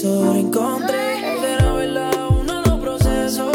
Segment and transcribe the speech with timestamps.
[0.00, 1.20] tesoro encontré.
[1.40, 3.50] Será verdad, uno lo proceso.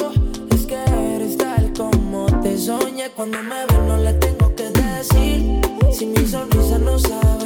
[0.51, 0.75] Es que
[1.15, 3.09] eres tal como te soñé.
[3.15, 5.61] Cuando me ves, no le tengo que decir.
[5.91, 7.44] Si mi sonrisa no sabe.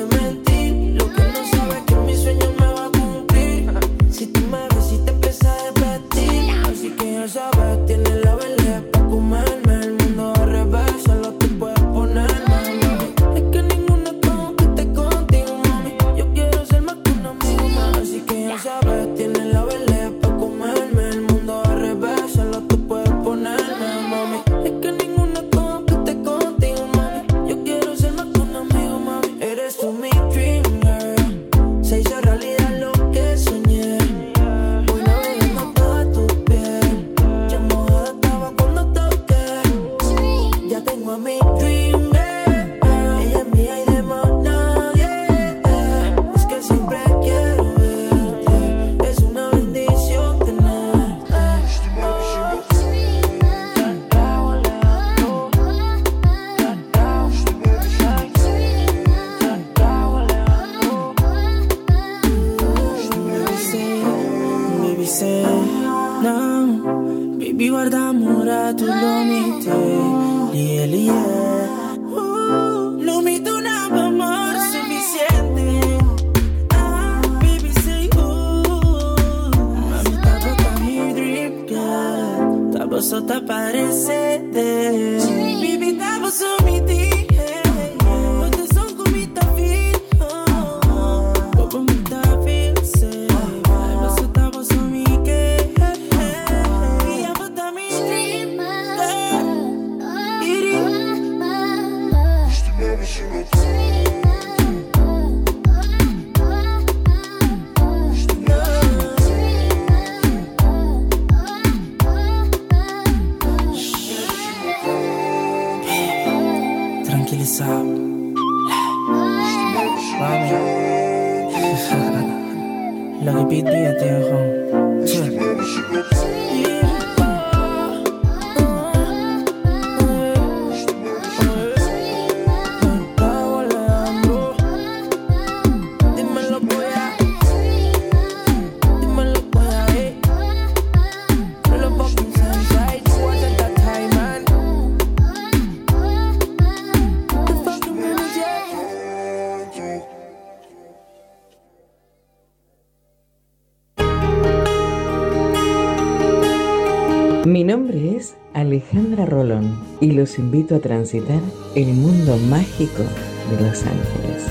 [159.99, 161.39] Y los invito a transitar
[161.75, 163.03] el mundo mágico
[163.49, 164.45] de Los Ángeles.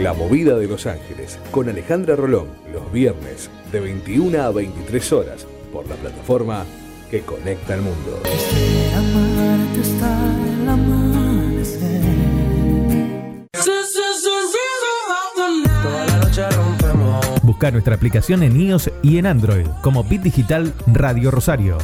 [0.00, 5.46] La movida de Los Ángeles con Alejandra Rolón los viernes de 21 a 23 horas
[5.72, 6.64] por la plataforma
[7.10, 8.20] que conecta al mundo.
[8.94, 9.80] Amarte
[17.42, 21.78] Busca nuestra aplicación en iOS y en Android como Bit Digital Radio Rosario.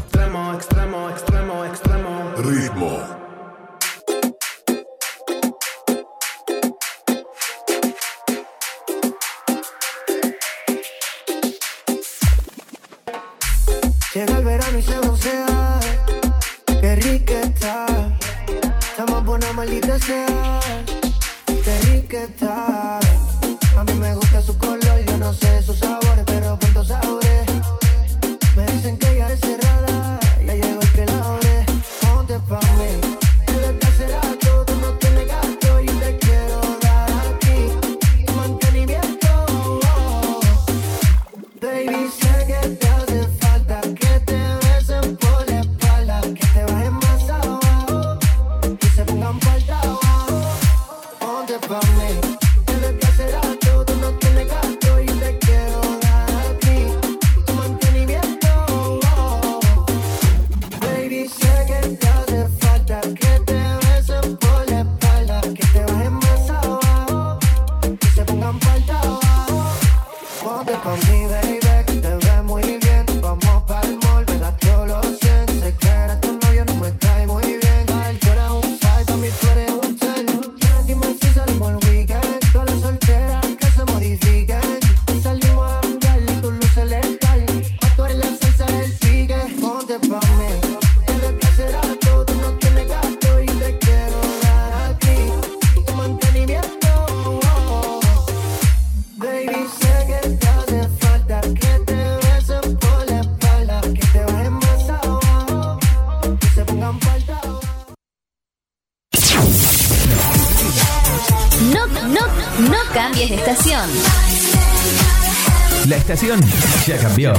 [116.87, 117.33] Ya cambió.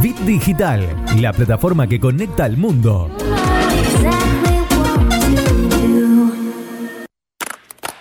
[0.00, 0.86] Bit Digital,
[1.18, 3.10] la plataforma que conecta al mundo.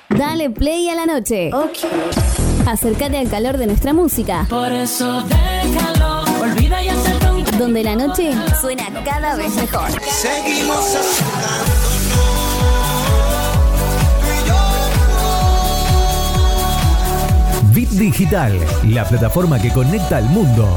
[0.10, 1.50] Dale play a la noche.
[2.68, 4.46] Acércate al calor de nuestra música.
[4.48, 6.90] Por eso déjalo, olvida y
[7.58, 9.90] Donde la noche suena cada vez mejor.
[10.04, 10.98] Seguimos
[17.80, 18.60] Bit Digital,
[18.90, 20.68] la plataforma que conecta al mundo.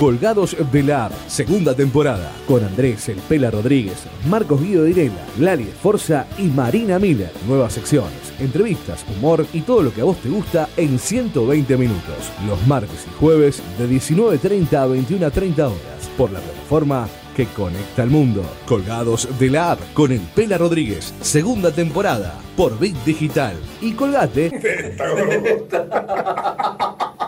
[0.00, 6.26] Colgados de la segunda temporada, con Andrés El Pela Rodríguez, Marcos Guido Direla, Lali Forza
[6.38, 7.30] y Marina Miller.
[7.46, 12.32] Nuevas secciones, entrevistas, humor y todo lo que a vos te gusta en 120 minutos.
[12.48, 18.10] Los martes y jueves de 19.30 a 21.30 horas, por la plataforma que conecta al
[18.10, 18.44] mundo.
[18.66, 23.56] Colgados de la App, con El Pela Rodríguez, segunda temporada, por Bit Digital.
[23.80, 24.50] Y colgate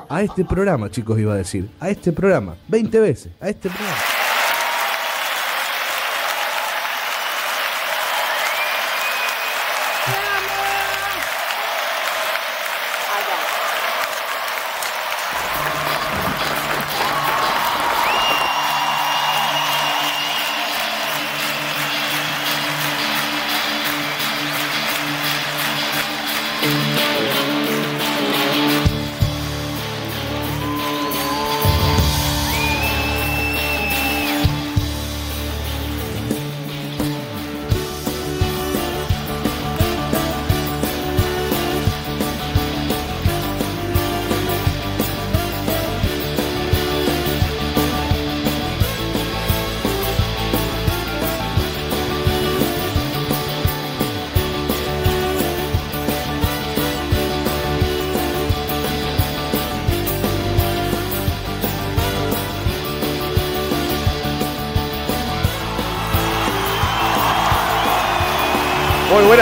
[0.08, 1.68] a este programa, chicos, iba a decir.
[1.80, 2.56] A este programa.
[2.68, 3.32] 20 veces.
[3.40, 4.25] A este programa.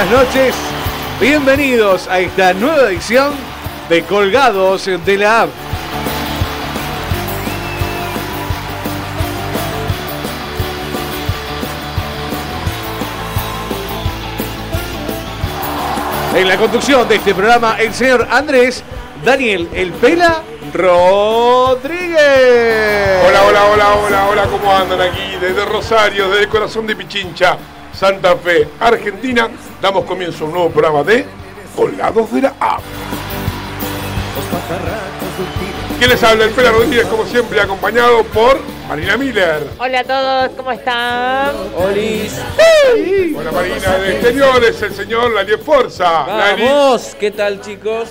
[0.04, 0.54] Buenas noches,
[1.20, 3.32] bienvenidos a esta nueva edición
[3.88, 5.50] de Colgados de la App.
[16.34, 18.82] En la conducción de este programa, el señor Andrés
[19.24, 20.42] Daniel El Pela
[20.72, 22.18] Rodríguez.
[23.26, 25.36] Hola, hola, hola, hola, hola, ¿cómo andan aquí?
[25.40, 27.56] Desde Rosario, desde corazón de Pichincha,
[27.94, 29.48] Santa Fe, Argentina,
[29.84, 31.26] damos comienzo a un nuevo programa de
[31.76, 32.80] Colgados de la App.
[35.98, 36.44] ¿Quién les habla?
[36.44, 38.58] El Pela Rodríguez, como siempre, acompañado por
[38.88, 39.68] Marina Miller.
[39.78, 41.54] Hola a todos, ¿cómo están?
[41.76, 46.28] Hola Marina, de exteriores, el señor Lali Forza.
[46.28, 48.08] Lali, Vamos, ¿qué tal chicos?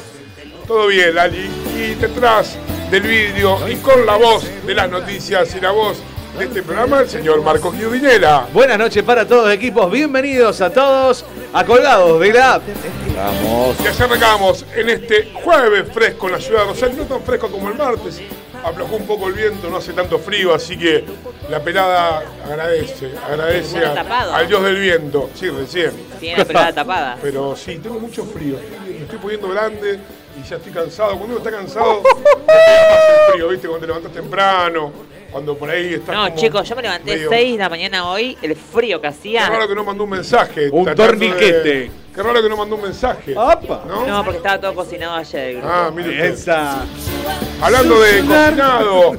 [0.67, 1.49] todo bien, Lali.
[1.75, 2.55] Y detrás
[2.91, 6.03] del vídeo y con la voz de las noticias y la voz
[6.37, 8.47] de este programa, el señor Marcos Guiudinela.
[8.53, 12.63] Buenas noches para todos equipos, bienvenidos a todos a Colgados de la App.
[13.15, 13.77] Vamos.
[13.79, 17.69] Y arrancamos en este jueves fresco en la ciudad de Rosario, no tan fresco como
[17.69, 18.21] el martes.
[18.63, 21.03] Aflojó un poco el viento, no hace tanto frío, así que
[21.49, 24.33] la pelada agradece, agradece a- tapado.
[24.33, 25.29] al dios del viento.
[25.35, 25.91] Sí, recién.
[26.19, 27.17] Tiene la pelada tapada.
[27.21, 28.55] Pero sí, tengo mucho frío.
[28.57, 29.99] Estoy- Me estoy poniendo grande
[30.41, 31.09] y ya estoy cansado.
[31.17, 33.67] Cuando uno está cansado, te pega más el frío, ¿viste?
[33.67, 34.93] Cuando te levantas temprano,
[35.33, 36.15] cuando por ahí estás.
[36.15, 39.09] No, como chicos, yo me levanté medio- 6 de la mañana hoy, el frío que
[39.09, 39.67] Qué raro hacía.
[39.67, 40.69] que no mandó un mensaje.
[40.71, 41.91] Un de- torniquete.
[42.15, 43.33] Qué raro que no mandó un mensaje.
[43.35, 43.83] ¡Apa!
[43.87, 44.05] ¿No?
[44.05, 45.47] No, porque estaba todo cocinado ayer.
[45.49, 45.69] el grupo.
[45.69, 46.27] Ah, mire.
[46.27, 46.85] Esa.
[47.61, 49.11] Hablando de cocinado,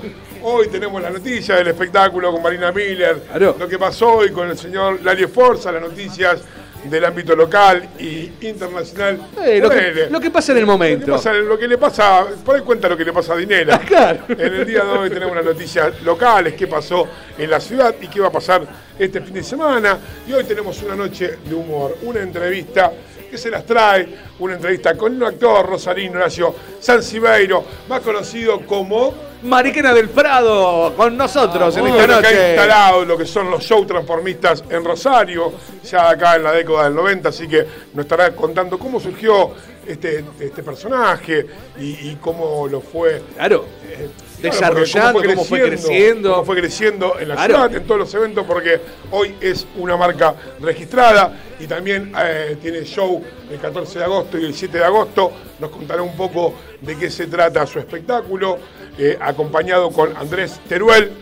[0.42, 3.56] hoy tenemos la noticia del espectáculo con Marina Miller, Claro.
[3.58, 6.40] lo que pasó hoy con el señor Lario Forza, las noticias
[6.84, 9.18] del ámbito local y internacional.
[9.44, 10.10] Eh, lo, que, Ponele.
[10.10, 11.12] lo que pasa en el Lo que, momento.
[11.12, 13.80] pasa, lo que le pasa, por ahí cuenta lo que le pasa a Dinera.
[13.86, 14.24] Claro.
[14.28, 17.06] En el día de hoy tenemos las noticias locales, qué pasó
[17.38, 18.62] en la ciudad y qué va a pasar
[18.98, 19.98] este fin de semana.
[20.26, 22.92] Y hoy tenemos una noche de humor, una entrevista
[23.30, 24.06] que se las trae,
[24.38, 29.12] una entrevista con un actor rosarino, Horacio Sancibeiro, más conocido como
[29.44, 32.48] Mariquena del Prado con nosotros en uno esta los que ha noche.
[32.50, 35.52] instalado lo que son los shows transformistas en Rosario,
[35.84, 39.50] ya acá en la década del 90, así que nos estará contando cómo surgió
[39.86, 41.46] este, este personaje
[41.78, 43.66] y, y cómo lo fue Claro.
[43.86, 44.08] eh,
[44.40, 46.30] Desarrollando, claro, cómo fue creciendo.
[46.32, 47.54] cómo fue creciendo en la Claro.
[47.54, 52.82] ciudad, en todos los eventos, porque hoy es una marca registrada y también eh, tiene
[52.84, 55.32] show el 14 de agosto y el 7 de agosto.
[55.60, 58.58] Nos contará un poco de qué se trata su espectáculo,
[58.98, 61.12] eh, acompañado con Andrés Teruel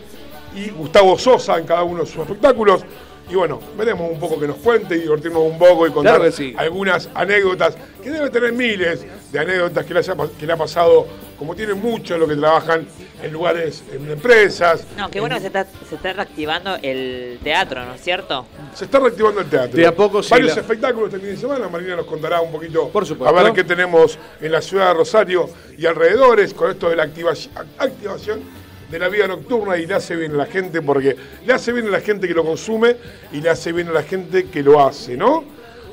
[0.55, 2.83] y Gustavo Sosa en cada uno de sus espectáculos.
[3.29, 6.29] Y bueno, veremos un poco que nos cuente y divertirnos un poco y contar Claro
[6.29, 6.53] que sí.
[6.57, 11.07] algunas anécdotas, que debe tener miles de anécdotas que le, haya, que le ha pasado,
[11.39, 12.85] como tienen muchos los que trabajan
[13.23, 14.85] en lugares, en empresas.
[14.97, 18.45] No, qué bueno que se está, se está reactivando el teatro, ¿no es cierto?
[18.75, 19.77] Se está reactivando el teatro.
[19.77, 21.69] De a poco sí, Varios la- espectáculos este fin de semana.
[21.69, 23.35] Marina nos contará un poquito Por supuesto.
[23.35, 27.03] a ver qué tenemos en la ciudad de Rosario y alrededores con esto de la
[27.03, 27.33] activa-
[27.77, 28.41] activación
[28.93, 31.87] de la vida nocturna y le hace bien a la gente porque le hace bien
[31.87, 32.95] a la gente que lo consume
[33.31, 35.43] y le hace bien a la gente que lo hace, ¿no?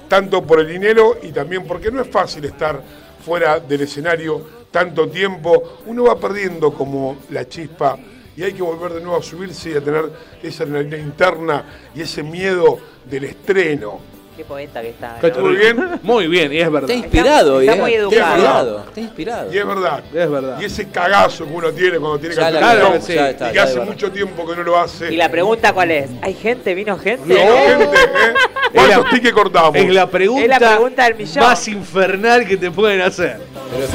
[0.06, 2.82] Tanto por el dinero y también porque no es fácil estar
[3.24, 5.78] fuera del escenario tanto tiempo.
[5.86, 7.98] Uno va perdiendo como la chispa
[8.36, 10.10] y hay que volver de nuevo a subirse y a tener
[10.42, 11.64] esa adrenalina interna
[11.94, 12.78] y ese miedo
[13.08, 13.98] del estreno.
[14.36, 15.18] Qué poeta que está.
[15.20, 15.28] ¿no?
[15.28, 16.00] ¿Estuvo bien?
[16.02, 16.88] Muy bien, y es verdad.
[16.90, 18.30] Está inspirado, está Ian, muy Está educado.
[18.36, 18.78] inspirado.
[18.88, 19.52] Está inspirado.
[19.52, 20.04] Y es verdad.
[20.14, 20.60] Es verdad.
[20.60, 24.10] Y ese cagazo que uno tiene cuando tiene que hacer está, y que hace mucho
[24.10, 25.12] tiempo que no lo hace.
[25.12, 26.74] Y la pregunta cuál es, ¿hay gente?
[26.74, 27.22] ¿Vino gente?
[27.28, 28.34] No, gente, ¿eh?
[28.72, 29.74] ¿Cuántos tickets cortamos?
[29.76, 31.44] Es la pregunta, Es la pregunta del millón.
[31.44, 33.40] más infernal que te pueden hacer.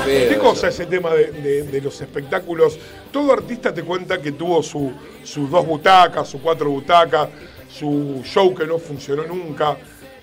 [0.06, 2.77] Pero ¿Qué cosa ese tema de, de- de los espectáculos?
[3.12, 7.30] Todo artista te cuenta que tuvo su- sus dos butacas, sus cuatro butacas,
[7.68, 9.75] su show que no funcionó nunca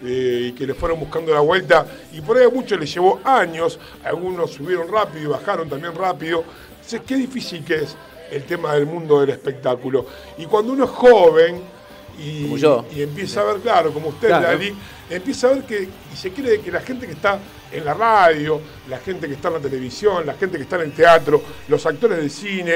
[0.05, 1.87] eh, y que le fueron buscando la vuelta.
[2.13, 6.45] Y por ahí a muchos les llevó años, algunos subieron rápido y bajaron también rápido.
[6.75, 7.97] Entonces, qué difícil que es
[8.31, 10.07] el tema del mundo del espectáculo.
[10.39, 11.63] Y cuando uno es joven
[12.19, 12.85] y, Como yo.
[12.95, 14.49] y empieza a ver, claro, como usted, Claro.
[14.49, 14.75] Lali,
[15.11, 15.83] empieza a ver que,
[16.13, 17.39] y se cree que la gente que está
[17.71, 20.83] en la radio, la gente que está en la televisión, la gente que está en
[20.83, 22.73] el teatro, los actores de cine,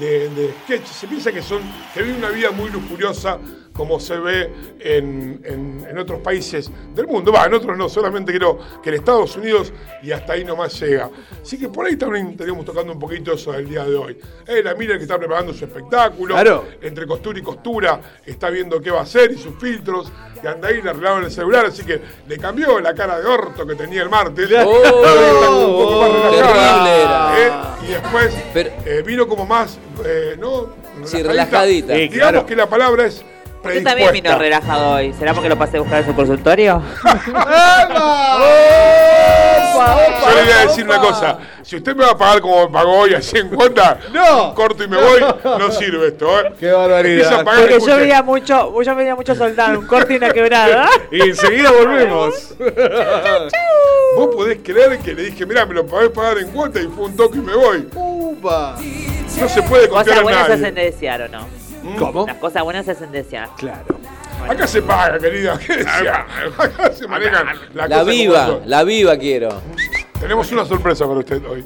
[0.00, 1.62] de, de sketch, se piensa que son,
[1.94, 3.38] que viven una vida muy lujuriosa
[3.72, 7.30] como se ve en, en- en otros países del mundo.
[7.30, 9.70] Va, en otros no, solamente creo que en Estados Unidos
[10.02, 11.10] y hasta ahí nomás llega.
[11.42, 14.18] Así que por ahí también estaríamos tocando un poquito eso del día de hoy.
[14.46, 16.64] Eh, la Miller que está preparando su espectáculo, Claro.
[16.80, 20.68] entre costura y costura, está viendo qué va a hacer y sus filtros, que anda
[20.68, 24.02] ahí, le arreglaron el celular, así que le cambió la cara de orto que tenía
[24.02, 24.48] el martes.
[24.64, 27.32] Oh, Está un poco más relajada, terrible era.
[27.38, 27.50] ¿eh?
[27.82, 30.68] Y después Pero- eh, vino como más, eh, ¿no?
[31.04, 31.94] Sí, relajadita.
[31.94, 32.46] Sí, Digamos claro.
[32.46, 33.24] que la palabra es
[33.64, 35.12] Usted también vino relajado hoy.
[35.14, 36.80] ¿Será porque lo pasé a buscar en su consultorio?
[39.76, 41.38] Yo le voy a decir una cosa.
[41.62, 44.54] Si usted me va a pagar como me pagó hoy, así en cuenta, No.
[44.54, 46.52] corto y me voy, no sirve esto, ¿eh?
[46.58, 47.40] Qué barbaridad.
[47.40, 50.88] A Porque yo veía mucho, yo veía mucho soldado, un corte y una quebrada.
[51.10, 52.54] Y enseguida volvemos.
[54.16, 57.06] Vos podés creer que le dije, mirá, me lo podés pagar en cuota y fue
[57.06, 57.88] un toque y me voy.
[57.94, 58.76] Upa.
[59.40, 61.98] No se puede confiar Cosas en buenas se ¿o no?
[61.98, 62.26] ¿Cómo?
[62.26, 63.48] Las cosas buenas se hacen de desear.
[63.56, 63.84] Claro.
[64.48, 65.58] Acá se paga, querida.
[65.58, 66.26] ¿Qué decía?
[66.58, 69.60] Acá se manejan La como viva, la viva quiero.
[70.20, 71.64] Tenemos una sorpresa para usted hoy.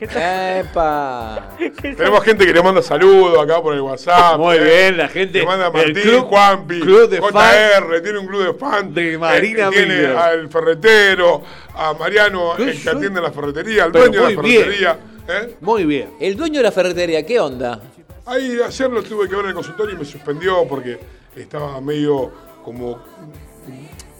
[0.00, 1.56] Epa.
[1.82, 4.38] Tenemos gente que le manda saludos acá por el WhatsApp.
[4.38, 4.60] Muy ¿eh?
[4.64, 5.38] bien, la gente.
[5.40, 8.94] Le manda a el Martín, club- Juanpi, club de JR, tiene un club de fans.
[8.94, 10.16] De Marina Eh, Tiene Miller.
[10.16, 11.42] al ferretero,
[11.74, 14.62] a Mariano, el que atiende la ferretería, al dueño de la muy bien.
[14.64, 14.98] ferretería.
[15.28, 15.54] ¿eh?
[15.60, 16.10] Muy bien.
[16.20, 17.80] El dueño de la ferretería, ¿qué onda?
[18.26, 20.98] Ahí ayer lo tuve que ver en el consultorio y me suspendió porque
[21.36, 22.32] estaba medio
[22.64, 22.98] como.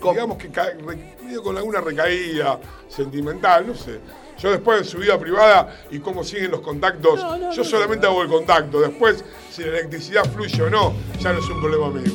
[0.03, 0.51] Digamos que
[1.25, 4.01] medio con alguna recaída sentimental, no sé.
[4.39, 8.29] Yo después en su vida privada y cómo siguen los contactos, yo solamente hago el
[8.29, 8.81] contacto.
[8.81, 12.13] Después, si la electricidad fluye o no, ya no es un problema mío.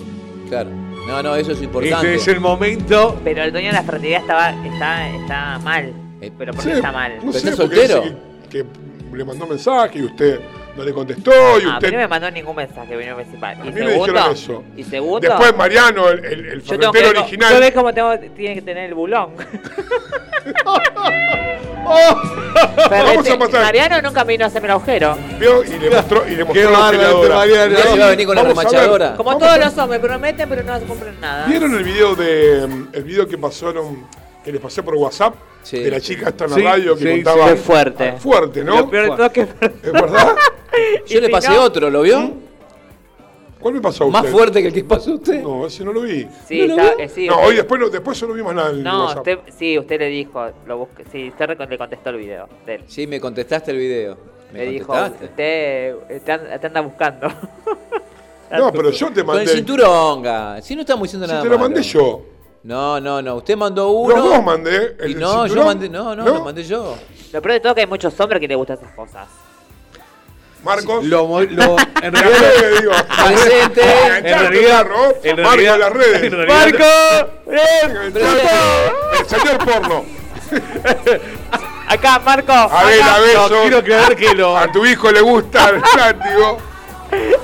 [0.49, 0.69] Claro.
[1.07, 1.95] No, no, eso es importante.
[2.13, 3.19] Este es el momento.
[3.23, 5.91] Pero el dueño de la ferretería estaba, está, está mal.
[6.21, 7.15] Eh, Pero ¿por Sí, qué está mal?
[7.15, 8.03] No ¿Pero sé, está soltero?
[8.49, 8.65] que, que
[9.17, 10.39] le mandó mensaje y usted
[10.79, 11.91] no le contestó y Ah, a mí usted.
[11.91, 13.57] no me mandó ningún mensaje, vino principal.
[13.61, 14.63] A Y mí me dijeron segundo, eso.
[14.77, 17.53] y segundo, Después Mariano, el, el, el ferretero que, original.
[17.53, 19.31] yo ves cómo tengo, tiene que tener el bulón.
[22.89, 23.61] Vamos a pasar.
[23.61, 25.17] Mariano nunca vino a hacerme el agujero.
[25.39, 27.29] vio y le mostró, y le mostró Qué la este.
[27.29, 27.77] Mariano.
[27.77, 29.15] Se iba a venir con la remachadora.
[29.15, 31.45] Como Vamos todos a- los hombres, prometen pero no cumplen nada.
[31.47, 34.05] ¿Vieron el video de el video que pasaron
[34.43, 35.79] que les pasé por WhatsApp Sí.
[35.79, 37.47] de la chica esta en la Sí, radio que sí, contaba.
[37.47, 38.09] Fue fuerte.
[38.09, 38.77] Ah, fuerte, ¿no?
[38.79, 39.41] Lo peor de todo es que...
[39.41, 40.35] ¿Es verdad?
[41.07, 42.31] Yo le si pasé no- otro, ¿lo vio?
[43.59, 44.21] ¿Cuál me pasó a usted?
[44.21, 45.41] Más fuerte que el que pasó a usted.
[45.43, 46.25] No, ese no lo vi.
[46.47, 48.69] Sí, ¿No lo está- eh, sí, no, usted- hoy después no, después no vimos nada
[48.71, 49.17] en No, WhatsApp.
[49.17, 52.83] usted, sí, usted le dijo, lo busque, sí, usted le contestó el video de él.
[52.87, 54.17] Sí, me contestaste el video.
[54.53, 57.27] ¿Me Le dijo, usted te, an- te anda buscando.
[58.51, 59.47] No, pero yo te Con el mandé.
[59.53, 60.23] cinturón.
[60.63, 61.69] Si no estamos diciendo Si nada te lo malo.
[61.69, 62.23] mandé yo.
[62.63, 63.35] No, no, no.
[63.35, 64.15] Usted mandó uno.
[64.15, 64.95] Los dos mandé.
[64.99, 65.89] El y no, yo mandé.
[65.89, 66.97] No, no, lo mandé yo.
[67.31, 69.27] Lo peor de todo es que hay muchos hombres que les gustan esas cosas.
[70.63, 71.05] Marcos.
[71.05, 72.51] Lo, lo- en realidad.
[72.59, 72.91] que digo.
[73.25, 73.81] Presente.
[74.17, 74.87] En realidad.
[75.23, 75.79] En Marco realidad.
[75.79, 76.31] las redes.
[76.31, 77.27] realidad-
[79.19, 80.05] El señor porno.
[81.87, 82.51] Acá, Marco.
[82.51, 84.57] A ver, a ver, No, quiero creer que lo.
[84.57, 86.57] A tu hijo le gusta el látigo.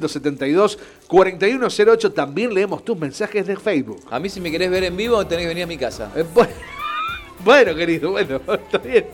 [0.00, 2.12] 341-372-4108.
[2.14, 4.02] También leemos tus mensajes de Facebook.
[4.10, 6.10] A mí si me querés ver en vivo tenés que venir a mi casa.
[6.16, 6.46] Eh, bu-
[7.44, 9.04] Bueno, querido, bueno, está bien.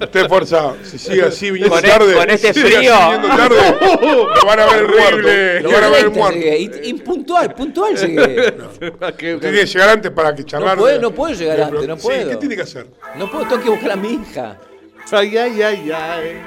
[0.00, 2.14] Usted, fuerza, si sigue así viniendo Con e- tarde.
[2.14, 2.94] con este si sigue así frío.
[3.10, 3.56] viniendo tarde,
[4.40, 5.68] lo van a ver el muerto.
[5.68, 6.38] Lo van a ver el Directo muerto.
[6.38, 8.54] llegué, y- Impuntual, puntual llegué.
[8.54, 10.76] Usted tiene que llegar antes para que charlar.
[10.78, 12.30] No puedo, no puedo llegar antes, no Sí, puedo.
[12.30, 12.86] ¿qué tiene que hacer?
[13.18, 14.56] No puedo, tengo que buscar a mi hija.
[15.10, 16.42] Ay, ay, ay, ay.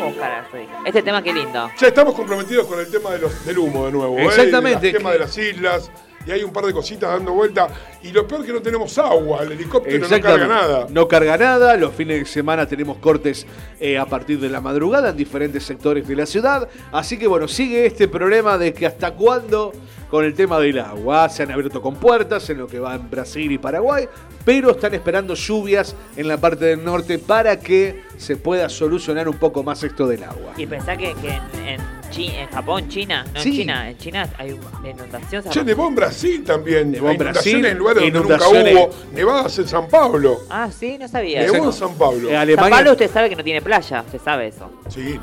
[0.00, 0.80] ¿Cómo buscar a su hija?
[0.86, 1.70] Este tema qué lindo.
[1.78, 4.18] Ya estamos comprometidos con el tema de los, del humo de nuevo.
[4.18, 4.24] ¿eh?
[4.24, 4.88] Exactamente.
[4.88, 5.90] El tema de las islas.
[6.26, 7.68] Y hay un par de cositas dando vuelta.
[8.02, 9.42] Y lo peor es que no tenemos agua.
[9.42, 10.86] El helicóptero no carga nada.
[10.90, 11.76] No carga nada.
[11.76, 13.46] Los fines de semana tenemos cortes
[13.80, 16.68] eh, a partir de la madrugada en diferentes sectores de la ciudad.
[16.92, 19.72] Así que bueno, sigue este problema de que hasta cuándo
[20.10, 21.28] con el tema del agua.
[21.28, 24.08] Se han abierto con puertas en lo que va en Brasil y Paraguay.
[24.44, 29.38] Pero están esperando lluvias en la parte del norte para que se pueda solucionar un
[29.38, 30.52] poco más esto del agua.
[30.56, 33.48] Y pensá que, que en, en Japón, China, no Sí.
[33.50, 35.44] en China, en China hay una inundación.
[35.48, 36.90] Che, nevó en Brasil también.
[36.90, 38.90] Nevó en Inundaciones Brasil, en lugares donde nunca inundaciones- hubo.
[39.14, 40.40] Nevadas en San Pablo.
[40.50, 41.40] Ah, sí, no sabía.
[41.42, 41.64] Nevó eso.
[41.66, 42.28] en San Pablo.
[42.28, 44.70] Eh, San Alemania- Pablo usted sabe que no tiene playa, usted sabe eso.
[44.88, 45.18] Sí,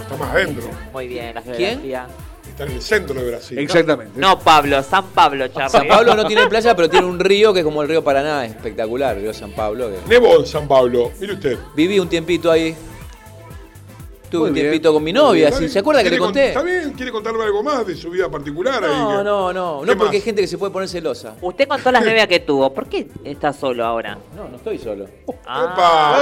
[0.00, 0.68] está más adentro.
[0.92, 1.56] Muy bien, la ¿Quién?
[1.56, 2.06] geografía.
[2.48, 3.58] Está en el centro de Brasil.
[3.58, 4.12] Exactamente.
[4.18, 5.70] No, Pablo, San Pablo, Charlie.
[5.70, 8.44] San Pablo no tiene playa, pero tiene un río que es como el río Paraná,
[8.46, 9.88] espectacular, el río San Pablo.
[9.90, 11.12] que- Nevó en San Pablo.
[11.20, 11.58] Mire usted.
[11.76, 12.74] Viví un tiempito ahí.
[14.30, 15.68] Tuve un tiempito con mi novia, ¿sí?
[15.68, 16.48] ¿se acuerda que le ¿Quiere conté?
[16.48, 18.84] Está bien, ¿quiere contarme algo más de su vida particular?
[18.84, 21.34] ahí No, que- no, no, ¿Qué no porque hay gente que se puede poner celosa.
[21.40, 22.72] Usted contó las novias que tuvo.
[22.74, 24.18] ¿Por qué está solo ahora?
[24.36, 25.06] No, no estoy solo.
[25.46, 26.14] Ah,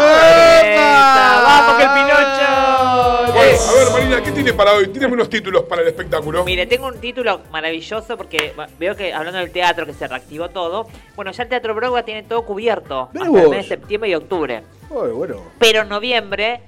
[0.63, 3.33] esa, ¡Vamos, que el Pinocho!
[3.33, 4.87] Bueno, a ver, Marina, ¿qué tiene para hoy?
[4.89, 6.45] Tírame unos títulos para el espectáculo.
[6.45, 10.87] Mire, tengo un título maravilloso porque veo que hablando del teatro que se reactivó todo,
[11.17, 14.63] bueno, ya el Teatro Broadway tiene todo cubierto hasta el mes de septiembre y octubre.
[14.91, 15.37] Ay, bueno.
[15.59, 16.61] Pero en noviembre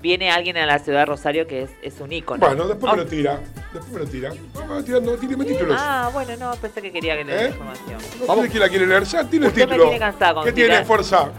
[0.00, 2.46] viene alguien a la ciudad de Rosario que es, es un ícono.
[2.46, 3.40] Bueno, después me lo tira.
[3.72, 4.32] Después me lo tira.
[4.54, 5.76] Vamos tirando, tíreme títulos.
[5.78, 7.38] Ah, bueno, no, pensé que quería que le ¿Eh?
[7.42, 7.98] dé información.
[8.26, 9.04] No sé quién la quiere leer.
[9.04, 9.84] Ya tiene el Usted me título.
[9.84, 10.70] tiene cansada con ¿Qué tirar.
[10.70, 11.30] tiene fuerza?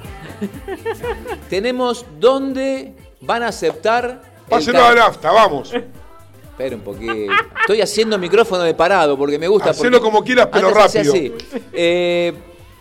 [1.50, 4.21] Tenemos dónde van a aceptar.
[4.50, 5.74] car- a nafta, vamos.
[5.74, 7.13] Espera un poquito.
[7.62, 9.71] Estoy haciendo micrófono de parado porque me gusta.
[9.71, 11.13] Hacelo porque- como quieras, pero rápido.
[11.13, 11.34] así.
[11.74, 12.34] Eh,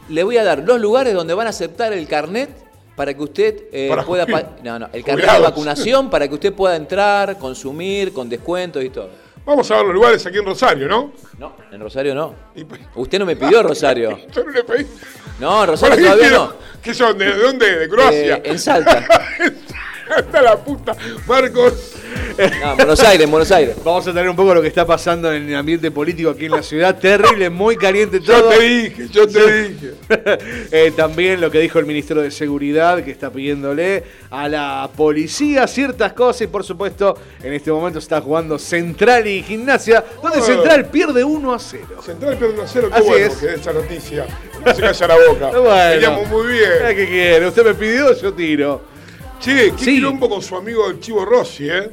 [0.09, 2.51] le voy a dar los lugares donde van a aceptar el carnet
[2.96, 4.26] para que usted eh, Para pueda.
[4.62, 8.90] No, no, el carnet de vacunación para que usted pueda entrar, consumir, con descuentos y
[8.90, 9.09] todo.
[9.44, 11.12] Vamos a ver los lugares aquí en Rosario, ¿no?
[11.38, 12.35] No, en Rosario no.
[12.68, 14.18] Pues- Usted no me pidió Rosario.
[14.33, 14.87] Yo no le pedí.
[15.38, 16.53] No, Rosario ¿Para qué todavía no.
[16.83, 17.16] ¿Qué son?
[17.18, 17.79] ¿De dónde?
[17.79, 18.37] ¿De Croacia?
[18.37, 19.07] Eh, en Salta.
[20.18, 20.96] Está la puta.
[21.27, 21.92] Marcos.
[22.38, 23.77] No, en Buenos Aires, en Buenos Aires.
[23.85, 26.53] Vamos a tener un poco lo que está pasando en el ambiente político aquí en
[26.53, 26.99] la ciudad.
[26.99, 28.51] Terrible, muy caliente Yo todo.
[28.51, 29.90] te dije, yo te dije.
[30.73, 35.66] Eh, también lo que dijo el ministro de Seguridad, que está pidiéndole a la policía
[35.66, 36.42] ciertas cosas.
[36.42, 40.42] Y por supuesto, en este momento está jugando Central y Gimnasia, donde Oh.
[40.42, 41.85] Central pierde 1 a 0.
[42.05, 43.35] Central pierde 1 a 0, qué Así bueno es.
[43.37, 44.27] que esa noticia.
[44.64, 45.51] No se calla la boca.
[45.61, 45.90] Bueno.
[45.90, 46.51] Veníamos muy Ah,
[46.87, 46.96] bien.
[46.96, 47.46] ¿Qué quiere?
[47.46, 48.81] Usted me pidió, yo tiro.
[49.40, 49.94] Che, qué Sí.
[49.94, 51.90] quilombo con su amigo el Chivo Rossi, ¿eh?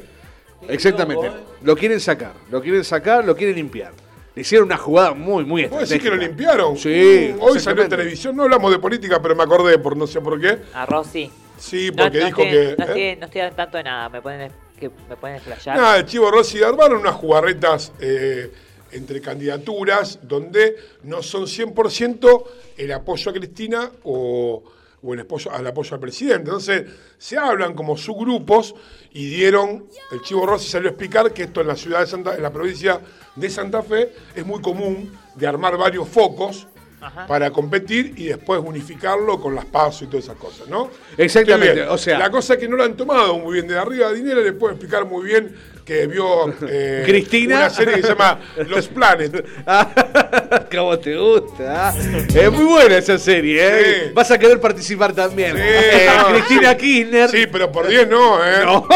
[0.68, 1.30] Exactamente.
[1.62, 3.92] Lo quieren sacar, lo quieren sacar, lo quieren limpiar.
[4.34, 5.94] Le hicieron una jugada muy, muy ¿Vos estratégica.
[5.94, 6.76] decís que lo limpiaron?
[6.76, 7.34] Sí.
[7.34, 10.20] Mm, Hoy salió en televisión, no hablamos de política, pero me acordé por no sé
[10.20, 10.58] por qué.
[10.74, 11.30] A Rossi.
[11.56, 12.76] Sí, porque no dijo estoy, que.
[12.78, 12.86] No, ¿eh?
[12.88, 14.08] estoy, no estoy al tanto de nada.
[14.10, 15.76] ¿Me pueden, que, me pueden explayar?
[15.76, 18.52] Nada, el Chivo Rossi armaron unas jugarretas eh,
[18.92, 22.44] entre candidaturas donde no son 100%
[22.76, 24.62] el apoyo a Cristina o,
[25.02, 26.50] o el, apoyo, al apoyo al presidente.
[26.50, 26.84] Entonces,
[27.18, 28.74] se hablan como subgrupos
[29.12, 32.34] y dieron, el Chivo Rossi salió a explicar que esto en la ciudad de Santa,
[32.34, 33.00] en la provincia
[33.36, 36.66] de Santa Fe es muy común de armar varios focos
[37.00, 37.26] Ajá.
[37.28, 40.90] para competir y después unificarlo con las pasos y todas esas cosas, ¿no?
[41.16, 43.68] Exactamente, o sea- La cosa es que no lo han tomado muy bien.
[43.68, 47.56] De arriba de dinero le puedo explicar muy bien que vio eh, Cristina.
[47.56, 49.46] una serie que se llama Los Planet.
[50.74, 51.94] ¿Cómo te gusta?
[52.34, 53.94] Es muy buena esa serie, ¿eh?
[54.06, 54.10] Sí.
[54.14, 55.56] Vas a querer participar también.
[55.56, 56.76] Sí, Eh, no, Cristina sí.
[56.78, 57.30] Kirchner.
[57.30, 58.64] Sí, pero por 10 no, ¿eh?
[58.64, 58.86] No.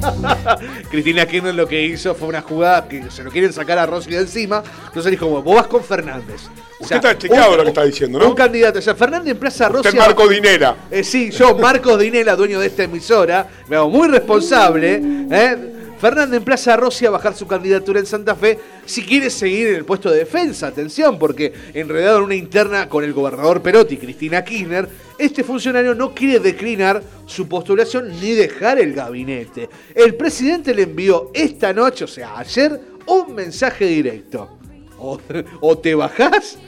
[0.90, 4.10] Cristina Kirchner lo que hizo fue una jugada que se lo quieren sacar a Rossi
[4.10, 4.62] de encima.
[4.86, 6.42] Entonces dijo, vos vas con Fernández.
[6.80, 8.28] O está chequeado lo que está diciendo, ¿no?
[8.28, 8.78] Un candidato.
[8.78, 9.88] O sea, Fernández emplaza a Rossi.
[9.88, 10.76] Usted Marco Dinera.
[10.90, 15.00] Eh, sí, yo, Marcos Dinela, dueño de esta emisora, me hago muy responsable.
[15.30, 15.79] ¿eh?
[16.00, 19.74] Fernández emplaza a Rossi a bajar su candidatura en Santa Fe si quiere seguir en
[19.76, 20.68] el puesto de defensa.
[20.68, 26.14] Atención, porque enredado en una interna con el gobernador Perotti, Cristina Kirchner, este funcionario no
[26.14, 29.68] quiere declinar su postulación ni dejar el gabinete.
[29.94, 34.56] El presidente le envió esta noche, o sea, ayer, un mensaje directo.
[34.98, 35.18] O,
[35.60, 36.58] o te bajás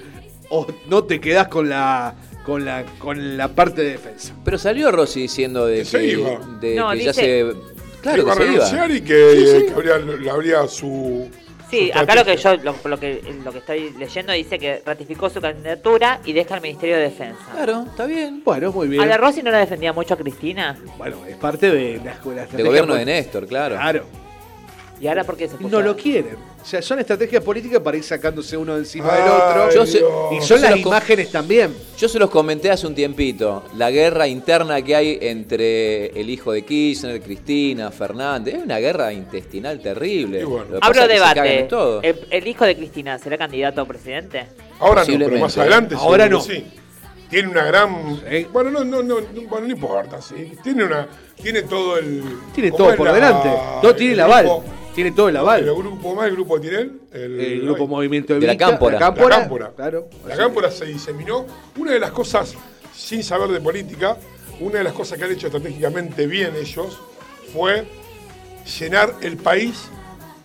[0.51, 2.15] o no te quedás con la,
[2.45, 4.35] con la, con la parte de defensa.
[4.45, 6.31] Pero salió Rossi diciendo de Que se que, iba.
[6.61, 7.15] de No, que ya dice-
[7.55, 7.72] se.
[8.03, 8.53] Claro iba que a iba.
[8.55, 11.31] renunciar y que, que habría, le habría su.
[11.71, 14.83] Sí, su acá lo que yo lo, lo que lo que estoy leyendo dice que
[14.85, 17.41] ratificó su candidatura y deja el Ministerio de Defensa.
[17.53, 18.43] Claro, está bien.
[18.45, 19.03] Bueno, muy bien.
[19.03, 20.77] ¿A la Rossi no la defendía mucho a Cristina?
[20.99, 22.45] Bueno, es parte de la escuela.
[22.45, 23.77] De gobierno de Néstor, claro.
[23.77, 24.05] Claro.
[25.03, 25.69] ¿Y ahora por qué se puso?
[25.69, 26.37] No lo quieren.
[26.63, 29.85] O sea, son estrategias políticas para ir sacándose uno de encima Ay, del otro.
[29.85, 31.75] Yo y son las imágenes también.
[31.99, 33.65] Yo se los comenté hace un tiempito.
[33.77, 38.55] La guerra interna que hay entre el hijo de Kirchner, Cristina, Fernández.
[38.55, 40.43] Es una guerra intestinal terrible.
[40.43, 41.59] Lo que pasa Abro es que se cagan debate.
[41.59, 42.03] en todo.
[42.03, 44.47] ¿El, el hijo de Cristina será candidato a presidente?
[44.79, 45.41] Ahora no, pero Posiblemente.
[45.41, 46.45] más adelante Ahora seguro no.
[46.45, 46.65] sí.
[47.29, 48.21] Tiene una gran.
[48.31, 48.47] Sí.
[48.53, 50.53] Bueno, no, no, no, no, bueno, no importa, sí.
[50.63, 51.09] Tiene una.
[51.43, 52.23] Tiene todo el.
[52.55, 53.49] Tiene ¿cómo todo es por la- delante.
[53.83, 54.49] No tiene el aval.
[54.95, 55.67] Tiene todo el aval.
[55.67, 57.01] El grupo más, el grupo de Tinel.
[57.13, 58.95] El, El grupo Movimiento de, De la Cámpora.
[58.95, 59.37] La Cámpora.
[59.37, 59.73] La Cámpora.
[59.75, 60.09] Claro.
[60.27, 61.47] La Cámpora se diseminó.
[61.79, 62.55] Una de las cosas,
[62.95, 64.17] sin saber de política,
[64.61, 66.99] una de las cosas que han hecho estratégicamente bien ellos
[67.53, 67.85] fue
[68.79, 69.89] llenar el país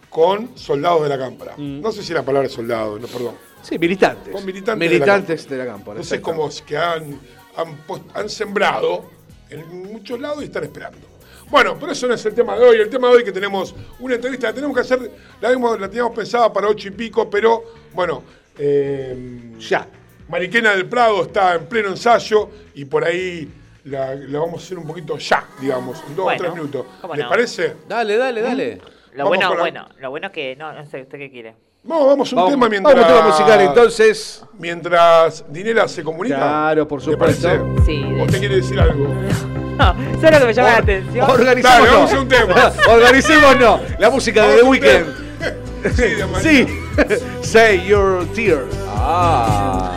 [0.09, 1.53] con soldados de la Cámpora.
[1.57, 1.81] Mm.
[1.81, 3.35] No sé si la palabra es soldado, no, perdón.
[3.61, 4.33] Sí, militantes.
[4.33, 5.97] Con militantes, Militantes de de la Cámpora.
[5.97, 7.19] Entonces, como que han,
[7.57, 7.77] han,
[8.13, 9.09] han sembrado
[9.49, 11.16] en muchos lados y están esperando.
[11.49, 12.77] Bueno, pero eso no es el tema de hoy.
[12.77, 15.79] El tema de hoy es que tenemos una entrevista, la tenemos que hacer, la, hemos-
[15.79, 18.23] la teníamos pensada para ocho y pico, pero bueno,
[18.57, 19.87] eh, Ya.
[20.29, 23.49] Mariquena del Prado está en pleno ensayo y por ahí
[23.85, 26.85] la, la vamos a hacer un poquito ya, digamos, en dos Bueno, o tres minutos.
[26.99, 27.29] ¿cómo ¿Les no?
[27.29, 27.75] parece?
[27.87, 28.75] Dale, dale, dale.
[29.13, 31.55] Lo Vamos bueno, la- bueno, lo bueno que no, no sé usted qué quiere.
[31.85, 32.93] Vamos, vamos a un Vamos, tema mientras.
[32.93, 34.43] vamos a un tema musical entonces.
[34.59, 36.35] Mientras Dinela se comunica.
[36.35, 37.47] Claro, por ¿Le supuesto.
[37.47, 37.85] parece?
[37.85, 39.07] Sí, de- ¿O usted quiere decir algo?
[39.77, 41.29] No, solo que me llama la atención.
[41.29, 41.83] Organicémonos.
[41.85, 42.73] Dale, vamos a un tema.
[42.89, 43.81] Organicémonos.
[43.99, 45.27] La música de The Weeknd.
[45.95, 46.39] Sí, de.
[46.41, 46.67] Sí.
[47.43, 48.75] Say your tears.
[48.87, 49.95] Ah.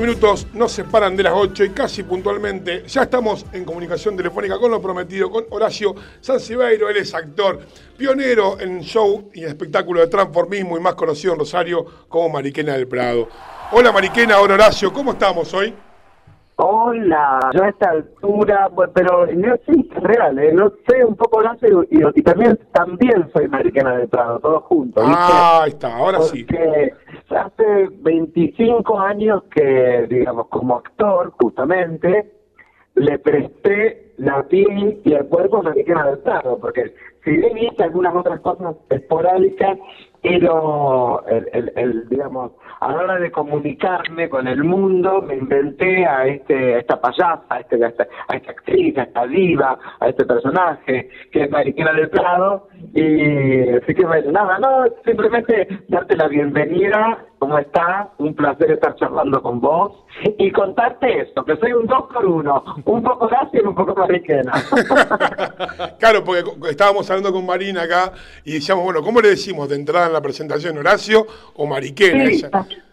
[0.00, 4.70] Minutos nos separan de las ocho y casi puntualmente ya estamos en comunicación telefónica con
[4.70, 6.88] lo prometido, con Horacio Sancibeiro.
[6.88, 7.60] Él es actor,
[7.98, 12.88] pionero en show y espectáculo de transformismo y más conocido en Rosario como Mariquena del
[12.88, 13.28] Prado.
[13.72, 15.74] Hola Mariquena, hola Horacio, ¿cómo estamos hoy?
[16.62, 20.52] Hola, yo a esta altura, pero no sí, real, ¿eh?
[20.52, 25.02] no sé un poco Horacio y, y también también soy mariquena de Prado, todos juntos.
[25.02, 25.22] ¿viste?
[25.22, 26.44] Ah, ahí está, ahora sí.
[26.44, 26.92] Porque
[27.30, 32.30] hace 25 años que, digamos, como actor, justamente,
[32.94, 36.94] le presté la piel y el cuerpo Mariquena del Prado, porque
[37.24, 39.78] si bien hice algunas otras cosas esporádicas,
[40.22, 46.06] pero el, el, el, digamos, a la hora de comunicarme con el mundo, me inventé
[46.06, 49.78] a este a esta payasa, a, este, a, esta, a esta actriz, a esta diva,
[49.98, 55.68] a este personaje, que es Mariquena del Prado, y así que bueno, nada, no, simplemente
[55.88, 58.08] darte la bienvenida, ¿cómo estás?
[58.18, 59.99] Un placer estar charlando con vos,
[60.38, 63.94] y contarte esto, que soy un dos por uno, un poco Horacio y un poco
[63.94, 64.52] Mariquena.
[65.98, 68.12] claro, porque estábamos hablando con Marina acá,
[68.44, 72.26] y decíamos, bueno, ¿cómo le decimos de entrada en la presentación, Horacio o Mariquena?
[72.26, 72.44] Sí,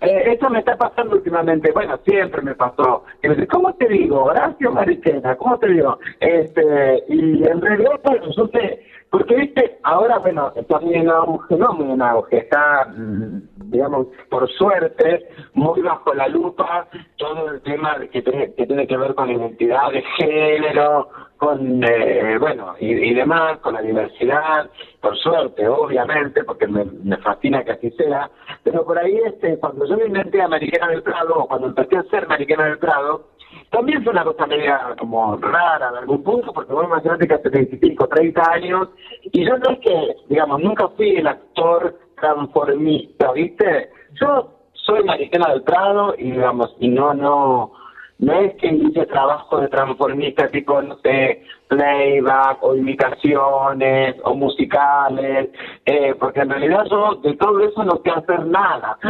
[0.01, 3.03] eh, eso me está pasando últimamente, bueno, siempre me pasó.
[3.23, 4.25] Y me dice, ¿cómo te digo?
[4.25, 5.99] Horacio Mariquena, ¿cómo te digo?
[6.19, 11.55] Este, y en realidad, bueno, yo sé, porque viste, ahora, bueno, está muy en auge,
[11.55, 17.61] no muy en auge, está, mm, digamos, por suerte, muy bajo la lupa todo el
[17.61, 23.13] tema que tiene que, tiene que ver con identidad de género, con, eh, bueno, y,
[23.13, 24.69] demás, con la diversidad,
[25.01, 28.29] por suerte, obviamente, porque me, me, fascina que así sea,
[28.63, 31.97] pero por ahí, este, cuando yo me inventé a Mariquena del Prado, o cuando empecé
[31.97, 33.27] a ser Mariquena del Prado,
[33.69, 37.49] también fue una cosa media como rara en algún punto, porque vos imagínate que hace
[37.49, 38.89] 25, 30 años,
[39.23, 43.89] y yo no es que, digamos, nunca fui el actor transformista, ¿viste?
[44.19, 47.73] Yo soy Mariquena del Prado y, digamos, y no, no,
[48.19, 55.49] no es que hice trabajo de transformista tipo, no sé, playback o imitaciones o musicales,
[55.85, 58.97] eh, porque en realidad yo de todo eso no sé hacer nada.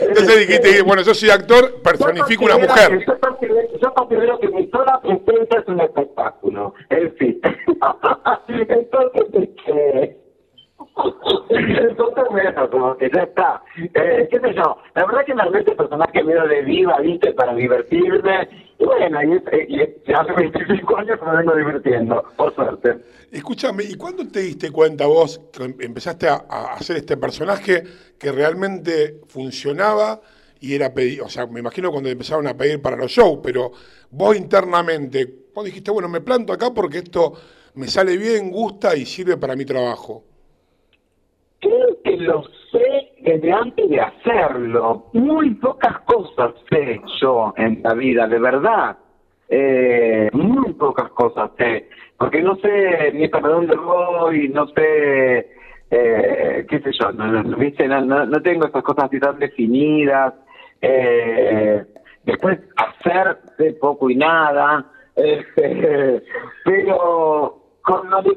[0.00, 3.04] Entonces dijiste, bueno, yo soy actor, personifico una mujer.
[3.06, 7.40] yo, considero, que mi sola presencia es un espectáculo, en fin.
[8.48, 10.16] Entonces, este...
[11.48, 13.62] Entonces, bueno, como que ya está.
[13.94, 14.76] Eh, ¿Qué sé yo?
[14.94, 17.32] La verdad que me armé este personaje medio de viva, ¿viste?
[17.32, 18.48] Para divertirme.
[18.80, 22.96] Y bueno, y, y, hace 25 años me vengo divirtiendo, por suerte.
[23.30, 27.84] Escúchame, ¿y cuándo te diste cuenta vos que empezaste a, a hacer este personaje
[28.18, 30.20] que realmente funcionaba?
[30.62, 33.72] y era pedir, o sea, me imagino cuando empezaron a pedir para los shows, pero
[34.10, 37.32] vos internamente, vos dijiste, bueno, me planto acá porque esto
[37.76, 40.22] me sale bien, gusta y sirve para mi trabajo
[41.60, 45.06] creo que lo sé desde antes de hacerlo.
[45.12, 48.96] Muy pocas cosas sé yo en la vida, de verdad.
[49.48, 51.88] Eh, muy pocas cosas sé.
[52.16, 55.50] Porque no sé ni para dónde voy, no sé,
[55.90, 60.34] eh, qué sé yo, no, no, no, tengo esas cosas así tan definidas.
[60.80, 61.84] Eh,
[62.24, 64.86] después hacer de poco y nada.
[65.16, 66.22] Este,
[66.64, 68.36] pero con lo de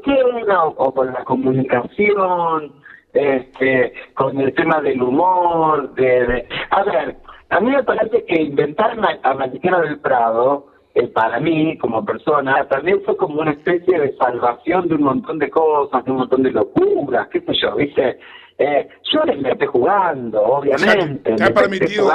[0.77, 2.73] o con la comunicación,
[3.13, 7.15] este, con el tema del humor, de, A ver,
[7.49, 12.67] a mí me parece que inventar a Mariquena del Prado, eh, para mí, como persona,
[12.67, 16.43] también fue como una especie de salvación de un montón de cosas, de un montón
[16.43, 18.19] de locuras, qué sé yo, ¿viste?
[18.57, 21.33] Eh, yo me estoy jugando, obviamente.
[21.35, 22.11] te, ha permitido,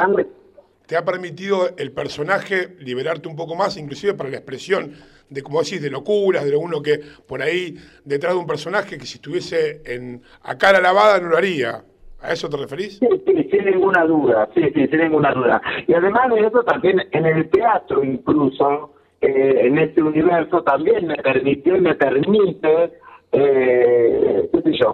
[0.87, 4.93] te ha permitido el personaje liberarte un poco más, inclusive para la expresión
[5.31, 9.07] de, como decís, de locuras, de uno que por ahí detrás de un personaje que
[9.07, 11.83] si estuviese en, a cara lavada no lo haría.
[12.21, 12.99] ¿A eso te referís?
[12.99, 15.63] Sí, sí, sin ninguna duda, sí, sí, sin ninguna duda.
[15.87, 21.17] Y además de eso también en el teatro incluso, eh, en este universo también me
[21.17, 22.93] permitió y me permite,
[23.31, 24.51] eh,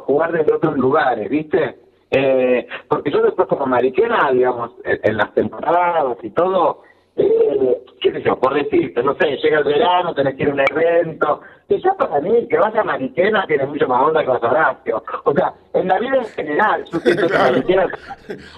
[0.07, 1.77] jugar desde otros lugares, ¿viste?
[2.11, 6.83] Eh, porque yo después como mariquena, digamos, en las temporadas y todo,
[7.17, 10.53] eh, qué sé yo, por decirte, no sé, llega el verano, tenés que ir a
[10.53, 14.31] un evento, y ya para mí, que vaya a Mariquena tiene mucho más onda que
[14.31, 15.03] a Horacio.
[15.25, 17.87] O sea, en la vida en general, que Mariquena...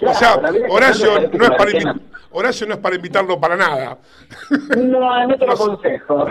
[0.03, 0.35] o sea,
[0.69, 1.71] Horacio no, es para
[2.39, 3.97] Horacio no es para invitarlo para nada.
[4.77, 6.27] No, no te lo aconsejo.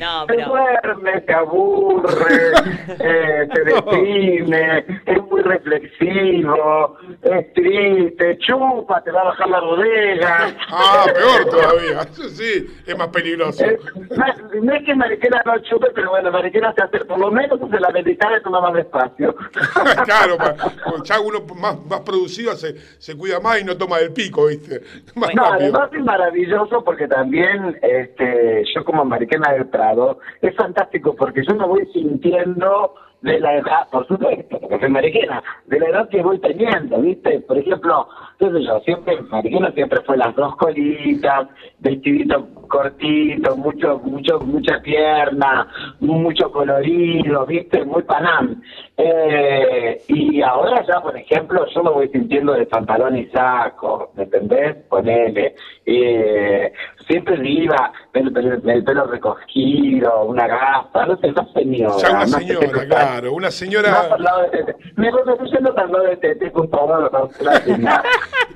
[0.00, 0.40] no, pero...
[0.40, 2.52] Se duerme, se aburre,
[2.98, 10.56] eh, se deprime, es muy reflexivo, es triste, chupa, te va a bajar la bodega.
[10.70, 13.64] Ah, peor todavía, eso sí, es más peligroso.
[14.60, 17.80] no es que Mariquena no chupe, pero bueno, Mariquena se hace, por lo menos se
[17.80, 19.34] la medicina y toma más despacio.
[20.04, 20.38] claro,
[21.04, 24.80] ya uno más, más producido se, se cuida más y no toma del pico, ¿viste?
[25.16, 31.14] Más no, además es maravilloso porque también este, yo como Mariquena del Prado, es fantástico
[31.16, 32.94] porque yo me voy sintiendo
[33.26, 37.40] de la edad, por supuesto, porque soy mariquena, de la edad que voy teniendo, ¿viste?
[37.40, 38.08] Por ejemplo,
[38.38, 41.48] qué sé yo, siempre, mariquena siempre fue las dos colitas,
[41.80, 45.66] vestidito cortito, mucho, mucho, mucha pierna,
[46.00, 47.84] mucho colorido, ¿viste?
[47.84, 48.62] Muy panam.
[48.96, 54.24] Eh, y ahora ya, por ejemplo, yo me voy sintiendo de pantalón y saco, ¿me
[54.24, 54.76] entendés?
[54.88, 55.54] Ponele.
[55.84, 56.72] Eh,
[57.06, 61.94] siempre iba, el, el, el pelo recogido, una gafa, no sé, no señora.
[62.10, 63.90] Una no señora, claro, una señora.
[63.90, 64.76] Más al lado de Tete.
[64.96, 67.72] Me voy yendo para el lado de Tete que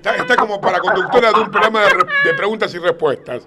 [0.00, 3.46] Está, está como para conductora de un programa de, re- de preguntas y respuestas.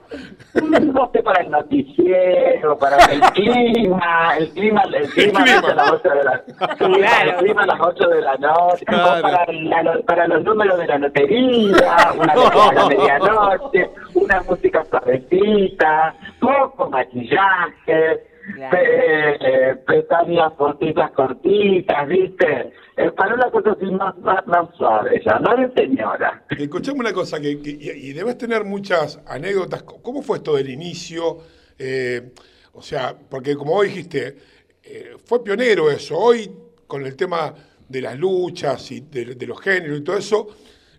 [0.62, 5.68] No sé para el noticiero, para el clima, el clima, el clima, clima.
[5.70, 6.44] a las 8 de la
[6.78, 7.30] Claro.
[7.32, 9.22] el clima a las 8 de la noche, Claro.
[9.22, 13.90] para, la- para los números de la lotería, una letra a la medianoche,
[14.24, 18.24] una música suavecita, poco maquillaje,
[18.56, 18.78] Claro.
[18.78, 22.74] pe- eh, pestañas cortitas, cortitas, ¿viste?
[22.98, 26.44] Eh, para una cosa así más, más, más suave, ya, no de señora.
[26.50, 29.84] Escuchame una cosa, que, que- y, y debes tener muchas anécdotas.
[29.84, 31.38] ¿Cómo fue esto del inicio?
[31.80, 32.34] Eh,
[32.74, 34.36] o sea, porque como vos dijiste,
[34.84, 36.18] eh, fue pionero eso.
[36.18, 36.52] Hoy,
[36.86, 37.54] con el tema
[37.88, 40.48] de las luchas y de, de los géneros y todo eso,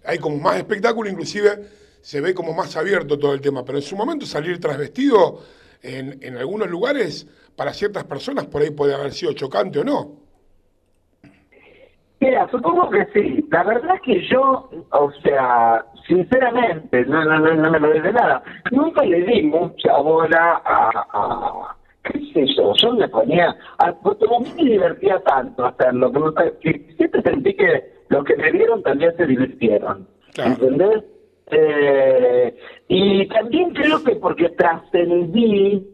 [0.06, 1.58] hay como más espectáculo, inclusive
[2.04, 3.64] se ve como más abierto todo el tema.
[3.64, 5.38] Pero en su momento salir trasvestido
[5.82, 10.12] en, en algunos lugares, para ciertas personas, por ahí puede haber sido chocante o no.
[12.20, 13.46] Mira, supongo que sí.
[13.50, 18.12] La verdad es que yo, o sea, sinceramente, no, no, no, no me lo de
[18.12, 18.42] nada.
[18.70, 24.52] Nunca le di mucha bola a, a- qué sé yo, yo me ponía, a, mí
[24.58, 29.26] me divertía tanto hacerlo, que, que siempre sentí que los que me vieron también se
[29.26, 30.06] divirtieron.
[30.34, 30.50] Claro.
[30.52, 31.04] ¿Entendés?
[31.56, 32.56] Eh,
[32.88, 35.86] y también creo que porque trascendí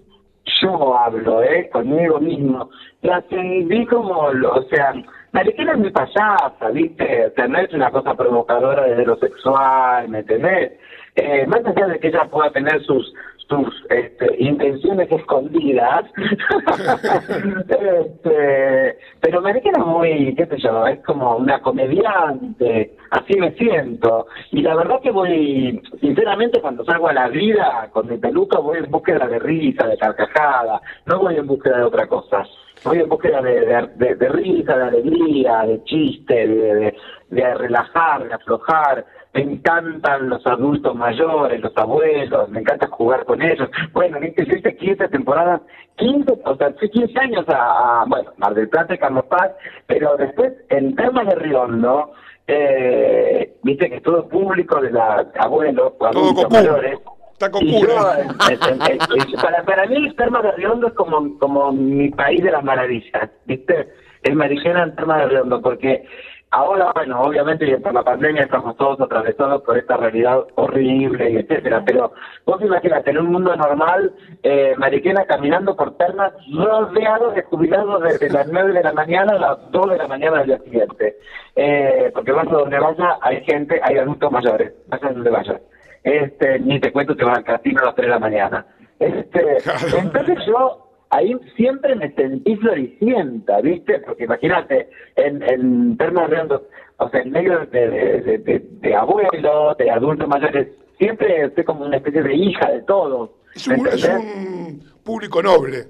[0.63, 1.69] yo hablo, ¿eh?
[1.71, 2.71] Conmigo mismo.
[3.01, 4.95] Trascendí como, o sea,
[5.33, 7.27] Mariquena es mi payasa, ¿viste?
[7.27, 10.73] O una cosa provocadora de lo sexual, ¿me entendés?
[11.17, 13.13] Eh, más allá de que ella pueda tener sus
[13.51, 16.05] sus este, intenciones escondidas,
[17.69, 24.27] este, pero Mariquena es muy, qué sé yo, es como una comediante, así me siento.
[24.53, 28.79] Y la verdad que voy, sinceramente, cuando salgo a la vida con mi peluca, voy
[28.79, 32.45] en búsqueda de risa, de carcajada, no voy en búsqueda de otra cosa.
[32.83, 36.95] Voy en búsqueda de, de, de- de risa, de alegría, de chiste, de,
[37.29, 39.05] de relajar, de aflojar.
[39.33, 43.69] Me encantan los adultos mayores, los abuelos, me encanta jugar con ellos.
[43.93, 45.61] Bueno, hice 15 temporadas,
[45.97, 49.53] 15, o sea, fui 15 años a, a, bueno, Mar del Plata y Carlos Paz,
[49.87, 52.13] pero después en Termas de Riondo,
[52.49, 56.55] eh, viste que todo público de la abuelos, adultos Cocu.
[56.55, 56.99] mayores,
[57.33, 58.59] Está Cocu, yo, eh, eh,
[58.91, 58.99] eh,
[59.41, 63.89] para, para mí, Termas de Riondo es como, como mi país de las maravillas, ¿viste?
[64.23, 66.05] Es Marillena en Termas de Riondo, porque
[66.51, 71.37] ahora, bueno, obviamente y por la pandemia estamos todos atravesados por esta realidad horrible y
[71.37, 72.13] etcétera, pero
[72.45, 78.31] vos imagínate, en un mundo normal, eh, Mariquena caminando por Termas, rodeado de jubilados desde
[78.31, 81.17] las 9 de la mañana a las 2 de la mañana del día siguiente.
[81.57, 85.61] Eh, porque vas a donde vaya, hay gente, hay adultos mayores, vayas donde vayas
[86.03, 88.67] este, ni te cuento que van al casino a las 3 de la mañana.
[88.99, 89.59] Este,
[89.99, 94.01] entonces yo ahí siempre me sentí floricienta, ¿viste?
[94.01, 96.63] Porque imagínate, en, en Termas Redondos,
[96.99, 100.69] o sea, en medio de, de, de, abuelos, de adultos mayores,
[100.99, 103.31] siempre soy como una especie de hija de todos.
[103.55, 104.73] Es ¿me un, es entendés?
[104.73, 105.87] un público noble.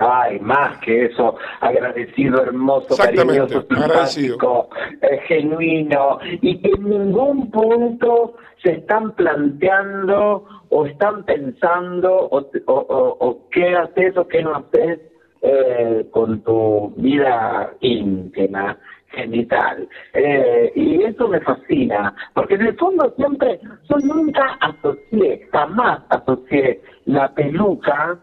[0.00, 4.68] Ay, más que eso, agradecido, hermoso, cariñoso, simpático,
[5.02, 13.16] eh, genuino, y que en ningún punto se están planteando o están pensando o, o,
[13.20, 15.00] o- qué haces o qué no haces
[15.42, 18.76] eh, con tu vida íntima,
[19.10, 19.88] genital.
[20.14, 26.80] Eh, y eso me fascina, porque en el fondo siempre, yo nunca asocié, jamás asocié
[27.06, 28.18] la peluca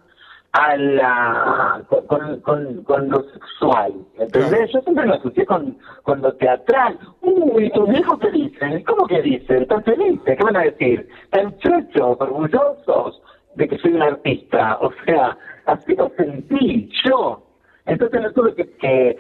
[0.56, 4.72] a la con, con, con, lo sexual, ¿me ¿entendés?
[4.72, 6.98] Yo siempre lo asocié con, con lo teatral.
[7.22, 8.84] Uy, tus hijos qué dicen?
[8.86, 9.64] ¿Cómo que dicen?
[9.64, 10.38] ¿Están felices?
[10.38, 11.10] ¿Qué van a decir?
[11.24, 13.22] ¿Están chochos, orgullosos
[13.56, 14.78] de que soy un artista?
[14.80, 17.44] O sea, así lo sentí yo.
[17.86, 19.18] Entonces no tuve que, que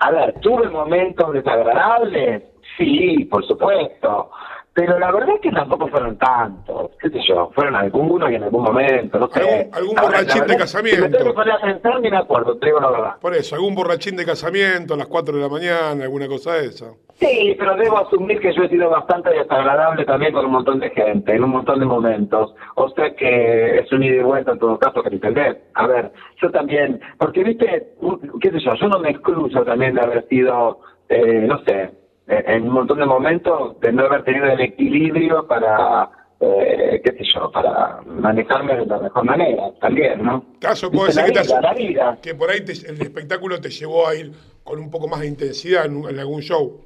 [0.00, 2.42] a ver, tuve momentos desagradables,
[2.76, 4.30] sí, por supuesto,
[4.74, 8.44] pero la verdad es que tampoco fueron tantos, qué sé yo, fueron algunos y en
[8.44, 9.68] algún momento, no sé.
[9.72, 11.04] Algún- borrachín de casamiento.
[11.06, 13.14] Si me tengo que poner a pensar, ni me acuerdo, te digo la verdad.
[13.20, 16.66] Por eso, algún borrachín de casamiento a las 4 de la mañana, alguna cosa de
[16.66, 16.92] esa.
[17.18, 20.88] Sí, pero debo asumir que yo he sido bastante desagradable también con un montón de
[20.90, 22.54] gente, en un montón de momentos.
[22.76, 25.58] O sea que es un ida y vuelta en todo caso que entendés.
[25.74, 27.88] A ver, yo también, porque viste,
[28.40, 31.90] qué sé yo, yo no me excluyo también de haber sido, eh, no sé,
[32.30, 36.08] en un montón de momentos de no haber tenido el equilibrio para,
[36.40, 40.44] eh, qué sé yo, para manejarme de la mejor manera también, ¿no?
[40.60, 42.18] Caso puede ser que, te vida, haya- la vida.
[42.22, 44.30] que por ahí te- el espectáculo te llevó a ir
[44.62, 46.80] con un poco más de intensidad en, algún show.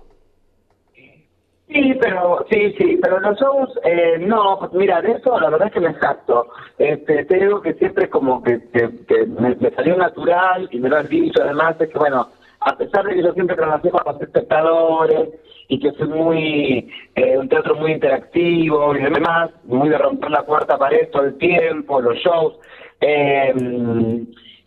[1.66, 5.74] Sí, pero sí, sí, pero los shows, eh, no, mira, de eso la verdad es
[5.74, 6.48] que me jacto.
[6.78, 10.88] Este, te digo que siempre como que, que, que me, me salió natural y me
[10.90, 12.28] lo han dicho además, es que bueno,
[12.64, 15.28] a pesar de que yo siempre trabajé con los espectadores
[15.68, 20.42] y que soy muy, eh, un teatro muy interactivo y demás, muy de romper la
[20.42, 22.54] cuarta pared todo el tiempo, los shows,
[23.00, 23.52] eh,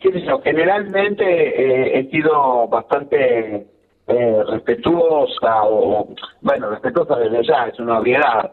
[0.00, 3.66] qué sé yo, generalmente eh, he sido bastante
[4.06, 6.08] eh, respetuosa o
[6.40, 8.52] bueno respetuosa desde ya es una obviedad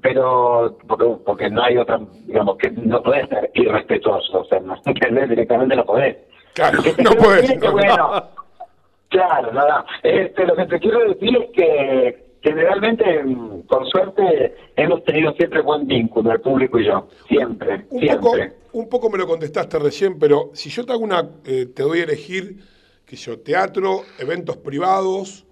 [0.00, 4.74] pero porque, porque no hay otra digamos que no podés ser irrespetuoso o sea no
[4.86, 6.16] entendés directamente no podés
[6.54, 7.58] Claro, no puedes.
[9.14, 15.04] Claro nada este lo que te quiero decir es que generalmente mm, por suerte hemos
[15.04, 18.34] tenido siempre buen vínculo el público y yo siempre Un poco,
[18.72, 22.00] un poco me lo contestaste recién, pero si yo te hago una, eh, te doy
[22.00, 22.58] a elegir,
[23.06, 25.46] que yo, teatro, eventos privados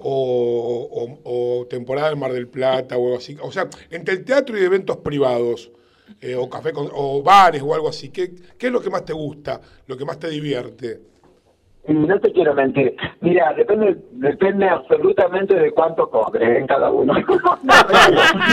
[0.00, 0.88] o,
[1.24, 3.36] o- o temporada en Mar del Plata o algo así.
[3.42, 5.70] O sea, entre el teatro y eventos privados,
[6.20, 9.04] eh, o café con- o bares o algo así, ¿qué, ¿qué es lo que más
[9.04, 11.00] te gusta, lo que más te divierte?
[11.88, 12.94] No te quiero mentir.
[13.20, 17.14] Mira, depende, depende absolutamente de cuánto cobre en cada uno.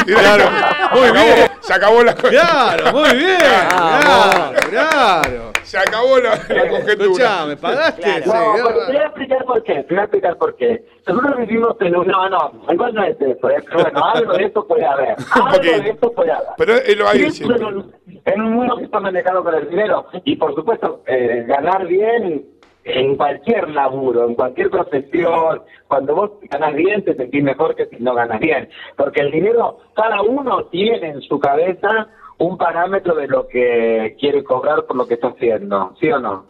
[0.05, 0.45] Claro,
[0.93, 1.49] muy bien.
[1.59, 3.37] Se acabó la Claro, muy bien.
[3.39, 5.51] Claro, claro.
[5.63, 7.03] Se acabó la, la conjetura.
[7.03, 8.23] Escuchame, ¿pagaste?
[8.25, 8.33] No,
[8.63, 9.73] porque te voy a explicar por qué.
[9.73, 10.85] Te voy a explicar por qué.
[11.07, 12.07] Nosotros vivimos en un.
[12.07, 13.49] No, no, igual no es eso.
[13.49, 13.63] ¿eh?
[13.65, 15.15] Pero bueno, algo de eso puede haber.
[15.33, 16.47] Algo de eso puede haber.
[16.57, 17.27] Pero él lo hay
[18.25, 20.05] en un mundo que está manejado con el dinero.
[20.23, 22.45] Y por supuesto, eh, ganar bien
[22.85, 27.97] en cualquier laburo, en cualquier profesión, cuando vos ganas bien te sentís mejor que si
[27.97, 32.07] no ganas bien, porque el dinero, cada uno tiene en su cabeza
[32.37, 36.45] un parámetro de lo que quiere cobrar por lo que está haciendo, ¿sí o no?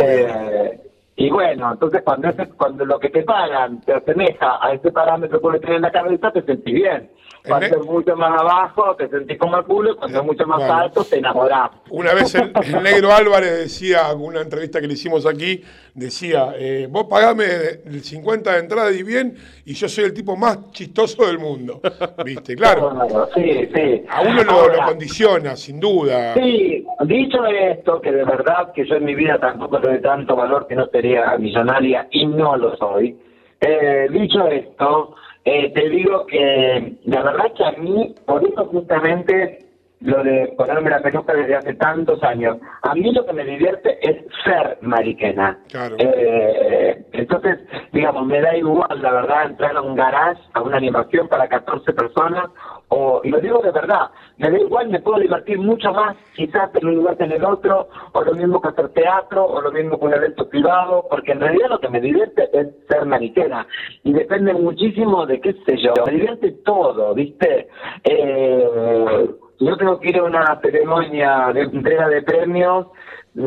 [0.00, 0.80] Eh,
[1.16, 5.38] y bueno, entonces cuando ese- cuando lo que te pagan te asemeja a ese parámetro
[5.38, 7.10] que vos tenés en la cabeza, te sentís bien.
[7.46, 10.74] Cuando es mucho más abajo, te sentís como el culo, cuando es mucho más Bueno.
[10.74, 11.70] alto, te enamorás.
[11.90, 16.54] Una vez el, el negro Álvarez decía, en una entrevista que le hicimos aquí, decía,
[16.56, 17.44] eh, vos pagame
[17.84, 19.34] el 50 de entrada y bien,
[19.66, 21.82] y yo soy el tipo más chistoso del mundo.
[22.24, 22.56] ¿Viste?
[22.56, 23.28] Claro.
[23.34, 24.04] Sí, sí.
[24.08, 26.32] A uno lo, condiciona, sin duda.
[26.34, 30.34] Sí, dicho esto, que de verdad que yo en mi vida tampoco le doy tanto
[30.34, 33.18] valor que no sería millonaria y no lo soy.
[33.60, 35.14] Eh, dicho esto,
[35.44, 39.63] eh, te digo que la verdad que a mí, por eso justamente
[40.04, 43.98] lo de ponerme la peluca desde hace tantos años, a mí lo que me divierte
[44.02, 45.58] es ser mariquena.
[45.70, 45.96] Claro.
[45.98, 47.58] Eh, entonces,
[47.90, 51.90] digamos, me da igual, la verdad, entrar a un garage, a una animación para 14
[51.94, 52.50] personas,
[52.88, 56.68] o, y lo digo de verdad, me da igual, me puedo divertir mucho más, quizás
[56.74, 59.72] en un lugar que en el otro, o lo mismo que hacer teatro, o lo
[59.72, 63.66] mismo que un evento privado, porque en realidad lo que me divierte es ser mariquena,
[64.02, 67.68] y depende muchísimo de qué sé yo, me divierte todo, ¿viste?
[68.04, 69.30] Eh,
[69.60, 72.86] yo tengo que ir a una ceremonia de entrega de premios,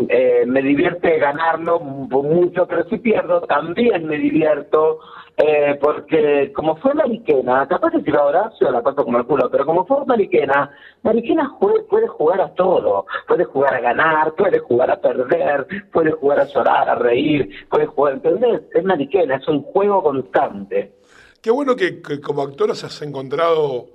[0.09, 4.99] eh, me divierte ganarlo mu- mucho, pero si pierdo también me divierto,
[5.37, 9.49] eh, porque como fue Mariquena, capaz que si va Horacio la paso como el culo,
[9.49, 10.71] pero como fue Mariquena,
[11.03, 16.39] Mariquena puede jugar a todo, puede jugar a ganar, puede jugar a perder, puede jugar
[16.41, 18.63] a llorar, a reír, puede jugar, ¿entendés?
[18.73, 20.91] Es Mariquena, es un juego constante.
[21.41, 23.85] Qué bueno que, que como actor has encontrado,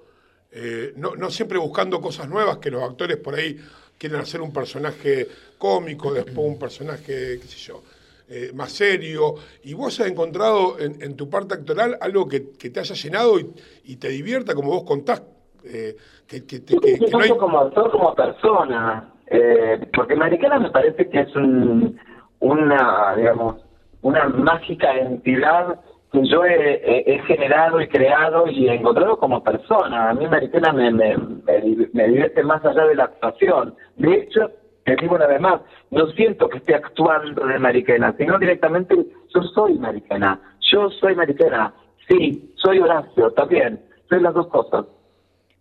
[0.53, 3.57] eh, no, no siempre buscando cosas nuevas, que los actores por ahí
[3.99, 5.27] quieren hacer un personaje
[5.59, 7.83] cómico, después un personaje, qué sé yo,
[8.29, 9.35] eh, más serio,
[9.65, 13.39] y vos has encontrado en, en tu parte actoral algo que, que te haya llenado
[13.39, 13.51] y,
[13.85, 15.23] y te divierta, como vos contás,
[15.65, 15.97] eh,
[16.27, 17.31] que, que, te- que- que no hay...
[17.31, 21.99] Como actor como persona, eh, porque Mariquena me parece que es un,
[22.41, 23.57] una, digamos,
[24.03, 25.79] una mágica entidad
[26.13, 30.11] que yo he, generado y creado y encontrado como persona.
[30.11, 33.75] A mí Mariquena me, me, me, div- me divierte más allá de la actuación.
[33.97, 34.51] De hecho,
[34.85, 35.61] te digo una vez más,
[35.91, 38.95] no siento que esté actuando de Mariquena, sino directamente
[39.35, 40.39] yo soy Mariquena.
[40.71, 41.73] Yo soy Mariquena.
[42.09, 44.85] Sí, soy Horacio también soy las dos cosas.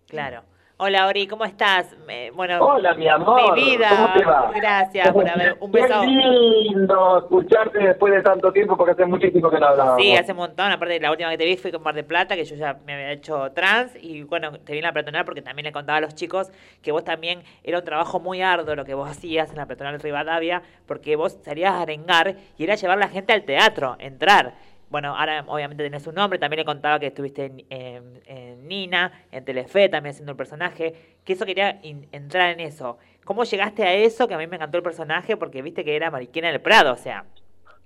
[0.09, 0.41] Claro.
[0.83, 1.95] Hola Ori, ¿cómo estás?
[2.33, 3.53] Bueno, Hola, mi amor.
[3.53, 3.87] Mi vida.
[3.87, 4.51] ¿Cómo te va?
[4.55, 6.01] Gracias por haber un beso.
[6.01, 10.01] Qué lindo escucharte después de tanto tiempo porque hace muchísimo que no hablábamos.
[10.01, 10.71] Sí, hace un montón.
[10.71, 12.95] Aparte, la última que te vi fue con Mar de Plata, que yo ya me
[12.95, 13.95] había hecho trans.
[14.01, 16.51] Y bueno, te vi en la peatonal porque también le contaba a los chicos
[16.81, 19.99] que vos también era un trabajo muy arduo lo que vos hacías en la peatonal
[19.99, 23.97] de Rivadavia, porque vos salías a arengar y era llevar a la gente al teatro,
[23.99, 24.55] entrar.
[24.91, 29.23] Bueno, ahora obviamente tenés un nombre, también le contaba que estuviste en, en- en Nina,
[29.31, 32.97] en Telefe, también haciendo el personaje, que eso quería in- entrar en eso.
[33.23, 34.27] ¿Cómo llegaste a eso?
[34.27, 36.97] Que a mí me encantó el personaje porque viste que era Mariquena del Prado, o
[36.97, 37.23] sea,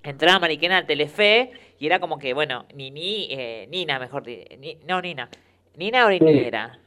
[0.01, 4.99] entraba Mariquena al Telefe y era como que, bueno, Nini, eh, Nina, mejor ni- no
[4.99, 5.29] Nina,
[5.75, 6.79] Nina o Nini era.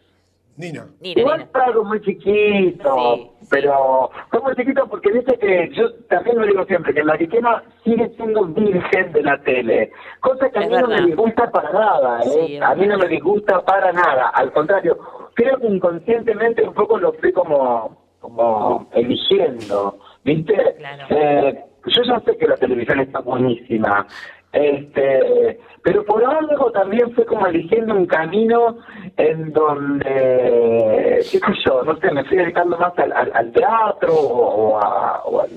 [0.58, 0.86] Nina.
[1.00, 1.64] Nina, Igual Nina.
[1.64, 6.92] algo muy chiquito, pero fue muy chiquito porque dice que yo también lo digo siempre,
[6.92, 10.88] que la Mariquena sigue siendo virgen de la tele, cosa que a Es mí no
[10.88, 12.46] me disgusta para nada, ¿eh?
[12.46, 14.98] Sí, a mí no me disgusta para nada, al contrario,
[15.34, 20.54] creo que inconscientemente un poco lo fui como, como eligiendo, ¿viste?
[21.10, 24.06] Eh, yo ya sé que la televisión está buenísima,
[24.52, 28.78] este, pero por algo también fue como eligiendo un camino
[29.16, 34.78] en donde, qué sé yo, no sé, me fui dedicando más al, al- teatro o,
[34.78, 35.50] a- o al,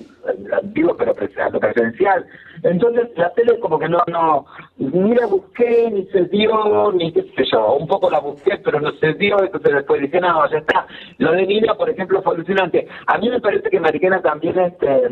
[0.53, 2.25] al- vivo, pero a lo presencial.
[2.63, 4.45] Entonces la tele como que no, no,
[4.77, 8.79] ni la busqué, ni se dio, ni qué sé yo, un poco la busqué, pero
[8.79, 10.85] no se dio, entonces después dije, no, ya está.
[11.17, 12.87] Lo de Nina, por ejemplo, fue alucinante.
[13.07, 15.09] A mí me parece que Mariquena también, este...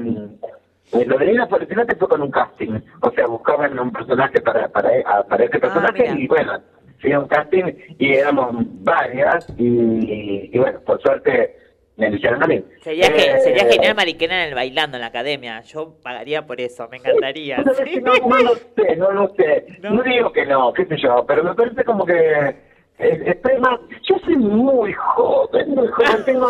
[0.92, 4.68] Eh, lo de fue alucinante fue con un casting, o sea, buscaban un personaje para
[4.70, 6.60] para, a- para este personaje y bueno,
[7.00, 7.64] fui a un casting
[8.00, 11.56] y éramos varias y, y bueno, por suerte
[11.96, 12.64] me eligieron a mí.
[12.82, 15.60] Sería, Eh, sería genial Mariquena en el bailando en la academia.
[15.62, 17.58] Yo pagaría por eso, me encantaría.
[17.58, 19.66] ¿tú sabes que No, no lo sé, no lo sé.
[19.82, 20.02] No.
[20.04, 22.69] digo que no, qué sé yo, pero me parece como que
[23.00, 26.48] Yo soy muy joven, muy joven, tengo.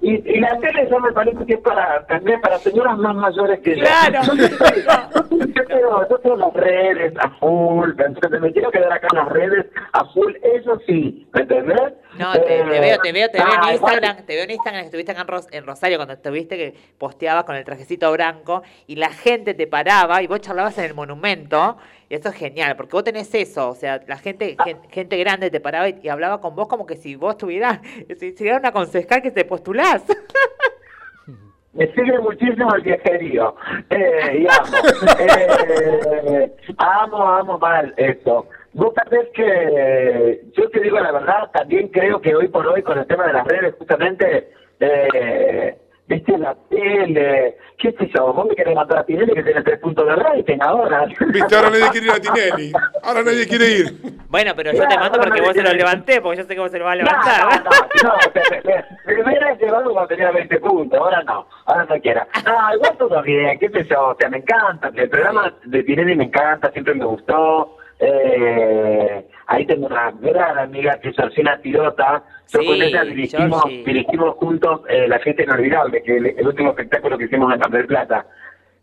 [0.00, 3.60] y, y la tele ya me parece que es para también para señoras más mayores
[3.60, 3.84] que yo.
[3.84, 4.20] Claro.
[5.54, 9.66] Yo tengo, yo las redes a full, entonces me quiero quedar acá en las redes
[9.92, 11.92] a full, eso sí, ¿me entendés?
[12.18, 14.44] No, te, te Eh, veo, te veo, te veo ah, en igual- Instagram, te veo
[14.44, 17.64] en Instagram que estuviste acá en, Ros- en Rosario cuando estuviste que posteabas con el
[17.64, 21.76] trajecito blanco y la gente te paraba y vos charlabas en el monumento
[22.12, 25.50] y eso es genial, porque vos tenés eso, o sea, la gente, gen- gente grande
[25.50, 27.80] te paraba y, hablaba con vos como que si vos tuvieras,
[28.18, 30.04] si si una concejal que te postulás.
[31.72, 33.56] Me sigue muchísimo el viajerío.
[33.88, 34.76] Eh, y amo.
[35.20, 38.46] Eh, amo, amo mal esto.
[38.74, 42.98] Vos sabés que yo te digo la verdad, también creo que hoy por hoy con
[42.98, 44.50] el tema de las redes, justamente,
[44.80, 45.78] eh,
[46.08, 49.78] viste la tele, qué sé yo, vos me querés matar a Tinelli que tiene tres
[49.78, 51.06] puntos de rating ahora.
[51.32, 52.72] Viste, ahora nadie quiere ir a Tinelli.
[53.02, 53.92] Ahora nadie quiere ir.
[54.28, 56.70] Bueno, pero yo te mando porque vos se lo levanté, porque yo sé que vos
[56.70, 57.40] se lo vas a levantar.
[57.40, 61.84] No, no, no, te- te- me hubiera llevado cuando tenía 20 puntos, ahora no, ahora
[61.88, 62.26] no quiero.
[62.44, 66.14] No, igual todo bien, qué sé yo, o sea, me encanta, el programa de Tinelli
[66.16, 67.76] me encanta, siempre me gustó.
[68.04, 73.62] Eh, ahí tengo una gran amiga que es Georgina Tirota, yo Sí, con ella dirigimos,
[73.62, 73.84] Georgie.
[73.84, 77.70] dirigimos juntos eh, La Fiesta Inolvidable, que el, el último espectáculo que hicimos en Mar
[77.70, 78.26] del Plata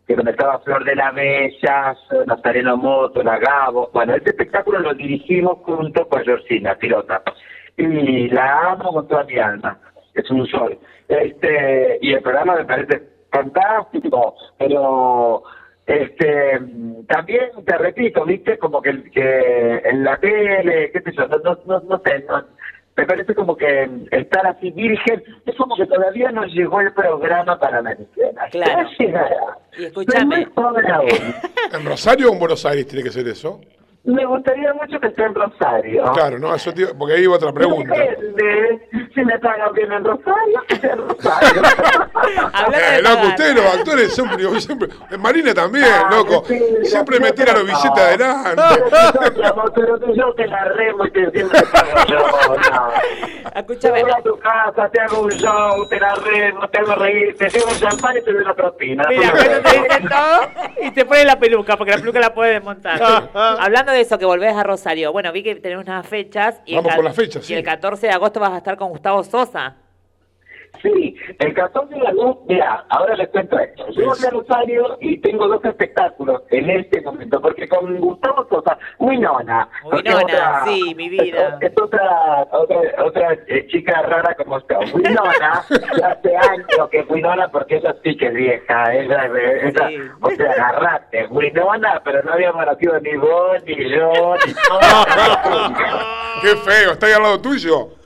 [0.06, 1.94] que donde estaba Flor de la Bella,
[2.26, 3.90] Nazareno Moto, La Gabo.
[3.92, 7.22] Bueno, este espectáculo lo dirigimos junto con Georgina, pilota.
[7.76, 9.78] Y la amo con toda mi alma.
[10.12, 10.76] Es un sol.
[11.06, 15.44] Este, y el programa me parece fantástico, pero
[15.86, 16.58] este
[17.06, 21.58] también te repito, viste, como que, que en la tele, qué sé yo, no, no,
[21.66, 22.44] no, no sé, no-
[23.00, 27.58] me parece como que estar así virgen, es como que todavía no llegó el programa
[27.58, 28.44] para Maricena.
[28.50, 28.90] Claro.
[28.90, 29.58] Ya llegará.
[29.78, 30.36] Y escúchame.
[30.36, 31.08] Muy joven aún.
[31.72, 33.58] ¿En Rosario o en Buenos Aires tiene que ser eso?
[34.02, 36.12] Me gustaría mucho que esté en Rosario.
[36.14, 37.94] Claro, no, eso iba- porque ahí iba otra pregunta.
[37.94, 38.88] Depende.
[39.14, 41.62] Si me pagan bien en Rosario, que sea en Rosario.
[42.72, 44.88] Eh, loco, ustedes los actores siempre, siempre,
[45.18, 46.44] Marina también, loco,
[46.82, 48.62] siempre me tira los billetes adelante.
[49.74, 52.18] Pero que yo te la remo y te siempre pago yo.
[52.70, 52.90] No.
[53.54, 57.36] Escúchame, Voy a tu casa, te hago un show, te la remo, te hago reír,
[57.36, 59.04] te llevo un champán y te doy una propina.
[59.08, 60.40] Mira, cuando te dicen todo
[60.82, 63.00] y te ponen la peluca, porque la peluca la puedes desmontar.
[63.34, 66.60] Hablando de eso, que volvés a Rosario, bueno, vi que tenés unas fechas.
[66.64, 67.54] Y el Vamos ca- por las fechas, Y sí.
[67.54, 69.76] el 14 de agosto vas a estar con Gustavo Sosa.
[70.82, 73.86] Sí, el 14 de la luz, mira, ahora les cuento esto.
[73.90, 78.78] Yo voy a Rosario y tengo dos espectáculos en este momento, porque con Gustavo Sosa,
[78.98, 79.68] Winona.
[79.84, 81.58] Winona, otra- sí, mi vida.
[81.60, 84.76] Es, es otra, otra, otra eh, chica rara como usted.
[84.94, 85.62] Winona,
[86.04, 88.94] hace años que Winona, porque ella sí que es vieja.
[88.94, 89.26] Ella,
[89.62, 89.90] ella,
[90.22, 94.80] O sea, agarrate, Winona, pero no habíamos nacido ni vos, ni yo, ni todo.
[96.42, 97.99] Qué feo, está ahí al lado tuyo.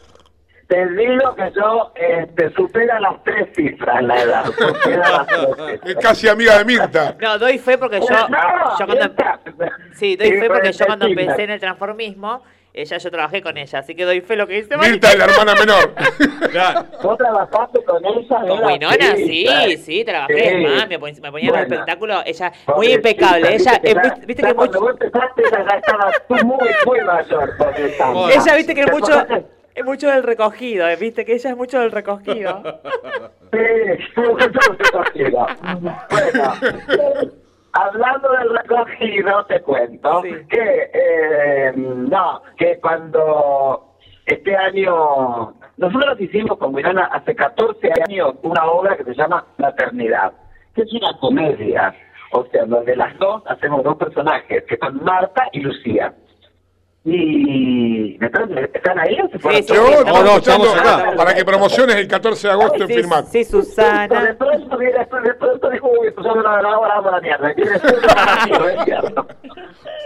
[0.69, 4.45] Te digo que yo este, supera las tres cifras la edad.
[5.85, 7.15] Es casi amiga de Mirta.
[7.21, 9.15] No, doy fe porque yo, No, yo cuando,
[9.95, 12.43] sí, doy fe porque yo cuando empecé en el transformismo,
[12.73, 15.25] ella yo trabajé con ella, así que doy fe lo que dice Mirta es la
[15.27, 15.95] hermana menor.
[17.03, 18.41] ¿Vos trabajaste con ella?
[18.41, 18.65] Con?
[18.65, 19.71] Winona, sí, claro.
[19.79, 20.65] sí, trabajé, Sí.
[20.65, 24.27] es más, me, pon- me ponía en el espectáculo, ella muy impecable, viste ella, que
[24.27, 27.53] viste que cuando mucho, vos empezaste ella ya estaba tú muy, muy mayor.
[28.33, 29.27] ella viste que es ¿Te mucho?
[29.75, 32.63] Es mucho del recogido, eh, viste que ella es mucho del recogido.
[33.55, 35.47] Sí, mucho recogido.
[36.11, 36.55] Bueno,
[37.73, 43.95] hablando del recogido, te cuento que, eh, no, que cuando
[44.27, 50.33] este año, nosotros hicimos con Mirana hace 14 años una obra que se llama Fraternidad,
[50.75, 51.95] que es una comedia,
[52.33, 56.13] o sea, donde las dos hacemos dos personajes, que son Marta y Lucía.
[57.07, 59.89] Y ¿están, están ahí o se fueron Sí, sí, todos?
[59.89, 61.13] sí, Yo, No, no, estamos acá.
[61.17, 63.25] Para que promociones el 14 de agosto en Sí, Firmat.
[63.27, 64.25] sí, Susana.
[64.25, 67.55] De pronto de pronto dijo, uy, la la mierda.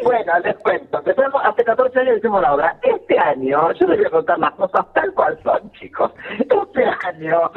[0.02, 0.98] Bueno, les cuento.
[0.98, 2.76] Empezamos, hace 14 años hicimos la obra.
[2.82, 6.12] Este año, yo les voy a contar las cosas tal cual son, chicos.
[6.38, 7.50] Este año,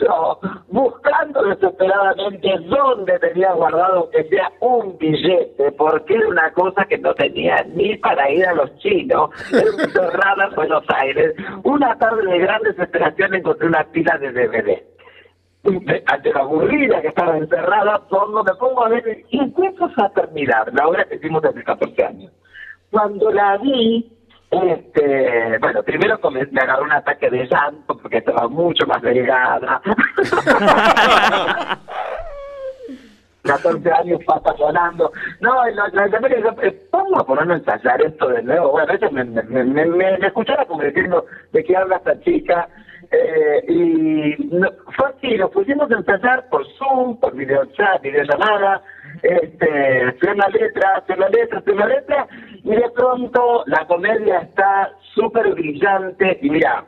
[0.00, 6.98] yo, buscando desesperadamente dónde tenía guardado que sea un billete, porque era una cosa que
[6.98, 11.34] no tenía ni para ir a los chinos, en Buenos Aires.
[11.64, 14.82] Una tarde de gran desesperación encontré una pila de DVD
[16.06, 20.88] ante la aburrida que estaba encerrada, cuando me pongo a ver, empiezo a terminar la
[20.88, 22.32] obra que hicimos hace 14 años.
[22.90, 24.10] Cuando la vi,
[24.50, 29.82] este, bueno, primero me agarró un ataque de llanto porque estaba mucho más delgada.
[33.42, 35.12] 14 años pasa sonando.
[35.40, 36.08] No, la, la,
[36.90, 38.72] vamos a ponernos a ensayar esto de nuevo.
[38.72, 42.68] Bueno, me, me, me, me escuchaba como diciendo de qué habla esta chica.
[43.10, 48.82] Eh, y no, fue así, nos pusimos a ensayar por Zoom, por videochat, videollamada,
[49.22, 52.26] este, hacer la letra, hacer la letra, hacer la letra,
[52.64, 56.84] y de pronto la comedia está súper brillante, y mira,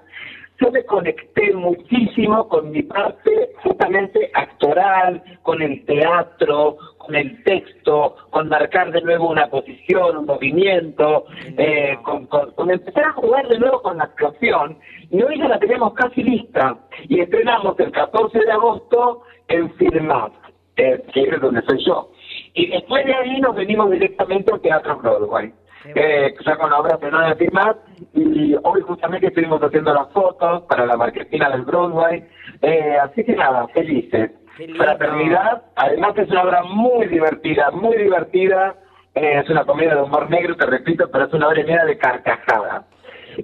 [0.60, 8.14] yo me conecté muchísimo con mi parte justamente actoral, con el teatro, con el texto,
[8.30, 11.24] con marcar de nuevo una posición, un movimiento,
[11.56, 14.78] eh, con, con- con empezar a jugar de nuevo con la actuación.
[15.10, 16.76] Y hoy ya la tenemos casi lista.
[17.08, 20.32] Y estrenamos el 14 de agosto en Filmat,
[20.76, 22.10] eh, que es donde soy yo.
[22.54, 25.52] Y después de ahí nos venimos directamente al Teatro Broadway.
[25.84, 27.76] Eh, ya con la obra estrenada de Filmat
[28.14, 32.24] y hoy justamente estuvimos haciendo las fotos para la marquesina del Broadway.
[32.60, 34.30] Eh, así que nada, felices.
[34.76, 38.74] Fraternidad, además es una obra muy divertida, muy divertida.
[39.14, 41.96] Eh, es una comedia de humor negro, te repito, pero es una obra media de
[41.98, 42.84] carcajada.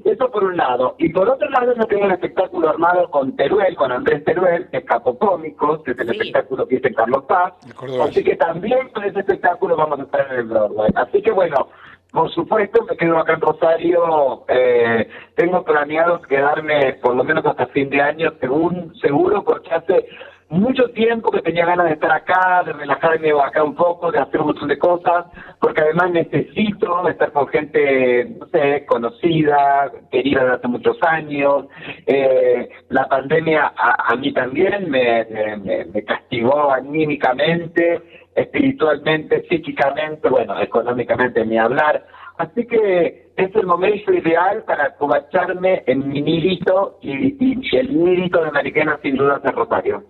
[0.05, 0.95] Eso por un lado.
[0.99, 4.79] Y por otro lado, yo tengo un espectáculo armado con Teruel, con Andrés Teruel, que
[4.79, 6.17] es Capo Cómicos, que es el Sí.
[6.17, 7.55] espectáculo que hizo Carlos Paz.
[8.03, 10.91] Así que también con ese espectáculo vamos a estar en el Broadway.
[10.97, 11.69] Así que bueno,
[12.17, 14.45] por supuesto me quedo acá en Rosario.
[14.49, 15.07] Eh,
[15.37, 20.07] tengo planeado quedarme por lo menos hasta fin de año, según, seguro, porque hace
[20.49, 24.41] mucho tiempo que tenía ganas de estar acá, de relajarme acá un poco, de hacer
[24.41, 25.27] un montón de cosas,
[25.61, 31.67] porque además necesito estar con gente, no sé, conocida, querida de hace muchos años.
[32.07, 35.27] Eh, la pandemia a, a mí también me,
[35.65, 38.01] me- me castigó anímicamente,
[38.37, 42.07] espiritualmente, psíquicamente, bueno, económicamente ni hablar.
[42.37, 47.35] Así que es el momento ideal para cobacharme en mi nidito y,
[47.77, 50.05] el nidito de Mariquena sin duda es Rosario.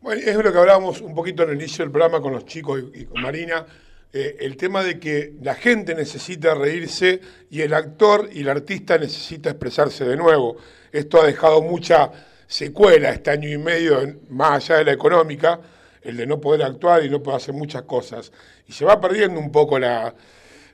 [0.00, 2.82] Bueno, es lo que hablábamos un poquito en el inicio del programa con los chicos
[2.94, 3.64] y, con Marina,
[4.12, 8.98] eh, el tema de que la gente necesita reírse y el actor y el artista
[8.98, 10.56] necesita expresarse de nuevo.
[10.90, 12.10] Esto ha dejado mucha
[12.48, 13.98] secuela este año y medio,
[14.28, 15.60] más allá de la económica,
[16.02, 18.32] el de no poder actuar y no poder hacer muchas cosas.
[18.68, 20.14] Y se va perdiendo un poco la...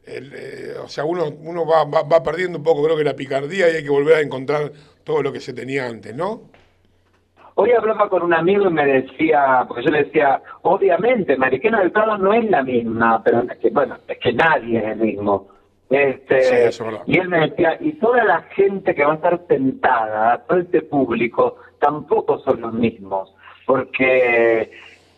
[0.07, 3.17] el, eh, o sea, uno, uno va, va- va perdiendo un poco, creo que la
[3.17, 4.71] picardía y hay que volver a encontrar
[5.05, 6.43] todo lo que se tenía antes, ¿no?
[7.59, 11.91] Hoy hablaba con un amigo y me decía, porque yo le decía, obviamente, Mariquena del
[11.91, 15.49] Prado no es la misma, pero es que, bueno, es que nadie es el mismo.
[15.89, 19.41] Este, Sí, eso y él me decía, y toda la gente que va a estar
[19.49, 23.33] sentada, todo este público, tampoco son los mismos,
[23.65, 24.71] porque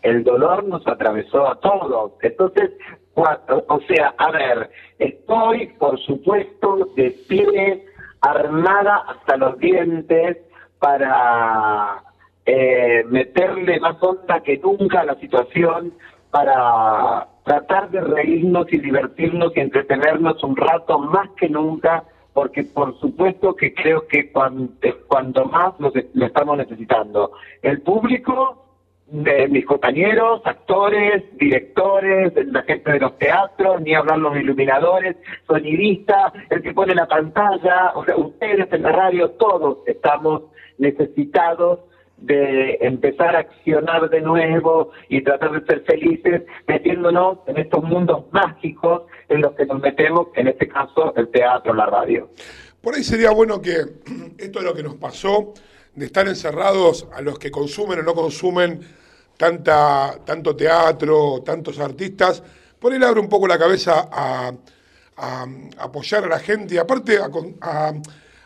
[0.02, 2.12] el dolor nos atravesó a todos.
[2.22, 2.70] Entonces,
[3.14, 7.84] o sea, a ver, estoy, por supuesto, de pie,
[8.20, 10.38] armada hasta los dientes
[10.78, 12.02] para
[12.46, 15.92] eh, meterle más onda que nunca a la situación,
[16.30, 22.98] para tratar de reírnos y divertirnos y entretenernos un rato más que nunca, porque por
[23.00, 24.72] supuesto que creo que cuando,
[25.08, 27.32] cuando más lo estamos necesitando.
[27.62, 28.67] El público,
[29.10, 36.32] de mis compañeros, actores, directores, la gente de los teatros, ni hablar los iluminadores, sonidistas,
[36.50, 40.42] el que pone la pantalla, o sea, ustedes en la radio, todos estamos
[40.76, 41.80] necesitados
[42.18, 48.24] de empezar a accionar de nuevo y tratar de ser felices, metiéndonos en estos mundos
[48.32, 52.28] mágicos en los que nos metemos, en este caso el teatro, la radio.
[52.82, 53.76] Por ahí sería bueno que
[54.38, 55.54] esto es lo que nos pasó,
[55.94, 58.80] de estar encerrados a los que consumen o no consumen
[59.38, 62.42] tanta, tanto teatro, tantos artistas,
[62.78, 64.52] por ahí le abre un poco la cabeza a,
[65.78, 67.92] apoyar a la gente y aparte a,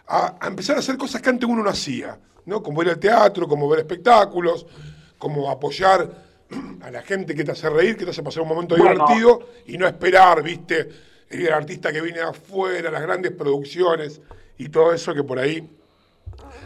[0.07, 2.62] a- empezar a hacer cosas que antes uno no hacía, ¿no?
[2.62, 4.66] Como ir al teatro, como ver espectáculos,
[5.18, 6.11] como apoyar
[6.82, 9.05] a la gente que te hace reír, que te hace pasar un momento Bueno.
[9.07, 10.88] divertido y no esperar, ¿viste?
[11.28, 14.20] El artista que viene de afuera, las grandes producciones
[14.59, 15.70] y todo eso que por ahí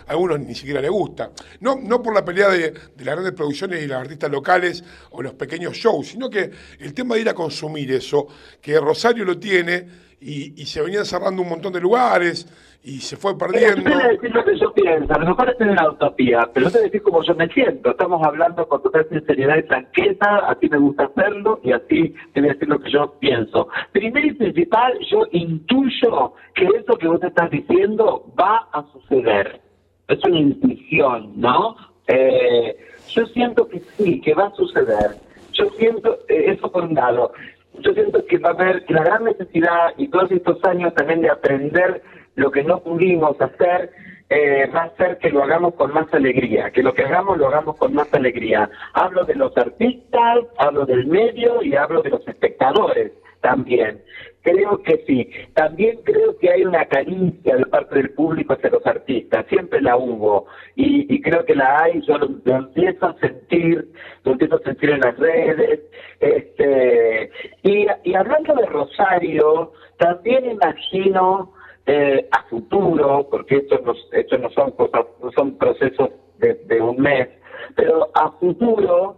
[0.06, 1.30] a algunos ni siquiera le gusta.
[1.60, 5.22] No, no por la pelea de, de las grandes producciones y los artistas locales o
[5.22, 8.26] los pequeños shows, sino que el tema de ir a consumir eso,
[8.60, 9.86] que Rosario lo tiene
[10.20, 12.46] y, y se venían cerrando un montón de lugares
[12.86, 13.82] y se fue perdiendo.
[13.82, 16.72] te a decir lo que yo pienso, a lo mejor es una utopía, pero yo
[16.72, 17.90] te decir cómo yo me siento.
[17.90, 22.50] Estamos hablando con total sinceridad y franqueza, así me gusta hacerlo y así te voy
[22.50, 23.68] a decir lo que yo pienso.
[23.90, 29.65] Primero y principal, yo intuyo que eso que vos estás diciendo va a suceder.
[30.08, 31.76] Es una intuición, ¿no?
[32.06, 32.76] Eh,
[33.08, 35.16] yo siento que sí, que va a suceder.
[35.52, 37.32] Yo siento, eh, eso por un lado,
[37.80, 41.30] yo siento que va a haber la gran necesidad y todos estos años también de
[41.30, 42.02] aprender
[42.36, 43.90] lo que no pudimos hacer,
[44.28, 47.48] eh, va a hacer que lo hagamos con más alegría, que lo que hagamos lo
[47.48, 48.68] hagamos con más alegría.
[48.92, 54.02] Hablo de los artistas, hablo del medio y hablo de los espectadores también.
[54.46, 55.28] Creo que sí.
[55.54, 59.44] También creo que hay una caricia de parte del público hacia los artistas.
[59.48, 60.46] Siempre la hubo.
[60.76, 62.00] Y, creo que la hay.
[62.06, 63.90] Yo lo, lo empiezo a sentir,
[64.22, 65.80] lo empiezo a sentir en las redes.
[66.20, 67.28] Este,
[67.64, 71.52] y, hablando de Rosario, también imagino
[71.86, 76.98] eh, a futuro, porque esto no, esto no son cosas, no son procesos de un
[77.00, 77.28] mes,
[77.74, 79.16] pero a futuro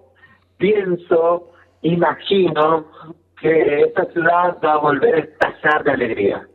[0.57, 1.51] pienso,
[1.83, 2.87] imagino
[3.41, 6.49] que esta ciudad va a volver a estallar de alegría.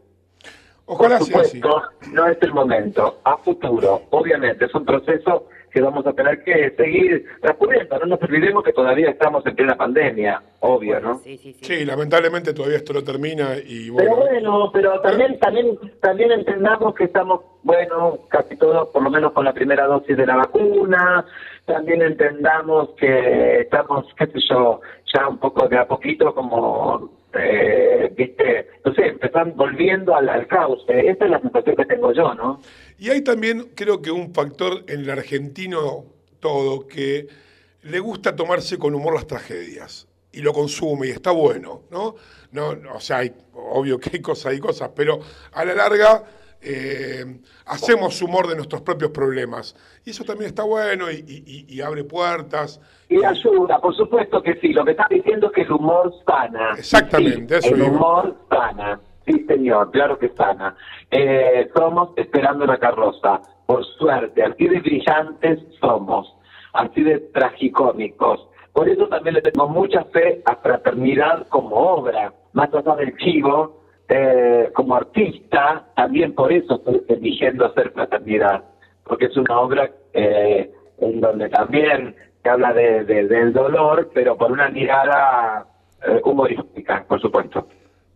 [0.85, 1.57] Ojalá Por sea así.
[1.61, 1.81] supuesto,
[2.11, 3.19] no es el momento.
[3.23, 7.97] A futuro, obviamente, es un proceso que vamos a tener que seguir transcurriendo.
[7.99, 11.17] No nos olvidemos que todavía estamos en plena pandemia, obvio, ¿no?
[11.19, 11.65] Sí, sí, sí.
[11.65, 14.29] Sí, lamentablemente todavía esto no termina y Pero bueno.
[14.29, 19.45] bueno, pero también, también, también entendamos que estamos, bueno, casi todos, por lo menos con
[19.45, 21.25] la primera dosis de la vacuna.
[21.65, 24.79] También entendamos que estamos, qué sé yo,
[25.11, 29.17] ya un poco de a poquito como, eh, viste, no sé,
[29.55, 31.09] volviendo al, cauce.
[31.09, 32.61] Esa es la sensación que tengo yo, ¿no?
[32.97, 36.05] Y hay también, creo que un factor en el argentino
[36.39, 37.27] todo, que
[37.83, 42.15] le gusta tomarse con humor las tragedias y lo consume y está bueno, ¿no?
[42.51, 45.19] no, no, o sea, hay, obvio que hay cosas y cosas, pero
[45.51, 46.23] a la larga
[46.63, 49.75] eh, hacemos humor de nuestros propios problemas.
[50.05, 52.79] Y eso también está bueno y, y- y- abre puertas.
[53.09, 54.73] Y ayuda, por supuesto que sí.
[54.73, 56.71] Lo que estás diciendo es que el humor sana.
[56.77, 57.95] Exactamente, Sí, eso El digo.
[57.95, 58.99] humor sana.
[59.25, 60.75] Sí, señor, claro que sana.
[61.11, 63.41] Eh, somos esperando la carroza.
[63.65, 66.33] Por suerte, así de brillantes somos,
[66.73, 68.47] así de tragicómicos.
[68.73, 73.82] Por eso también le tengo mucha fe a Fraternidad como obra, más allá del chivo,
[74.09, 78.63] eh, como artista, también por eso estoy eligiendo hacer Fraternidad,
[79.03, 84.37] porque es una obra eh, en donde también se habla de, de- del dolor, pero
[84.37, 85.65] por una mirada
[86.05, 87.67] eh, humorística, por supuesto.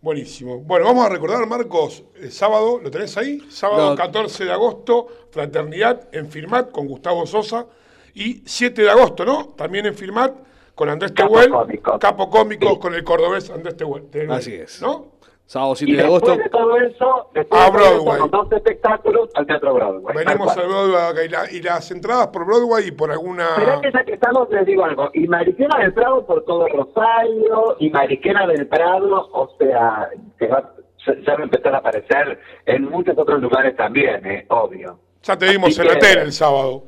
[0.02, 0.60] Buenísimo.
[0.60, 3.40] Bueno, vamos a recordar, Marcos, el sábado, ¿lo tenés ahí?
[3.50, 3.96] Sábado No.
[3.96, 7.66] 14 de agosto, Fraternidad en Firmat con Gustavo Sosa.
[8.14, 9.50] Y 7 de agosto, ¿no?
[9.56, 10.34] También en Firmat
[10.76, 11.50] con Andrés Capo Tehuel.
[11.52, 12.00] Cómicos.
[12.00, 13.76] Capo Cómicos con el cordobés Andrés.
[13.78, 14.82] Tehuel, Así es.
[14.82, 15.17] ¿no?
[15.48, 16.44] Sábado Y 7 de después agosto.
[16.44, 18.20] de todo eso, después A de eso, Broadway.
[18.20, 20.16] con dos espectáculos al Teatro Broadway.
[20.18, 23.48] Venimos al Broadway y, la- y las entradas por Broadway y por alguna.
[23.56, 25.10] Pero que ya que estamos, les digo algo.
[25.14, 30.70] Y Mariquena del Prado por todo Rosario, y Mariquena del Prado, o sea, que va,
[31.06, 35.00] ya- ya me empezar a aparecer en muchos otros lugares también, eh, obvio.
[35.24, 36.84] Ya te vimos Así en la que- tele el sábado.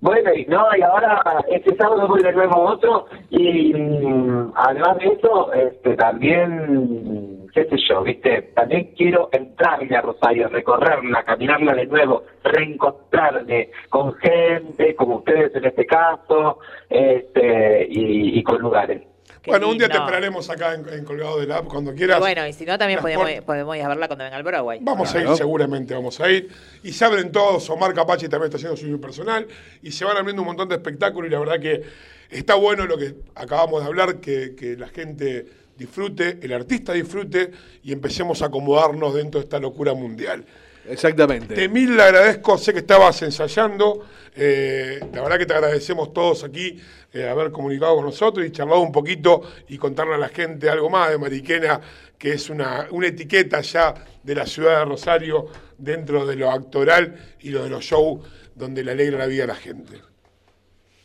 [0.00, 4.98] Bueno, y no, y ahora este sábado voy de nuevo a otro y mm, además
[4.98, 11.74] de eso, este, también, qué sé yo, viste, también quiero entrarle a Rosario, recorrerla, caminarla
[11.74, 19.02] de nuevo, reencontrarme con gente, como ustedes en este caso, este, y, y con lugares.
[19.46, 22.20] bueno, un día te esperaremos acá en, en Colgado del App cuando quieras.
[22.20, 24.78] Bueno, y si no, también podemos, podemos ir a verla cuando venga al Broadway.
[24.82, 26.48] Vamos a ir, seguramente vamos a ir.
[26.82, 29.46] Y se abren todos, Omar Capachi también está haciendo su personal,
[29.82, 31.82] y se van abriendo un montón de espectáculos, y la verdad que
[32.30, 37.50] está bueno lo que acabamos de hablar, que, que la gente disfrute, el artista disfrute,
[37.82, 40.44] y empecemos a acomodarnos dentro de esta locura mundial.
[40.88, 41.54] Exactamente.
[41.54, 44.04] Te mil le agradezco, sé que estabas ensayando,
[44.34, 46.80] eh, la verdad que te agradecemos todos aquí
[47.12, 50.90] eh, haber comunicado con nosotros y charlado un poquito y contarle a la gente algo
[50.90, 51.80] más de Mariquena,
[52.18, 55.46] que es una, una etiqueta ya de la ciudad de Rosario
[55.78, 58.20] dentro de lo actoral y lo de los shows
[58.54, 60.00] donde le alegra la vida a la gente.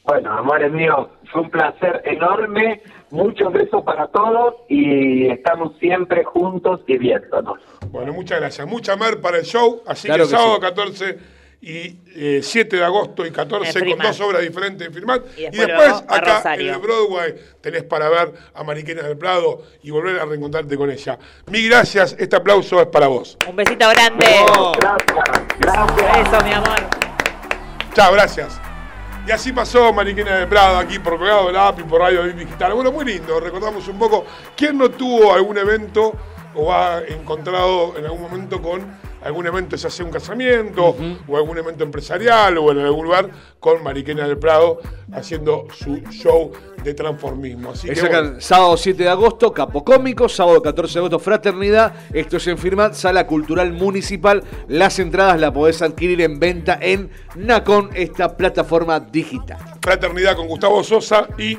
[0.08, 6.82] Bueno, amores míos, fue un placer enorme, muchos besos para todos y estamos siempre juntos
[6.88, 7.60] y viéndonos.
[7.90, 8.68] Bueno, muchas gracias.
[8.68, 10.62] Mucha mer para el show, así Claro que, que sábado sí.
[10.62, 11.18] 14
[11.60, 15.24] y eh, 7 de agosto y 14 En con dos obras diferentes en Firmat.
[15.38, 16.68] Y Y después acá Rosario.
[16.70, 20.92] en el Broadway tenés para ver a Mariquena del Prado y volver a reencontrarte con
[20.92, 21.18] ella.
[21.48, 23.38] Mil gracias, este aplauso es para vos.
[23.50, 24.26] Un besito grande.
[24.80, 25.24] Gracias,
[25.60, 26.28] gracias.
[26.28, 26.78] Eso, mi amor.
[27.94, 28.67] Chao, gracias.
[29.28, 32.24] Y así pasó Mariquena del Prado aquí por Colgado de la App y por Radio
[32.34, 32.74] Digital.
[32.74, 34.26] Bueno, muy lindo, recordamos un poco.
[34.56, 36.14] ¿Quién no tuvo algún evento
[36.56, 38.88] o ha encontrado en algún momento con
[39.24, 40.96] algún evento, ya sea un casamiento
[41.28, 44.80] o algún evento empresarial o en algún lugar con Mariquena del Prado
[45.12, 46.52] haciendo su show
[46.84, 47.72] de transformismo?
[47.72, 50.30] Así que bueno, Sábado 7 de agosto, Capo Cómico.
[50.30, 51.94] Sábado 14 de agosto, Fraternidad.
[52.14, 54.44] Esto es en Firmat, Sala Cultural Municipal.
[54.68, 59.58] Las entradas las podés adquirir en venta en Nacon, esta plataforma digital.
[59.82, 61.58] Fraternidad con Gustavo Sosa y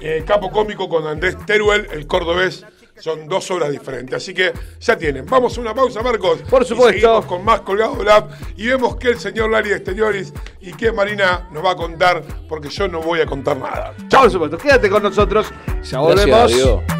[0.00, 2.64] eh, Capo Cómico con Andrés Teruel, el cordobés.
[3.00, 5.26] Son dos obras diferentes, así que ya tienen.
[5.26, 6.40] Vamos a una pausa, Marcos.
[6.48, 6.92] Por Y supuesto.
[6.92, 10.92] seguimos con más Colgado Lab y vemos que el señor Lali de Exteriores y que
[10.92, 13.94] Marina nos va a contar, porque yo no voy a contar nada.
[14.08, 14.58] Chao, por supuesto.
[14.58, 15.50] Quédate con nosotros.
[15.82, 16.99] Ya volvemos.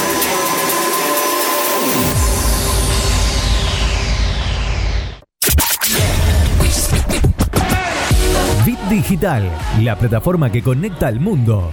[9.21, 11.71] La plataforma que conecta al mundo.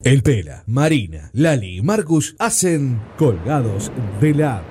[0.00, 3.90] El Pela, Marina, Lali y Marcus hacen colgados
[4.20, 4.62] de la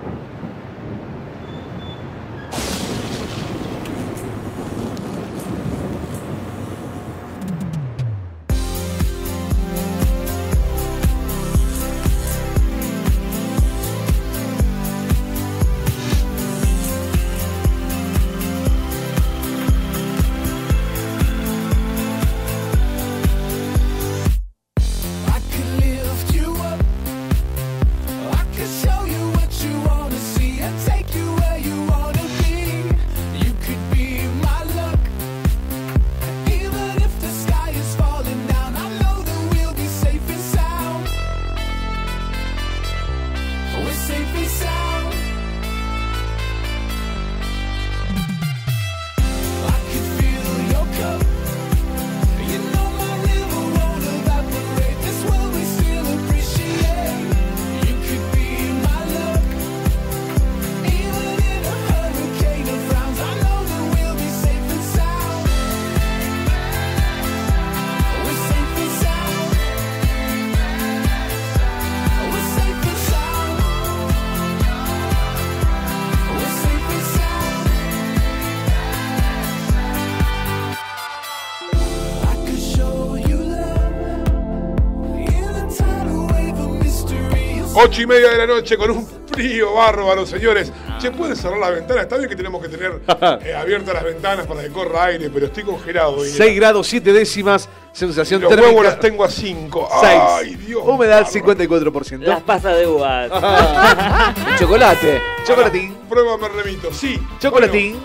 [87.95, 90.69] 8 y media de la noche con un frío bárbaro, señores.
[90.85, 90.99] Ah.
[90.99, 92.03] Se puede cerrar las ventanas.
[92.03, 92.99] Está bien que tenemos que tener
[93.41, 96.19] eh, abiertas las ventanas para que corra aire, pero estoy congelado.
[96.19, 96.53] 6 eh.
[96.55, 98.73] grados, 7 décimas, sensación Los térmica.
[98.73, 99.89] Los las tengo a 5.
[100.03, 100.83] ¡Ay, Dios!
[100.85, 102.17] Humedad 54%.
[102.19, 103.31] Las pasas de uvas.
[104.59, 105.21] Chocolate.
[105.47, 105.95] Chocolatín.
[106.09, 106.91] Prueba merlemito.
[106.91, 107.17] Sí.
[107.39, 107.95] Chocolatín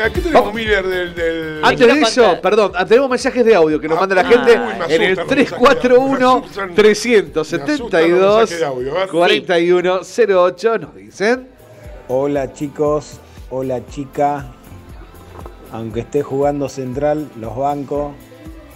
[0.00, 1.14] aquí tenemos Miller del.
[1.14, 2.40] del- Antes de eso, contar.
[2.40, 5.18] perdón, ah, tenemos mensajes de audio que nos manda la gente uy, me en el
[5.18, 5.58] asustan los mensajes
[5.90, 6.74] de audio, me asustan.
[6.74, 9.08] Me asustan los 341-372 mensajes de audio, a ver.
[9.08, 10.78] 4108.
[10.78, 11.48] Nos dicen.
[12.08, 13.20] Hola chicos,
[13.50, 14.46] hola chica.
[15.72, 18.12] Aunque esté jugando central, los bancos.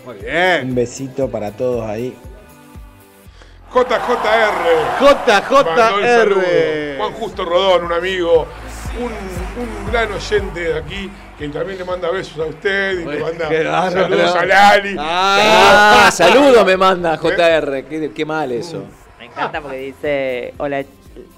[0.07, 0.69] Muy bien.
[0.69, 2.17] Un besito para todos ahí.
[3.75, 5.01] JJR.
[5.01, 6.97] JJR.
[6.99, 8.47] Juan Justo Rodón, un amigo,
[8.99, 9.11] un,
[9.57, 13.49] un gran oyente de aquí, que también le manda besos a usted y le manda
[13.49, 13.91] bárbaro.
[13.91, 14.97] saludos a Lali.
[14.99, 17.85] Ah, saludo me manda JR.
[17.85, 18.85] Qué, qué mal eso.
[19.19, 20.85] Me encanta porque dice hola,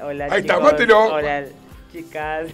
[0.03, 1.05] hola Ahí está, chicos, mátelo.
[1.07, 1.45] Hola
[1.93, 2.49] chicas.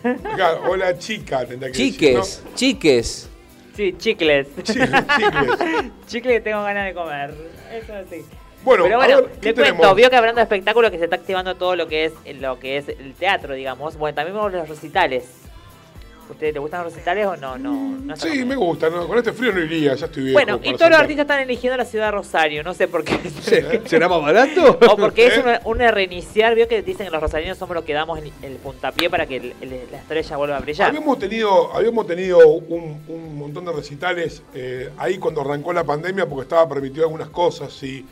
[0.68, 3.30] Hola chica, tendrá que Chiques, decir, chiques.
[3.74, 4.46] Sí, chicles.
[4.62, 5.90] Chicles, chicles.
[6.06, 7.34] Chicle que tengo ganas de comer.
[7.72, 8.24] Eso sí.
[8.62, 9.96] Bueno, Pero bueno, ver, ¿qué te cuento, tenemos?
[9.96, 12.78] vio que hablando de espectáculos que se está activando todo lo que es lo que
[12.78, 13.96] es el teatro, digamos.
[13.96, 15.24] Bueno, también vemos los recitales.
[16.28, 17.58] ¿Ustedes te gustan los recitales o no?
[17.58, 18.16] No.
[18.16, 18.88] Sí, me gusta.
[18.90, 19.06] ¿no?
[19.06, 20.36] Con este frío no iría, ya estoy viejo.
[20.38, 23.18] Bueno, y todos los artistas están eligiendo la ciudad de Rosario, no sé por qué.
[23.86, 24.78] ¿Será más barato?
[24.90, 25.28] O porque ¿Eh?
[25.28, 28.32] es una, una reiniciar, vio que dicen que los rosarinos somos los que damos el,
[28.42, 30.88] el puntapié para que el- el- la estrella vuelva a brillar.
[30.88, 36.26] Habíamos tenido, habíamos tenido un, un montón de recitales eh, ahí cuando arrancó la pandemia
[36.26, 38.04] porque estaba permitido algunas cosas y,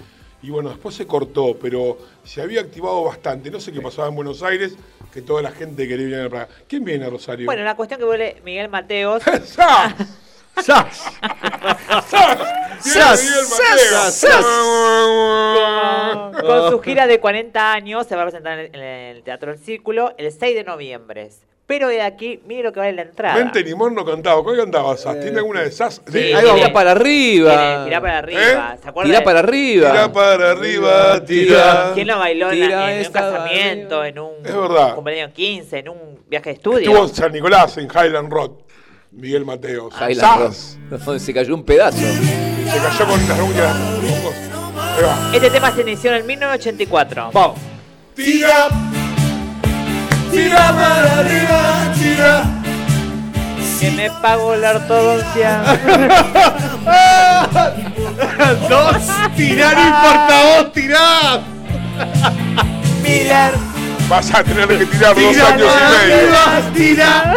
[0.43, 3.51] y bueno, después se cortó, pero se había activado bastante.
[3.51, 4.75] No sé qué pasaba en Buenos Aires,
[5.13, 6.49] que toda la gente quería venir a Praga.
[6.69, 7.47] ¿Quién viene a Rosario?
[7.47, 9.23] Bueno, la cuestión que vuelve Miguel Mateos.
[9.45, 9.95] ¡Sas!
[10.61, 11.05] ¡Sas!
[12.81, 13.21] ¡Sas!
[14.13, 14.45] ¡Sas!
[16.41, 19.53] Con, su gira de 40 años se va a presentar en el, en el Teatro
[19.53, 21.31] del Círculo el 6 de noviembre.
[21.73, 23.35] Pero de aquí, mire lo que vale la entrada.
[23.35, 24.43] Mente Limón no cantaba.
[24.43, 25.19] ¿Cuál cantaba Sas?
[25.21, 26.03] ¿Tiene alguna de Sas?
[26.07, 27.85] Sí, De- Ahí va, tira para arriba.
[27.87, 28.77] Tirá para arriba.
[28.83, 29.11] ¿Se acuerdan?
[29.11, 29.91] Tira para arriba.
[29.91, 31.93] Tira para arriba, tira.
[31.95, 34.95] ¿Quién lo bailó en, Tira la- en un casamiento, en un Es verdad.
[34.97, 36.79] cumpleaños 15, en un viaje de estudio?
[36.91, 38.51] Estuvo en San Nicolás, en Highland Road.
[39.13, 39.89] Miguel Mateo.
[39.99, 40.79] Highland ¡Sas!
[40.91, 41.97] Rock, donde se cayó un pedazo.
[41.97, 43.77] Se cayó con las uñas.
[45.35, 47.31] Este tema se inició en el 1984.
[47.33, 47.59] Vamos.
[48.15, 48.69] Tira.
[50.33, 52.43] Tira para arriba, tira.
[53.79, 55.63] Que me pagó la ortodoncia.
[58.69, 58.97] Dos,
[59.37, 61.41] tirá, no importa, vos tirá.
[63.03, 63.53] Miller.
[64.09, 65.75] Vas a tener que tirar dos años y
[66.07, 66.33] medio.
[66.75, 67.35] tira.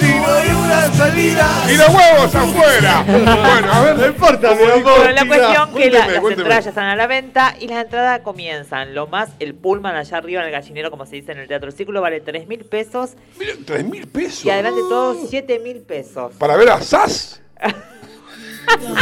[0.00, 1.64] Si no hay una salida.
[1.72, 3.04] ¡Y los huevos afuera!
[3.06, 4.82] Bueno, a ver, No importa, mi amor.
[4.82, 6.32] Bueno, la cuestión que la- las cuénteme.
[6.42, 8.94] entradas ya están a la venta y las entradas comienzan.
[8.94, 11.70] Lo más, el pullman allá arriba en el gallinero, como se dice en el Teatro
[11.70, 13.10] Círculo, vale 3 mil pesos.
[13.38, 14.44] Mira, tres mil pesos.
[14.44, 16.32] Y adelante todos 7 mil pesos.
[16.38, 17.40] Para ver a Sas.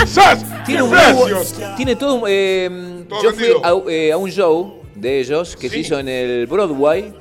[0.06, 0.44] Sas.
[0.64, 1.76] Tiene ¿qué un?
[1.76, 2.24] Tiene todo un.
[2.28, 6.08] eh, Todo yo fui a, eh, a un show de ellos que se hizo en
[6.08, 7.12] el Broadway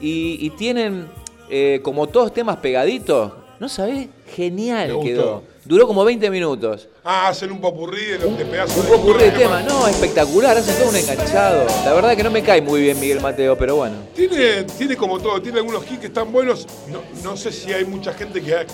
[0.00, 1.08] y, y tienen
[1.50, 3.32] eh, como todos temas pegaditos.
[3.58, 4.08] ¿No sabés?
[4.34, 5.42] Genial quedó.
[5.64, 6.88] Duró como 20 minutos.
[7.02, 9.64] Ah, hacen un popurrí de, de pedazos Un de popurrí de temas.
[9.64, 10.56] No, espectacular.
[10.56, 11.66] Hacen todo un enganchado.
[11.84, 13.96] La verdad que no me cae muy bien Miguel Mateo, pero bueno.
[14.14, 16.66] Tiene, tiene como todo, tiene algunos hits que están buenos.
[16.88, 18.66] No, no sé si hay mucha gente que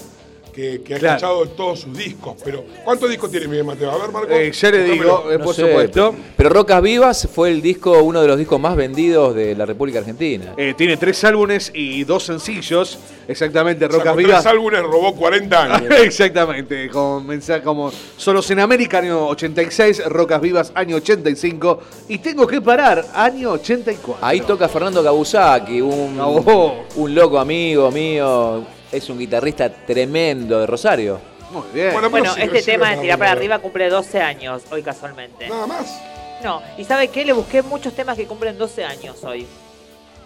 [0.52, 1.16] que, que ha Claro.
[1.16, 3.90] escuchado todos sus discos, pero ¿cuántos discos tiene Miguel Mateo?
[3.90, 4.32] A ver, Marco.
[4.32, 6.14] Eh, ya le digo, eh, No por sé, supuesto.
[6.36, 10.00] Pero Rocas Vivas fue el disco, uno de los discos más vendidos de la República
[10.00, 10.52] Argentina.
[10.56, 12.98] Eh, tiene tres álbumes y dos sencillos.
[13.28, 14.46] Exactamente, Rocas tres Vivas.
[14.46, 15.90] álbumes, robó 40 años.
[16.02, 22.46] Exactamente, con mensaje como Solos en América, año 86, Rocas Vivas, año 85, y Tengo
[22.46, 24.18] que parar, año 84.
[24.26, 26.74] Ahí toca Fernando Kabusaki, un, Oh.
[26.96, 28.64] un loco amigo mío.
[28.92, 31.18] Es un guitarrista tremendo de Rosario.
[31.50, 31.92] Muy bien.
[31.92, 35.48] Bueno, Bueno, este tema de tirar para arriba cumple 12 años hoy casualmente.
[35.48, 35.98] Nada más.
[36.44, 37.24] No, y ¿sabe qué?
[37.24, 39.46] Le busqué muchos temas que cumplen 12 años hoy.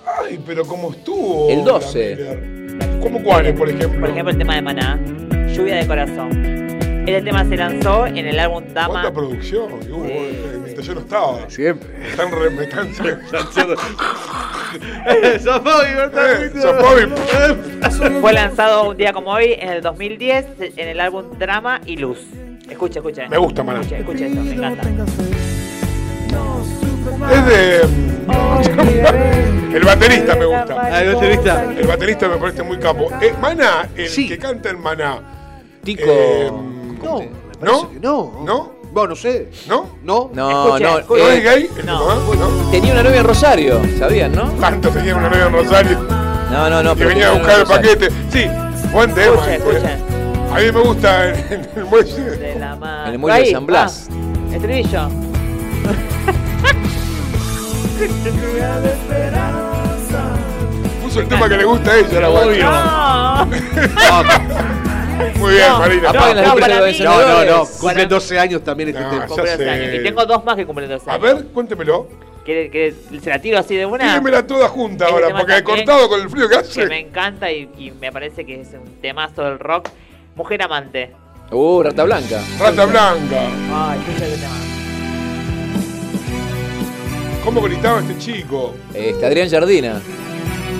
[0.05, 1.49] Ay, pero ¿cómo estuvo?
[1.49, 2.17] El 12.
[2.17, 3.01] la Miller?
[3.01, 4.01] ¿Cómo cuáles, por ejemplo?
[4.01, 5.01] Por ejemplo, el tema de Maná,
[5.53, 6.56] Lluvia de Corazón.
[7.07, 8.89] Este tema se lanzó en el álbum Dama.
[8.95, 9.73] ¿Cuánta producción?
[9.91, 11.49] Hubo, eh, mientras yo no estaba.
[11.49, 11.89] Siempre.
[11.99, 12.91] Me están re- me están-.
[18.21, 20.47] Fue lanzado un día como hoy, en el 2010,
[20.77, 22.19] en el álbum Drama y Luz.
[22.69, 23.29] Escuche, escuche.
[23.29, 23.81] Me gusta, Maná.
[23.83, 24.83] Escuche, escuche esto, me encanta.
[27.33, 27.81] Es de.
[29.77, 30.77] El baterista me gusta.
[30.81, 31.65] Ah, el baterista.
[31.79, 33.09] El baterista me parece muy capo.
[33.23, 34.27] Eh, Maná, el Sí.
[34.29, 35.21] que canta en Maná.
[35.85, 36.03] Tico.
[36.09, 36.51] Eh,
[37.07, 37.31] No, me ¿No?
[37.61, 38.33] parece que no.
[38.45, 38.73] ¿No?
[38.93, 39.49] Bueno, no sé.
[39.69, 39.87] ¿No?
[40.03, 40.31] ¿No?
[40.33, 40.81] No, no.
[41.01, 41.71] ¿No eh, es gay?
[41.79, 42.15] ¿El no.
[42.35, 42.71] ¿No?
[42.71, 44.45] tenía una novia en Rosario, ¿sabían, no?
[44.61, 45.99] Tanto tenía una novia en Rosario
[46.51, 46.97] No, no, no.
[46.97, 48.09] que venía a buscar el paquete.
[48.31, 48.47] Sí,
[48.93, 49.35] buen tema.
[49.53, 49.57] Escuche, eh.
[49.57, 49.97] escuche.
[50.53, 52.23] A mí me gusta en, en el muelle.
[52.23, 53.05] De la.
[53.07, 54.09] En el muelle de San Blas.
[54.11, 55.09] ah, estribillo.
[61.03, 63.45] Puso el tema que le gusta a ella, la guacha.
[63.45, 64.67] No.
[65.39, 66.13] Muy bien, Marina.
[66.13, 67.65] No, no, No, no.
[67.67, 69.23] Cumple Para- 12 años también este No, tema.
[69.23, 69.71] ya Cumple 12 sé.
[69.71, 69.95] años.
[69.95, 71.23] Y tengo dos más que cumplen 12 A años.
[71.23, 72.09] ver, cuéntemelo.
[72.45, 74.05] ¿Quiere que se la tiro así de una?
[74.07, 76.87] Tírenmela toda junta Este ahora, porque he cortado con el frío que Que hace.
[76.87, 79.89] me encanta y, y me parece que es un temazo del rock.
[80.37, 81.11] Mujer amante.
[81.51, 82.41] Uh, Rata Blanca.
[82.61, 83.41] Rata Blanca.
[83.73, 84.55] Ay, qué ese tema.
[87.45, 88.75] ¿Cómo gritaba este chico?
[88.95, 90.01] Este, Adrián Jardina.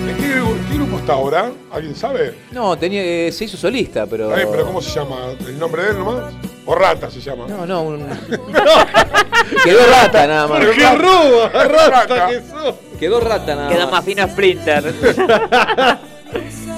[0.09, 1.51] ¿En qué, gru- qué grupo está ahora?
[1.71, 2.35] ¿Alguien sabe?
[2.51, 4.25] No, tenía, eh, se hizo solista, pero.
[4.25, 5.17] Está bien, pero ¿cómo se llama?
[5.45, 6.33] ¿El nombre de él nomás?
[6.65, 7.45] ¿O Rata se llama?
[7.47, 7.99] No, no, un...
[9.63, 10.65] Quedó rata nada más.
[10.65, 11.49] ¿Por qué roba?
[11.49, 12.27] Rata.
[12.27, 12.75] Que sos.
[12.99, 13.91] Quedó rata nada Queda más.
[13.93, 14.93] más fino Splinter.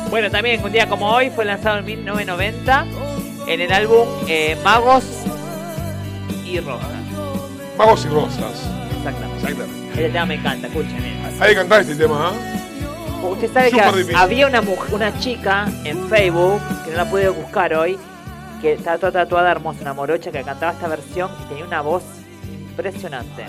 [0.09, 2.85] bueno, también un día como hoy fue lanzado en 1990
[3.47, 5.03] en el álbum eh, Magos
[6.45, 6.87] y Rosas.
[7.77, 8.61] Magos y Rosas.
[8.97, 9.47] Exactamente.
[9.89, 10.97] Este tema me encanta, escuchen.
[11.03, 11.15] eh.
[11.39, 12.33] Hay que cantar este tema, ¿ah?
[13.23, 14.15] Usted sabe que difícil.
[14.15, 17.97] había una, muj- una chica en Facebook, que no la pude buscar hoy,
[18.61, 22.03] que está toda tatuada hermosa, una morocha que cantaba esta versión y tenía una voz
[22.69, 23.45] impresionante.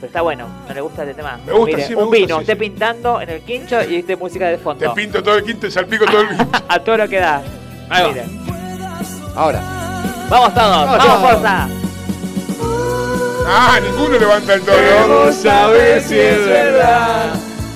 [0.00, 1.38] Pero está bueno, no le gusta este tema.
[1.46, 4.00] Me gusta, Mire, sí, me un gusta, vino, sí, usted pintando en el quincho y
[4.00, 4.80] usted música de fondo.
[4.86, 6.46] Te pinto todo el quinto y salpico todo el quinto.
[6.68, 7.42] A todo lo que da.
[7.90, 8.08] Ahí va.
[8.08, 8.24] Mire.
[9.34, 9.60] Ahora.
[10.28, 11.30] Vamos todos, Vamos vamos.
[11.30, 11.68] Forza.
[13.46, 14.76] Ah, ninguno levanta el tono.
[14.76, 17.34] Queremos saber si es verdad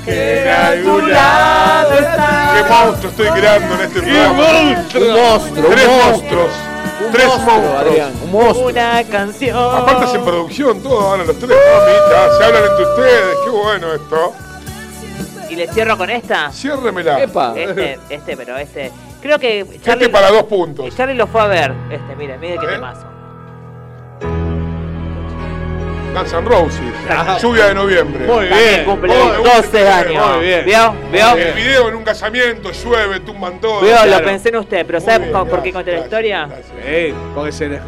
[0.09, 1.91] que lado
[2.55, 4.33] Qué monstruo estoy creando en este programa.
[4.33, 5.05] monstruo!
[5.05, 6.11] Un monstruo, Tres monstruo.
[6.11, 6.51] monstruos.
[7.05, 7.81] Un Tres monstruo, monstruos.
[7.87, 8.69] Adrián, un monstruo.
[8.69, 9.77] Una canción.
[9.77, 13.95] Aparte es en producción, todo, ahora los tres, mamita, se hablan entre ustedes, qué bueno
[13.95, 14.33] esto.
[15.51, 16.51] Y le cierro con esta.
[16.53, 17.23] Ciérremela.
[17.23, 17.55] Epa.
[17.57, 18.93] Este, este, pero este.
[19.23, 20.95] Creo que Charlie, Este para dos puntos.
[20.95, 21.73] Charlie lo fue a ver.
[21.91, 22.71] Este, mire, mire qué ¿Eh?
[22.71, 23.07] temazo.
[26.15, 26.81] Guns N' Roses.
[27.43, 28.27] Lluvia de noviembre.
[28.27, 28.85] Muy También bien.
[28.85, 30.37] cumple Oh, me gusta 12 este años.
[30.37, 30.65] Muy bien.
[30.65, 30.95] ¿Vio?
[31.13, 31.37] ¿Vio?
[31.37, 33.81] El video en un casamiento, llueve, tumban todo.
[33.83, 34.11] Vio, Claro.
[34.19, 36.47] lo pensé en usted, pero ¿sabe bien, por qué conté la historia?
[36.47, 36.73] gracias.
[36.85, 37.81] Eh, con ese-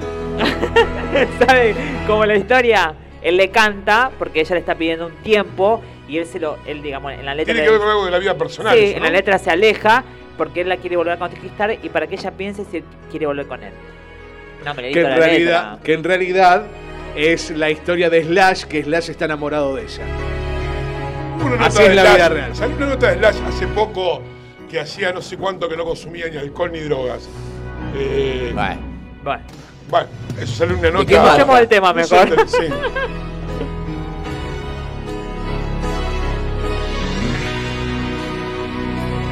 [1.47, 1.75] ¿Sabe
[2.07, 2.95] cómo la historia?
[3.23, 6.83] Él le canta porque ella le está pidiendo un tiempo y él se lo, él
[6.83, 7.53] digamos, en la letra.
[7.53, 8.77] Tiene que ver con algo de la vida personal.
[8.77, 10.05] Sí, eso, en la letra se aleja
[10.39, 13.47] porque él la quiere volver a conquistar y para que ella piense si quiere volver
[13.47, 13.73] con él.
[14.65, 15.79] No, me le que, en la realidad, letra.
[15.85, 16.63] que en realidad
[17.17, 20.05] es la historia de Slash, que Slash está enamorado de ella.
[21.41, 22.15] Una nota Así de es la Slash.
[22.17, 22.57] vida real.
[22.57, 24.23] Salió una nota de Slash hace poco
[24.71, 27.29] que hacía no sé cuánto que no consumía ni alcohol ni drogas.
[27.97, 28.81] Eh, Bueno.
[29.23, 29.43] Bueno,
[29.91, 30.09] bueno,
[30.41, 31.05] eso salió una nota.
[31.07, 31.27] qué más?
[31.29, 32.29] escuchemos el tema mejor.
[32.49, 32.69] Sí.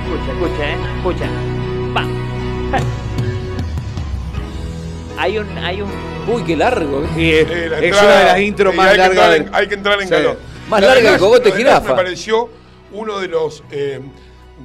[0.05, 0.76] Escucha, escucha, eh.
[0.98, 1.26] Escucha.
[1.96, 3.07] Va.
[5.19, 5.90] Hay un, hay un.
[6.28, 7.05] Uy, qué largo.
[7.05, 7.09] ¿eh?
[7.16, 9.36] Y es, Eh, la es entrada- una de las intros más hay que largas.
[9.36, 10.15] en- hay que entrar en Sí.
[10.15, 10.39] calor.
[10.69, 11.89] Más La larga que verdad, el cogote jirafa.
[11.90, 12.49] Me pareció
[12.93, 14.01] uno de los eh,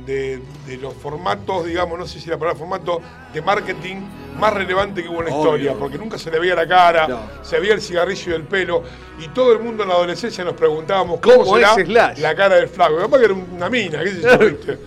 [0.06, 3.00] de, de los formatos, digamos, no sé si la palabra formato
[3.32, 3.98] de marketing
[4.40, 5.44] más relevante que hubo en la Obvio.
[5.44, 7.20] historia, porque nunca se le veía la cara, No.
[7.44, 8.84] se veía el cigarrillo y el pelo,
[9.20, 12.18] y todo el mundo en la adolescencia nos preguntábamos cómo, ¿Cómo será es Slash?
[12.20, 12.98] la cara del flaco.
[12.98, 14.80] Capaz que era una mina, qué sé yo, ¿viste?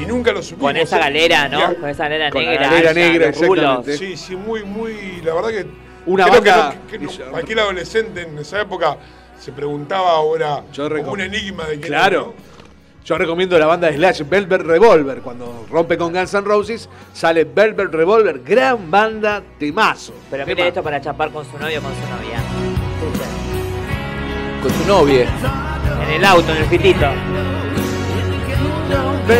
[0.00, 0.70] Y nunca lo supimos.
[0.72, 1.00] Con esa ¿eh?
[1.00, 1.74] galera, ¿no?
[1.76, 2.68] Con esa galera Con la negra.
[2.68, 3.96] galera alta, negra, exactamente.
[3.98, 5.20] Sí, sí, muy, muy.
[5.24, 5.66] La verdad que.
[6.06, 8.96] Una creo que no- que no- cualquier adolescente en esa época
[9.38, 12.34] se preguntaba ahora Yo como un enigma de quién Claro.
[12.36, 12.52] era,
[13.04, 15.18] Yo recomiendo la banda de Slash, Velvet Revolver.
[15.22, 20.14] Cuando rompe con Guns N' Roses, sale Velvet Revolver, gran banda temazo.
[20.30, 22.38] Pero mire esto para chapar con su novio o con su novia.
[22.38, 23.28] Escucha.
[24.62, 25.26] Con tu novia.
[26.08, 27.06] En el auto, en el fitito.
[29.28, 29.34] ¿No?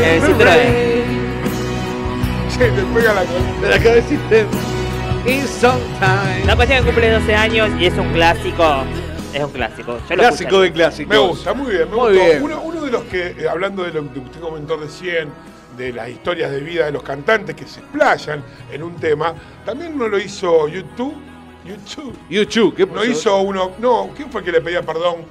[2.51, 3.61] Se le pega la colita.
[3.61, 4.37] De la cabecita.
[5.27, 6.45] In Sometime.
[6.47, 8.85] La cuestión que cumple 12 años y es un clásico.
[9.33, 9.99] Es un clásico.
[10.09, 11.11] Yo lo Clásico de clásicos.
[11.17, 12.25] Me gusta, muy bien, me Muy gustó.
[12.25, 12.43] bien.
[12.43, 15.31] Uno, uno de los que, eh, hablando de lo que usted comentó recién,
[15.77, 19.35] de las historias de vida de los cantantes que se explayan en un tema,
[19.65, 21.15] también no lo hizo YouTube.
[21.65, 22.15] YouTube.
[22.29, 23.05] YouTube, ¿qué No pasó?
[23.07, 23.71] hizo uno.
[23.79, 25.25] No, ¿quién fue que le pedía perdón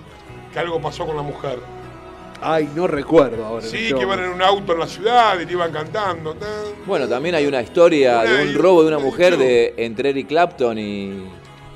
[0.52, 1.60] que algo pasó con la mujer?
[2.42, 3.66] Ay, no recuerdo ahora.
[3.66, 6.34] Sí, este que iban en un auto en la ciudad y le iban cantando.
[6.34, 6.48] ta.
[6.86, 10.78] Bueno, también hay una historia de un robo de una mujer de entre Eric Clapton
[10.80, 11.24] y.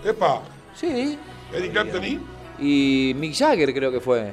[0.04, 0.42] Epa,
[0.74, 1.18] Sí.
[1.54, 2.20] Eric Clapton y.
[2.58, 4.32] Y Mick Jagger creo que fue.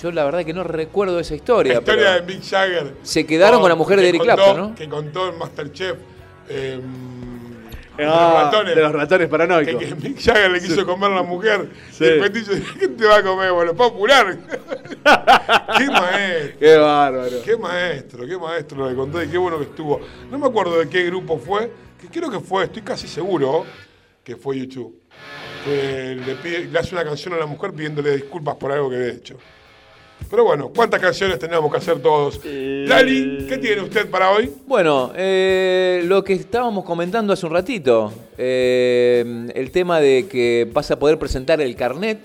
[0.00, 1.72] Yo la verdad que no recuerdo esa La historia.
[1.78, 2.94] historia pero de Mick Jagger.
[3.02, 4.74] Se quedaron con la mujer de Eric contó- Clapton, ¿no?
[4.74, 5.96] Que contó en Masterchef.
[6.48, 6.80] eh,
[7.96, 8.74] de Ah, los ratones.
[8.76, 9.84] de los ratones Que, paranoicos.
[9.84, 11.68] que Mick Jagger le quiso comer a la mujer.
[11.90, 12.04] Sí.
[12.04, 13.52] Y el petiso dijo, ¿qué te va a comer?
[13.52, 14.36] Bueno, popular.
[15.78, 16.58] qué maestro.
[16.58, 17.42] Qué bárbaro.
[17.44, 20.00] Qué maestro, qué maestro lo que contó y qué bueno que estuvo.
[20.30, 21.70] No me acuerdo de qué grupo fue,
[22.00, 23.64] que creo que fue, estoy casi seguro
[24.24, 24.98] que fue YouTube.
[25.64, 28.96] Que le, pide- le hace una canción a la mujer pidiéndole disculpas por algo que
[28.96, 29.36] había hecho.
[30.30, 32.40] Pero bueno, ¿cuántas canciones tenemos que hacer todos?
[32.44, 34.50] Lali, ¿qué tiene usted para hoy?
[34.66, 40.90] Bueno, eh, lo que estábamos comentando hace un ratito, eh, el tema de que vas
[40.90, 42.18] a poder presentar el carnet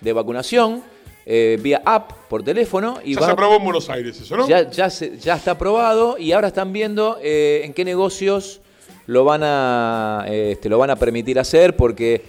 [0.00, 0.82] de vacunación
[1.26, 4.46] eh, vía app por teléfono y Ya va- se aprobó en Buenos Aires eso, ¿no?
[4.48, 8.60] ya, ya, se- ya está aprobado y ahora están viendo eh, en qué negocios
[9.06, 12.20] lo van a eh, este, lo van a permitir hacer porque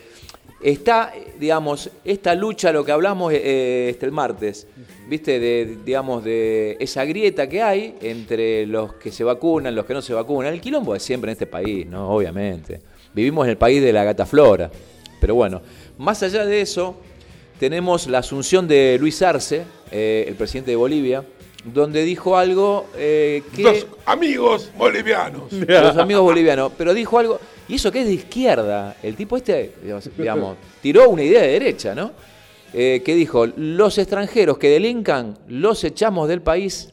[0.61, 4.65] está eh, digamos esta lucha lo que hablamos eh, este el martes
[5.07, 9.93] viste de digamos de esa grieta que hay entre los que se vacunan los que
[9.93, 10.53] no se vacunan.
[10.53, 12.81] El quilombo es siempre en este país no obviamente.
[13.13, 14.69] Vivimos en el país de la gata flora.
[15.19, 15.61] Pero bueno
[15.97, 16.95] más allá de eso
[17.59, 21.23] tenemos la asunción de Luis Arce, eh, el presidente de Bolivia,
[21.63, 23.63] donde dijo algo eh, que...
[23.63, 25.51] Dos amigos bolivianos.
[25.51, 29.71] los amigos bolivianos, pero dijo algo, y eso que es de izquierda, el tipo este,
[30.17, 32.11] digamos, tiró una idea de derecha, ¿no?
[32.77, 36.89] Eh, que dijo, los extranjeros que delincan los echamos del país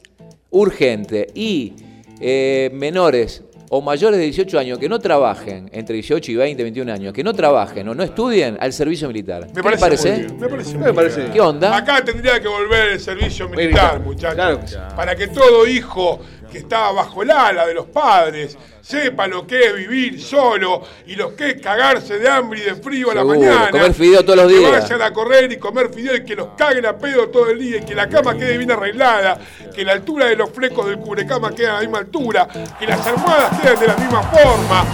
[0.49, 1.73] urgente y
[2.21, 6.93] eh, menores o mayores de 18 años que no trabajen, entre 18 y 20, 21
[6.93, 9.47] años, que no trabajen o no estudien al servicio militar.
[9.47, 10.09] ¿Qué Me parece, parece?
[10.11, 11.25] muy bien, Me parece, Me parece.
[11.33, 11.75] ¿Qué onda?
[11.75, 14.71] Acá tendría que volver el servicio militar, Militar, muchachos.
[14.71, 14.95] claro.
[14.95, 16.19] Para que todo hijo
[16.53, 21.15] que está bajo el ala de los padres sepa lo que es vivir solo y
[21.15, 23.71] lo que es cagarse de hambre y de frío a la mañana.
[23.71, 24.71] comer fideo todos los que días.
[24.83, 27.77] vayan a correr y comer fideo y que los caguen a pedo todo el día
[27.77, 29.39] y que la cama quede bien arreglada,
[29.73, 32.47] que la altura de los flecos del cubrecama quede a la misma altura,
[32.77, 34.85] que las almohadas queden de la misma forma,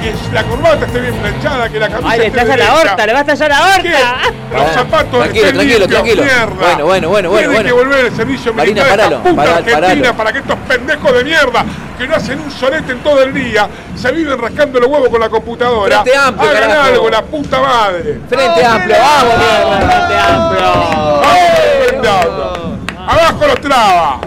[0.00, 2.80] que la corbata esté bien planchada, que la camisa Ay, le esté estalla la derecha.
[2.90, 3.80] horta, le va a estallar la horta.
[3.80, 3.90] Los
[4.50, 6.22] Bueno, zapatos tranquilo, estén tranquilo, limpios, tranquilo.
[6.22, 6.46] mierda.
[6.48, 7.68] Bueno, bueno, bueno, bueno, Tiene bueno.
[7.68, 10.16] que volver el servicio Marina, militar de esta paralo, puta paralo, Argentina paralo.
[10.16, 11.64] para que estos pendejos de mierda
[11.98, 15.20] que no hacen un solete en todo el día se viven rascando los huevos con
[15.20, 16.02] la computadora.
[16.02, 16.82] Frente Amplio, Hagan carajo.
[16.88, 18.18] algo, la puta madre.
[18.28, 19.90] Frente amplio, vamos, mierda.
[19.90, 20.60] Frente amplio.
[21.20, 21.50] ¡Vamos,
[21.88, 22.78] Frente Amplio!
[23.06, 24.18] ¡Abajo los trabas!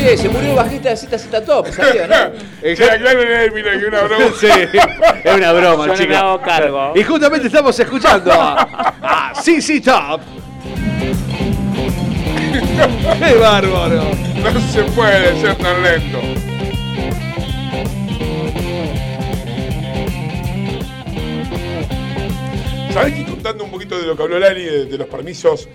[0.00, 2.32] Che, se murió el bajista de ZZ Top, ¿sabía, no?
[2.62, 2.72] Que
[3.86, 4.24] una broma.
[4.40, 4.46] Sí,
[5.24, 6.16] es una broma, Yo no me chicos.
[6.16, 6.92] hago cargo.
[6.94, 10.22] Y justamente estamos escuchando a, CC Top.
[13.18, 14.04] ¡Qué bárbaro!
[14.42, 16.18] No se puede ser tan lento.
[22.94, 25.68] ¿Sabés que contando un poquito de lo que habló Lali, de, de los permisos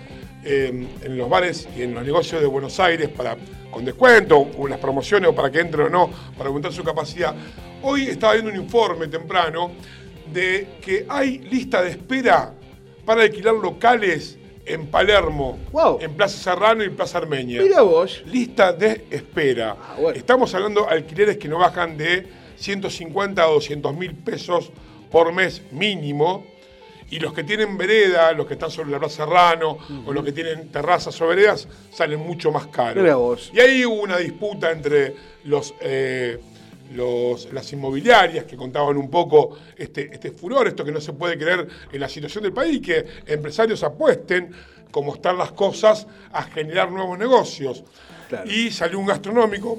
[0.46, 3.36] eh, en los bares y en los negocios de Buenos Aires para
[3.70, 7.34] con descuento, o las promociones, o para que entren o no, para aumentar su capacidad?
[7.82, 9.72] Hoy estaba viendo un informe temprano
[10.32, 12.52] de que hay lista de espera
[13.04, 15.98] para alquilar locales en Palermo, Wow.
[16.00, 17.60] en Plaza Serrano y Plaza Armenia.
[17.62, 18.22] Mira vos.
[18.26, 19.76] Lista de espera.
[20.00, 20.18] bueno.
[20.18, 24.70] Estamos hablando de alquileres que no bajan de 150 a 200 mil pesos
[25.10, 26.46] por mes mínimo.
[27.10, 30.32] Y los que tienen vereda, los que están sobre la Plaza Serrano, o los que
[30.32, 32.96] tienen terrazas o veredas, salen mucho más caros.
[33.54, 35.14] Y ahí hubo una disputa entre
[35.44, 36.38] los, eh,
[36.94, 41.38] los- las inmobiliarias que contaban un poco este, este furor, esto que no se puede
[41.38, 44.50] creer en la situación del país, que empresarios apuesten,
[44.90, 47.84] como están las cosas, a generar nuevos negocios.
[48.28, 48.50] Claro.
[48.50, 49.78] Y salió un gastronómico,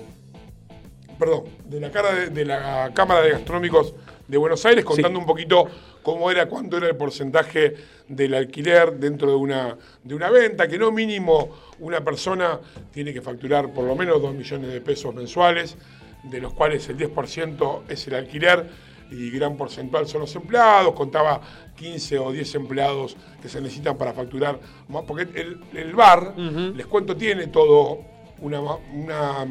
[1.20, 3.94] perdón, de la, cara de, de la Cámara de Gastronómicos
[4.28, 5.66] de Buenos Aires, contando un poquito
[6.04, 7.76] cómo era, cuánto era el porcentaje
[8.08, 11.49] del alquiler dentro de una, de una venta, que no mínimo
[11.80, 12.60] una persona
[12.91, 15.78] tiene que facturar por lo menos 2 millones de pesos mensuales,
[16.24, 18.70] de los cuales el 10% es el alquiler
[19.12, 21.40] y gran porcentual son los empleados, contaba
[21.78, 24.60] 15 o 10 empleados que se necesitan para facturar,
[24.90, 27.99] más, porque el, el bar, les cuento, tiene todo
[28.41, 29.45] una, una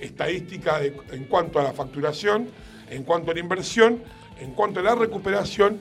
[0.00, 2.48] estadística de- en cuanto a la facturación,
[2.90, 4.02] en cuanto a la inversión,
[4.42, 5.80] en cuanto a la recuperación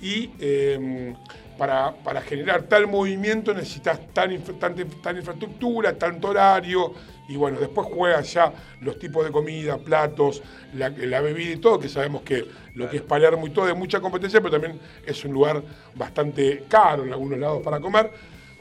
[0.00, 1.14] y eh,
[1.56, 6.94] para, para generar tal movimiento necesitas tal, infra- tal infraestructura, tanto horario
[7.28, 10.42] y bueno, después juegan ya los tipos de comida, platos,
[10.74, 13.76] la, la bebida y todo, que sabemos que lo que es Palermo y todo es
[13.76, 15.62] mucha competencia, pero también es un lugar
[15.94, 18.10] bastante caro en algunos lados para comer.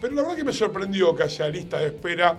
[0.01, 2.37] Pero la verdad que me sorprendió que haya lista de espera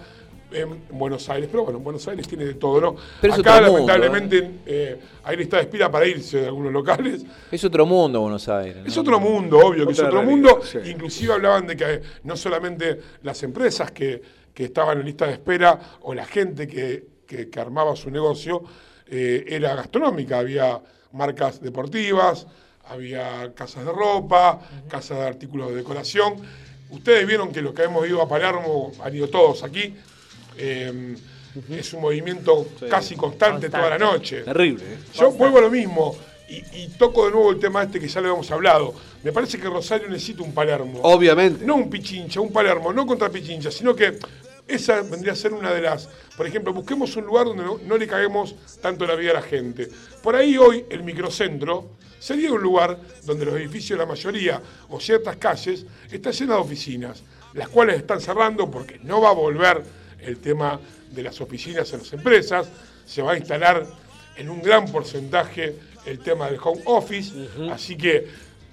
[0.53, 1.49] en Buenos Aires.
[1.51, 2.97] Pero bueno, Buenos Aires tiene de todo, ¿no?
[3.21, 6.73] Pero es Acá otro mundo, lamentablemente eh, hay lista de espera para irse de algunos
[6.73, 7.25] locales.
[7.51, 8.79] Es otro mundo Buenos Aires.
[8.87, 10.61] Es otro mundo, obvio que es otro realidad, mundo.
[10.63, 10.79] sí.
[10.87, 14.23] Inclusive hablaban de que no solamente las empresas que,
[14.55, 18.63] que estaban en lista de espera o la gente que, que- que armaba su negocio
[19.07, 20.39] eh, era gastronómica.
[20.39, 20.81] Había
[21.13, 22.47] marcas deportivas,
[22.87, 26.35] había casas de ropa, casas de artículos de decoración.
[26.91, 29.95] Ustedes vieron que los que hemos ido a Palermo, han ido todos aquí,
[30.59, 31.17] eh,
[31.71, 34.43] es un movimiento casi constante, toda la noche.
[34.43, 34.99] Terrible, ¿eh?
[35.15, 36.17] Yo vuelvo a lo mismo
[36.49, 38.95] y, y toco de nuevo el tema este que ya lo habíamos hablado.
[39.23, 41.01] Me parece que Rosario necesita un Palermo.
[41.03, 41.65] Obviamente.
[41.65, 44.19] No un Pichincha, un Palermo, no contra Pichincha, sino que
[44.67, 46.09] esa vendría a ser una de las.
[46.37, 49.43] Por ejemplo, busquemos un lugar donde no, no le caguemos tanto la vida a la
[49.43, 49.89] gente.
[50.23, 55.37] Por ahí hoy el microcentro sería un lugar donde los edificios, la mayoría, o ciertas
[55.37, 57.23] calles, están llenas de oficinas,
[57.55, 59.83] las cuales están cerrando porque no va a volver
[60.21, 60.81] el tema
[61.11, 62.69] de las oficinas en las empresas,
[63.07, 63.87] se va a instalar
[64.37, 65.77] en un gran porcentaje
[66.07, 67.33] el tema del home office,
[67.73, 68.27] así que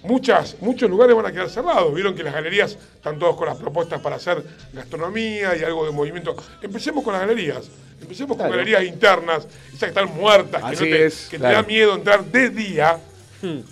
[0.03, 1.93] muchas, muchos lugares van a quedar cerrados.
[1.93, 4.43] Vieron que las galerías están todos con las propuestas para hacer
[4.73, 6.35] gastronomía y algo de movimiento.
[6.61, 7.69] Empecemos con las galerías.
[8.01, 11.55] Empecemos con galerías internas, esas que están muertas, que, no te, es, que claro.
[11.57, 12.99] te da miedo entrar de día.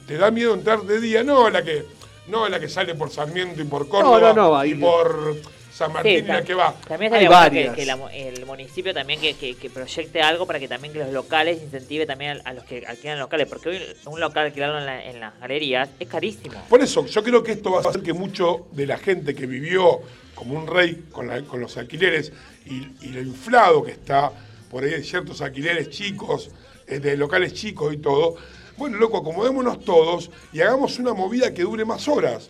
[0.08, 1.86] Te da miedo entrar de día, no la que
[2.28, 5.36] no la que sale por Sarmiento y por Córdoba no, no, ahí- y por
[5.74, 6.74] San Martín Sí, y la que va.
[6.88, 10.46] También Hay estaría bueno que, que la el municipio también que, que- que proyecte algo
[10.46, 13.70] para que también que los locales incentive también a, a los que alquilan locales, porque
[13.70, 16.62] hoy un local alquilarlo en, la- en las galerías es carísimo.
[16.70, 19.48] Por eso, yo creo que esto va a hacer que mucho de la gente que
[19.48, 20.02] vivió
[20.36, 22.32] como un rey con, la- con los alquileres
[22.66, 24.32] y, y lo inflado que está
[24.70, 26.52] por ahí en ciertos alquileres chicos,
[26.88, 28.36] eh, de locales chicos y todo,
[28.78, 32.50] bueno, loco, acomodémonos todos y hagamos una movida que dure más horas.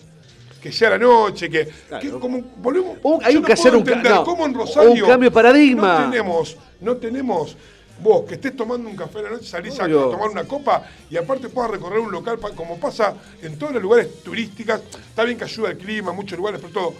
[0.64, 1.68] Que sea la noche, que,
[2.00, 2.98] que como volvemos.
[3.22, 6.00] hay yo que no hacer puedo un no, cómo en Rosario un cambio de paradigma.
[6.00, 7.58] No tenemos, no tenemos
[8.02, 11.18] vos que estés tomando un café a la noche, salís a tomar una copa y
[11.18, 14.80] aparte puedas recorrer un local como pasa en todos los lugares turísticos.
[15.10, 16.94] Está bien que ayuda el clima, muchos lugares, pero todo.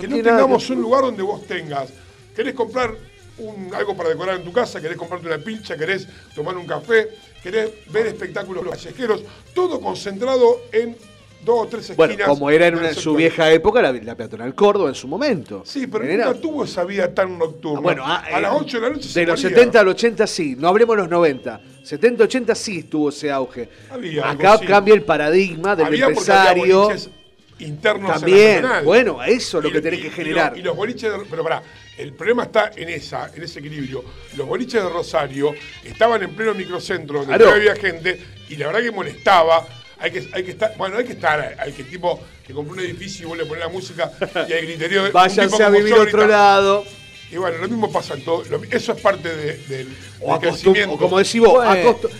[0.00, 1.90] Que no nada tengamos un lugar donde vos tengas.
[2.34, 2.94] ¿Querés comprar
[3.36, 4.80] un- algo para decorar en tu casa?
[4.80, 5.76] ¿Querés comprarte una pincha?
[5.76, 7.08] ¿Querés tomar un café?
[7.42, 9.22] ¿Querés ver espectáculos callejeros?
[9.54, 10.96] Todo concentrado en
[11.44, 11.96] dos o tres esquinas.
[12.16, 15.08] Bueno, como era en, una- en su vieja época la, la peatonal Córdoba en su
[15.08, 15.62] momento.
[15.64, 17.80] Sí, pero Era- nunca tuvo esa vida tan nocturna.
[17.80, 19.56] Bueno, ah, a las eh, 8 de la noche se De los moría.
[19.58, 21.60] 70 al 80 sí, no hablemos de los 90.
[21.82, 23.68] 70, 80 sí tuvo ese auge.
[23.90, 24.66] Había algo, Acá sí.
[24.66, 26.90] cambia el paradigma del Había empresario.
[27.58, 28.84] internos También, peatonal.
[28.84, 30.50] bueno, eso es lo Y- que tenés y- que y generar.
[30.52, 31.62] los- Y los boliches, de- pero pará,
[31.98, 34.02] el problema está en esa, en ese equilibrio.
[34.36, 35.52] Los boliches de Rosario
[35.84, 37.44] estaban en pleno microcentro, donde Claro.
[37.46, 38.18] todavía había gente,
[38.48, 39.66] y la verdad que molestaba.
[40.00, 42.80] Hay que, hay que estar, bueno, hay que estar, hay que tipo que compró un
[42.80, 44.10] edificio y vuelve a poner la música
[44.48, 45.04] y hay griterío.
[45.04, 46.84] un Váyanse a vivir otro lado.
[47.30, 48.42] Y bueno, lo mismo pasa en todo.
[48.50, 50.94] lo- eso es parte de- del, O, del acostum- crecimiento.
[50.94, 51.64] o como decís vos,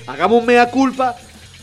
[0.07, 1.17] hagamos un mea culpa,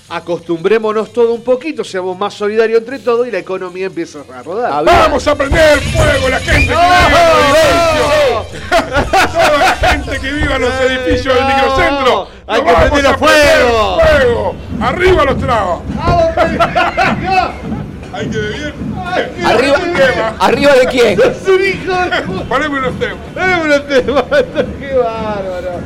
[0.09, 4.85] acostumbrémonos todo un poquito, seamos más solidarios entre todos y la economía empieza a rodar.
[4.85, 9.31] Vamos a prender fuego la gente que viva en los edificios.
[9.33, 12.27] Toda la gente que viva en los edificios del microcentro.
[12.47, 13.97] Hay ¡Lo que vamos prender a fuego!
[13.97, 14.55] prender fuego!
[14.81, 15.79] ¡Arriba los trabas!
[18.13, 18.73] Hay que beber.
[19.45, 21.19] Arriba, ¿Arriba de quién?
[21.19, 22.43] Es un hijo.
[22.47, 23.17] Poneme unos temas.
[23.33, 24.23] Poneme unos temas.
[24.79, 25.76] Qué bárbaro.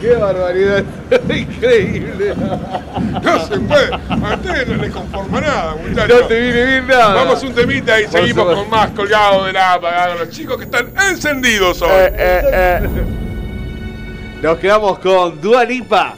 [0.00, 0.84] Qué barbaridad.
[1.28, 2.34] Increíble.
[3.22, 3.90] No se puede.
[3.92, 6.20] A ustedes no les conforma nada, muchachos.
[6.20, 7.14] No te viene bien nada.
[7.14, 8.62] Vamos un temita y Por seguimos supuesto.
[8.62, 10.14] con más colgados de la apagada.
[10.14, 11.90] Los chicos que están encendidos hoy.
[11.90, 12.88] Eh, eh, eh.
[14.42, 16.14] Nos quedamos con Dua Lipa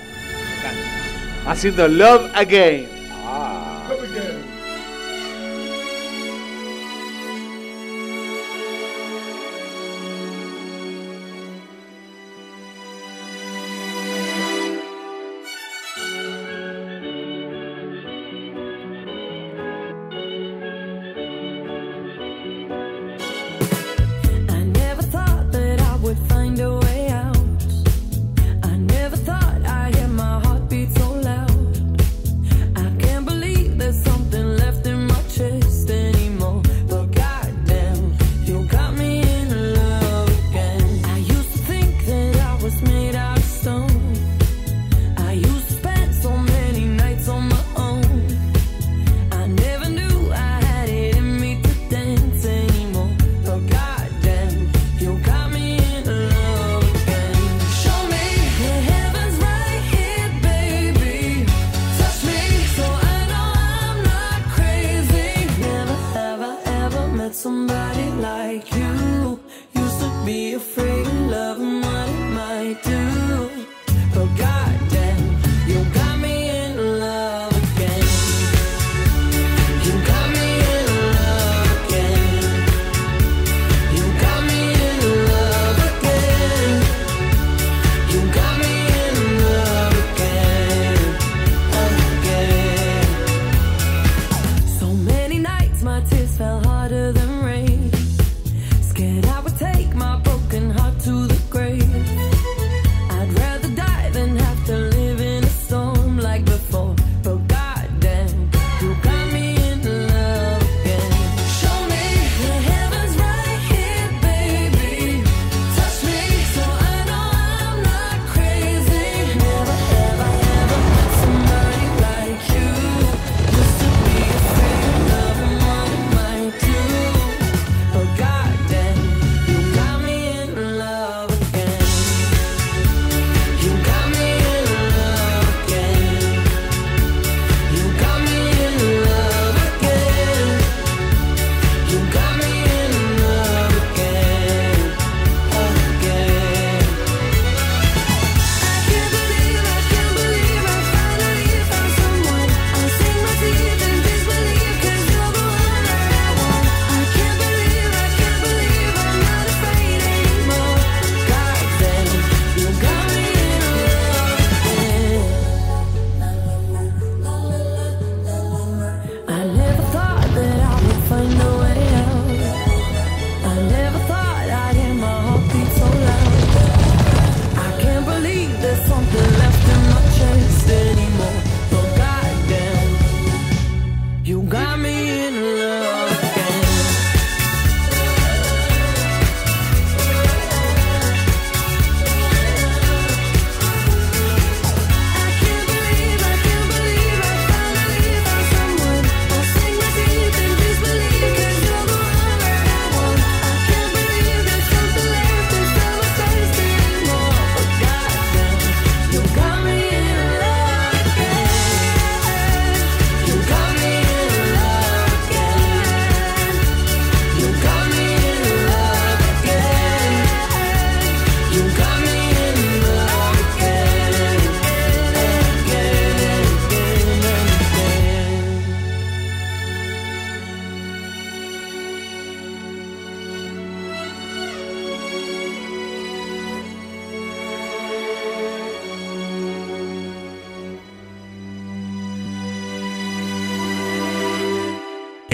[1.47, 3.00] haciendo Love Again.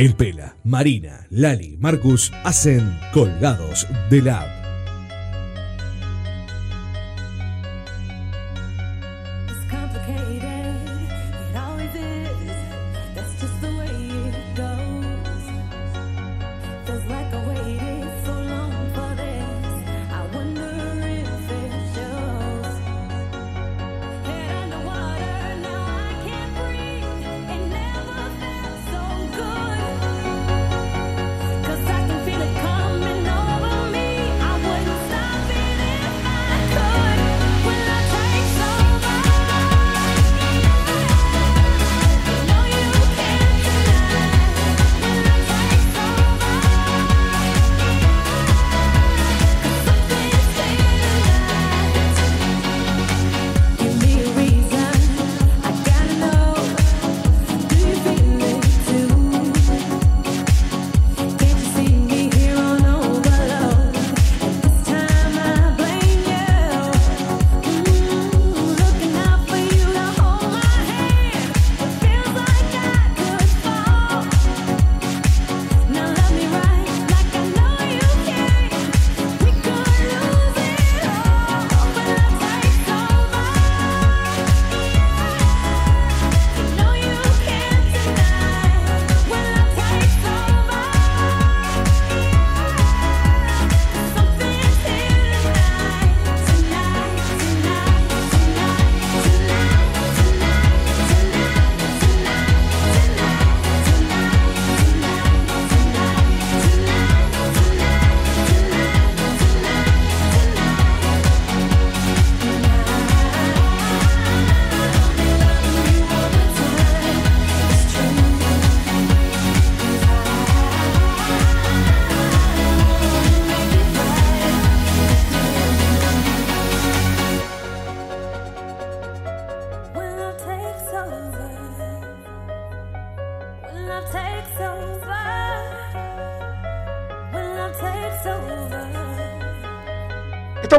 [0.07, 4.56] El Pela, Marina, Lali, Marcus hacen Colgados de Lab.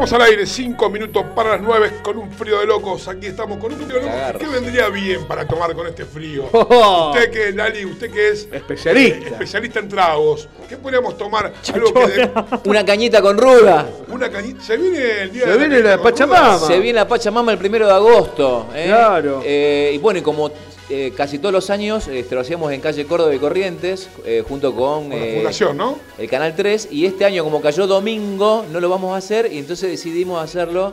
[0.08, 3.06] Estamos al aire, 5 minutos para las 9 con un frío de locos.
[3.08, 4.40] Aquí estamos con un frío de locos.
[4.40, 6.44] ¿Qué vendría bien para tomar con este frío?
[6.80, 7.10] Oh.
[7.12, 9.18] Usted que es, Lali, usted que es Especialista.
[9.18, 10.48] eh, especialista en tragos.
[10.68, 11.52] ¿Qué podríamos tomar?
[11.74, 12.30] Algo que de-
[12.70, 13.86] Una cañita con ruda.
[14.08, 14.62] una cañita.
[14.62, 16.56] Se viene el día Se de viene la Pachamama.
[16.56, 16.66] ruda.
[16.66, 18.66] Se viene la Pachamama el primero de agosto.
[18.74, 18.84] ¿eh?
[18.86, 19.42] Claro.
[19.44, 20.50] Eh, y bueno, y como
[20.88, 24.74] eh, casi todos los años este, lo hacíamos en calle Córdoba y Corrientes, eh, junto
[24.74, 25.98] con, Con la eh, fundación, ¿no?
[26.18, 26.88] El Canal 3.
[26.90, 30.92] Y este año, como cayó domingo, no lo vamos a hacer y entonces decidimos hacerlo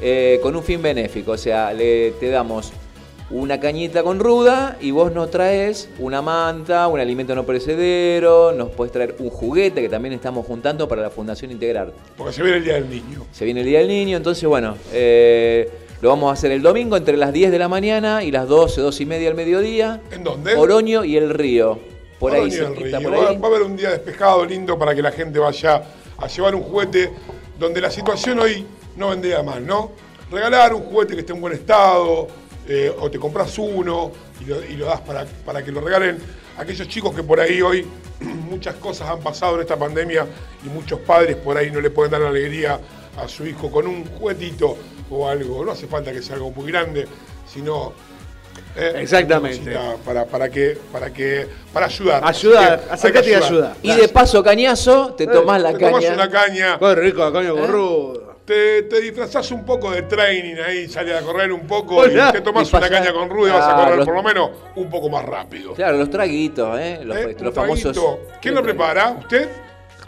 [0.00, 1.32] eh, con un fin benéfico.
[1.32, 2.72] O sea, le, te damos
[3.30, 8.70] una cañita con ruda y vos nos traes una manta, un alimento no perecedero, nos
[8.70, 11.92] puedes traer un juguete que también estamos juntando para la Fundación Integrar.
[12.16, 13.26] Porque se viene el día del niño.
[13.32, 15.70] Se viene el Día del Niño, entonces bueno, eh,
[16.02, 18.80] lo vamos a hacer el domingo entre las 10 de la mañana y las 12,
[18.82, 20.02] 12 y media del mediodía.
[20.10, 20.54] ¿En dónde?
[20.54, 21.93] Oroño y el río.
[22.24, 25.82] Por ahí, cerquita, Va, a haber un día despejado, lindo, para que la gente vaya
[26.16, 27.12] a llevar un juguete
[27.58, 28.64] donde la situación hoy
[28.96, 29.92] no vendría mal, ¿no?
[30.30, 32.28] Regalar un juguete que esté en buen estado,
[32.66, 34.10] eh, o te compras uno
[34.40, 36.16] y lo, y lo das para, para que lo regalen
[36.56, 37.86] aquellos chicos que por ahí hoy
[38.20, 40.26] muchas cosas han pasado en esta pandemia
[40.64, 42.80] y muchos padres por ahí no le pueden dar la alegría
[43.18, 44.78] a su hijo con un juguetito
[45.10, 45.62] o algo.
[45.62, 47.06] No hace falta que sea algo muy grande,
[47.46, 47.92] sino
[48.76, 49.76] eh, Exactamente.
[50.04, 52.22] Para, para que, para que, para ayudar.
[52.24, 53.76] Ayudar, acércate y ayuda.
[53.82, 56.14] Y de paso, cañazo, te tomás la te tomás caña.
[56.14, 58.20] una caña, Qué rico, coño, con ruda.
[58.44, 62.28] te, te disfrazás un poco de training ahí, sales a correr un poco Hola.
[62.30, 64.14] y te tomás Y una caña con ruda y vas a Claro, correr los- por
[64.16, 65.72] lo menos un poco más rápido.
[65.74, 67.00] Claro, los traguitos, ¿eh?
[67.04, 67.36] Los, ¿Eh?
[67.38, 67.98] los Un famosos.
[68.42, 69.10] ¿Quién lo prepara?
[69.20, 69.48] ¿Usted?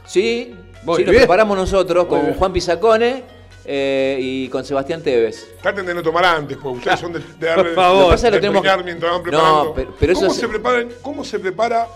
[0.04, 0.54] Sí,
[0.96, 2.38] sí, lo preparamos nosotros Muy con bien.
[2.38, 3.35] Juan Pisacone
[3.66, 5.54] eh, y con Sebastián Tevez.
[5.62, 7.96] Traten de no tomar antes, porque ustedes son de, de darle Por favor.
[7.96, 9.74] de Lo que pasa es que lo tenemos explicar que- mientras van No, preparando.
[9.74, 11.88] pero- pero eso ¿Cómo, es- se preparan- ¿Cómo se prepara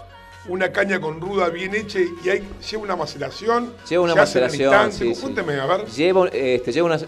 [0.49, 3.73] una caña con ruda bien hecha y hay, lleva una maceración?
[3.89, 5.15] Lleva una ¿Se hace en el maceración, instante?
[5.15, 5.87] sí, a ver.
[5.87, 6.99] Lleva, este, lleva una.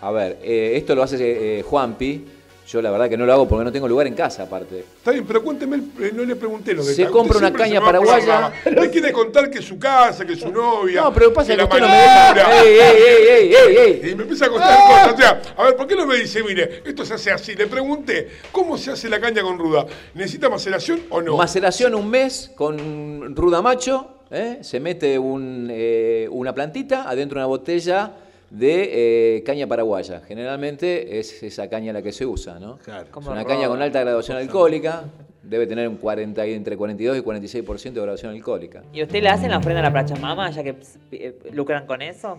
[0.00, 2.24] A ver, eh, esto lo hace eh, Juanpi.
[2.68, 4.80] Yo la verdad que no lo hago porque no tengo lugar en casa, aparte.
[4.80, 7.10] Está bien, pero cuénteme, eh, no le pregunté los Se detalles.
[7.12, 8.52] compra Usted una se caña paraguaya.
[8.76, 11.00] Me quiere contar que es su casa, que es su novia.
[11.00, 12.62] No, pero pasa que usted no me deja.
[12.62, 14.10] ¡Ey, ey, ey, ey, ey, ey!
[14.10, 15.14] Y me empieza a contar cosas.
[15.14, 17.54] O sea, a ver, ¿por qué no me dice, mire, esto se hace así?
[17.54, 19.86] Le pregunté, ¿cómo se hace la caña con ruda?
[20.12, 21.38] ¿Necesita maceración o no?
[21.38, 24.08] Maceración un mes con ruda macho.
[24.30, 24.58] ¿eh?
[24.60, 28.12] Se mete eh, una plantita adentro de una botella
[28.50, 30.20] de eh, caña paraguaya.
[30.26, 32.78] Generalmente es esa caña la que se usa, ¿no?
[32.78, 33.06] Claro.
[33.20, 35.04] Es una caña con alta graduación alcohólica.
[35.42, 38.82] debe tener un 40, y- entre 42 y 46% de graduación alcohólica.
[38.92, 40.76] ¿Y usted le hacen la ofrenda a la Pachamama, ya que
[41.12, 42.38] eh, lucran con eso?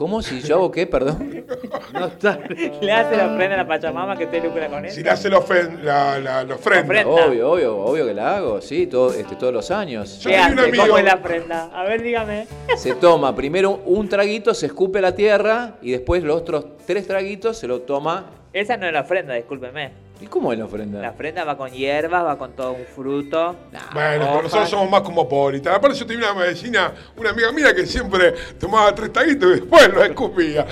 [0.00, 0.22] ¿Cómo?
[0.22, 0.86] ¿Si yo hago qué?
[0.86, 1.44] Perdón.
[1.92, 2.38] No está.
[2.80, 4.94] ¿Le hace la ofrenda a la Pachamama que usted lucra con eso?
[4.94, 7.04] Si le hace la, ofen- la, la- la ofrenda.
[7.06, 10.20] Obvio, obvio, obvio que la hago, sí, todo, este, todos los años.
[10.24, 10.54] ¿Qué hace?
[10.76, 11.64] ¿Cómo es la ofrenda?
[11.74, 12.46] A ver, dígame.
[12.78, 17.58] Se toma primero un traguito, se escupe la tierra y después los otros tres traguitos
[17.58, 18.24] se lo toma.
[18.54, 19.90] Esa no es la ofrenda, discúlpeme.
[20.20, 21.00] ¿Y cómo es la ofrenda?
[21.00, 23.56] La ofrenda va con hierbas, va con todo un fruto.
[23.94, 25.74] Bueno, pero nosotros somos más cosmopolitas.
[25.74, 29.88] Aparte yo tenía una medicina, una amiga mía que siempre tomaba tres taguitos y después
[29.88, 30.66] lo escupía.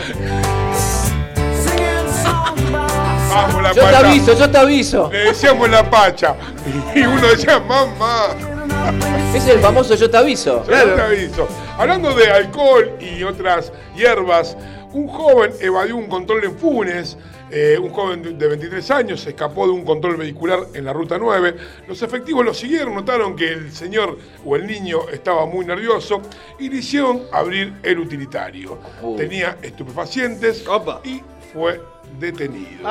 [3.31, 5.09] Vamos, la Yo te aviso, yo te aviso.
[5.11, 6.35] Le decíamos la pacha.
[6.95, 8.35] Y uno decía, mamá.
[9.31, 10.63] Ese es el famoso yo te aviso.
[10.67, 11.49] Yo te aviso.
[11.79, 14.59] Hablando de alcohol y otras hierbas,
[14.93, 17.17] un joven evadió un control en Funes.
[17.51, 20.93] Eh, un joven de- de 23 años se escapó de un control vehicular en la
[20.93, 21.55] ruta 9.
[21.87, 26.21] Los efectivos lo siguieron, notaron que el señor o el niño estaba muy nervioso
[26.59, 28.79] y le hicieron abrir el utilitario.
[29.17, 30.65] Tenía estupefacientes
[31.05, 31.23] y
[31.53, 31.81] fue
[32.19, 32.81] detenido.
[32.81, 32.87] Uy,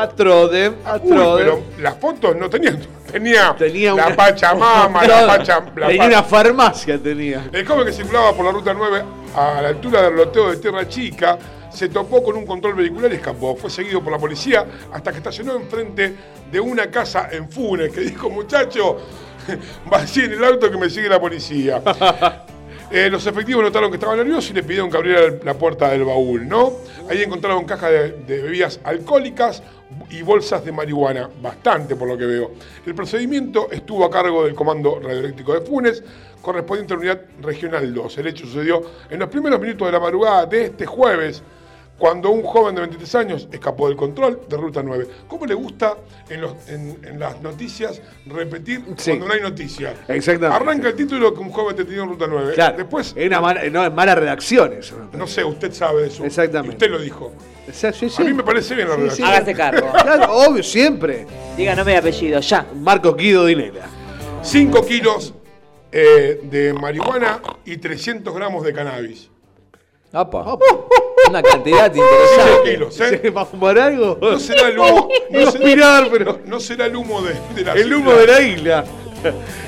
[0.84, 1.44] atrode.
[1.44, 2.80] pero las fotos no tenían.
[3.12, 5.38] Tenía, Tenía la una- Pachamama, la Atrode.
[5.38, 5.66] Pacha.
[5.76, 7.50] la Tenía pa- una farmacia, tenía.
[7.52, 9.04] el joven que circulaba por la ruta 9
[9.36, 11.38] a la altura del loteo de Tierra Chica
[11.70, 13.56] se topó con un control vehicular y escapó.
[13.56, 16.16] Fue seguido por la policía hasta que estacionó enfrente
[16.52, 18.98] de una casa en Funes que dijo, muchacho,
[19.90, 21.82] vacíen el auto que me sigue la policía.
[22.90, 26.06] Eh, los efectivos notaron que estaba nervioso y le pidieron que abriera la puerta del
[26.06, 26.72] baúl, ¿no?
[27.10, 29.62] Ahí encontraron cajas de, de bebidas alcohólicas
[30.10, 32.52] y bolsas de marihuana, bastante por lo que veo.
[32.86, 36.02] El procedimiento estuvo a cargo del Comando Radioeléctrico de Funes,
[36.42, 38.18] correspondiente a la Unidad Regional 2.
[38.20, 41.44] El hecho sucedió en los primeros minutos de la madrugada de este jueves,
[41.98, 45.08] cuando un joven de 23 años escapó del control de Ruta 9.
[45.28, 45.96] ¿Cómo le gusta
[46.30, 49.96] en, los- en- en las noticias repetir cuando no hay noticias?
[50.08, 50.56] Exactamente.
[50.64, 52.54] Arranca el título que un joven detenido en Ruta 9.
[52.54, 52.78] Claro.
[52.78, 54.96] Después, Es una mala, no, es mala redacción eso.
[55.14, 56.24] no sé, usted sabe de eso.
[56.24, 56.76] Exactamente.
[56.76, 57.32] Usted lo dijo.
[57.72, 58.22] Sí, sí.
[58.22, 59.28] A mí me parece bien la Sí, redacción.
[59.28, 59.34] sí.
[59.36, 59.92] Hágase cargo.
[60.04, 61.26] Claro, obvio, siempre.
[61.58, 62.66] Diga nombre y apellido, ya.
[62.76, 63.86] Marcos Guido Dinela.
[64.44, 65.34] 5 kilos
[65.92, 69.30] eh, de marihuana y 300 gramos de cannabis.
[70.14, 70.58] Apa.
[71.30, 72.72] Una cantidad 5 interesante.
[72.72, 73.30] kilos, ¿eh?
[73.32, 74.18] ¿Va a fumar algo?
[74.22, 75.10] No será el humo.
[75.30, 76.26] No No será, aspirar, pero.
[76.26, 78.22] no- no será el humo de, de la El humo isla.
[78.22, 78.86] de la isla.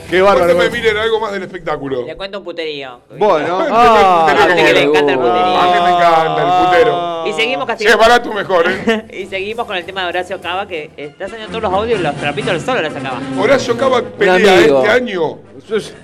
[0.09, 0.55] Qué bárbaro.
[0.55, 2.05] Cuéntame, miren, algo más del espectáculo.
[2.05, 3.01] Le cuento un puterío.
[3.17, 3.59] Bueno.
[3.71, 5.57] Ah, a usted que le encanta el puterío.
[5.57, 7.09] A mí me encanta el putero.
[7.27, 7.97] Y seguimos Si es castigando.
[7.99, 9.05] barato, mejor, ¿eh?
[9.21, 12.03] y seguimos con el tema de Horacio Cava, que está saliendo todos los audios y
[12.03, 13.19] los trapitos del sol Horacio Cava.
[13.41, 15.39] Horacio Cava pelea este año.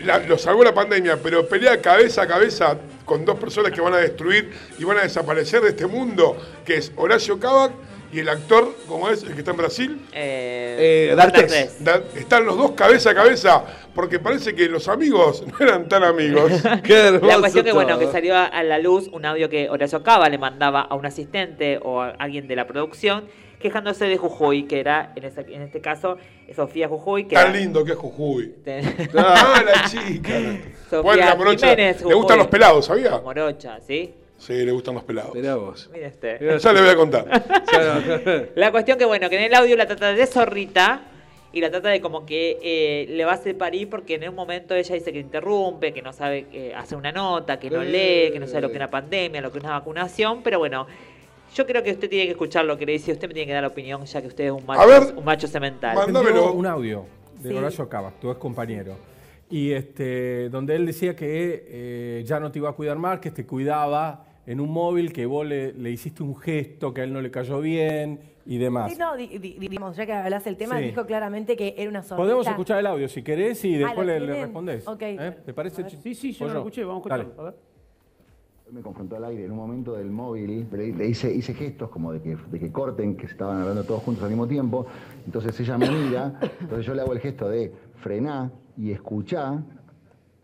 [0.04, 2.76] La- lo salvó la pandemia, pero pelea cabeza a cabeza
[3.06, 6.76] con dos personas que van a destruir y van a desaparecer de este mundo, que
[6.78, 7.72] es Horacio Cava
[8.12, 10.02] y el actor, como es, el que está en Brasil.
[10.14, 11.70] Eh, Eh,
[12.16, 13.64] están los dos cabeza a cabeza,
[13.94, 16.52] porque parece que los amigos no eran tan amigos.
[16.84, 19.70] Qué hermoso La cuestión que, bueno, que salió a- a la luz un audio que
[19.70, 23.26] Horacio Cava le mandaba a un asistente o a alguien de la producción
[23.70, 26.18] quejándose de Jujuy, que era, en, ese- en este caso,
[26.56, 28.54] Sofía Jujuy, que Tan era- lindo que es Jujuy.
[28.64, 28.82] Te-
[29.18, 30.34] Ah, la chica.
[30.90, 31.70] Sofía Bueno, la morocha.
[31.70, 32.16] Jiménez, Le Jujuy.
[32.18, 33.18] gustan los pelados, ¿sabía?
[33.20, 34.14] Morocha, ¿sí?
[34.38, 35.34] Sí, le gustan los pelados.
[35.34, 35.90] Mirá vos.
[35.94, 36.38] Este.
[36.60, 37.26] Ya le voy a contar.
[38.56, 41.02] La cuestión que, bueno, que en el audio la trata de zorrita
[41.54, 44.36] y la trata de como que eh, le va a hacer parir porque en un
[44.36, 48.30] momento ella dice que interrumpe, que no sabe eh, hacer una nota, que no lee,
[48.34, 50.86] que no sabe lo que es una pandemia, lo que es una vacunación, pero bueno,
[51.56, 53.54] yo creo que usted tiene que escuchar lo que le dice, usted me tiene que
[53.54, 55.96] dar la opinión ya que usted es un macho, A ver, un macho cemental.
[55.96, 56.54] mándamelo.
[56.54, 57.06] un audio
[57.42, 57.56] de Sí.
[57.56, 58.96] Horacio Cava, tu ex compañero.
[59.50, 63.32] Y este, donde él decía que eh, ya no te iba a cuidar más, que
[63.32, 67.14] te cuidaba en un móvil, que vos le, le hiciste un gesto que a él
[67.14, 68.92] no le cayó bien y demás.
[68.92, 70.86] Sí, no, di- di- digamos, ya que hablas del tema, Sí.
[70.86, 72.24] dijo claramente que era una zorrita.
[72.24, 74.88] Podemos escuchar el audio si querés y Ah, después ¿lo le, le respondés.
[74.88, 75.02] Ok.
[75.02, 75.38] ¿Eh?
[75.46, 75.82] ¿Te parece?
[75.82, 75.96] A ver.
[76.02, 77.44] Sí, sí, yo lo escuché, vamos a escucharlo.
[77.44, 77.58] Dale.
[78.72, 82.12] Me confrontó al aire en un momento del móvil, le, le hice, hice gestos como
[82.12, 84.88] de que, de que corten, que se estaban hablando todos juntos al mismo tiempo.
[85.26, 87.72] Entonces ella me mira, entonces yo le hago el gesto de
[88.02, 89.62] frená y escuchá,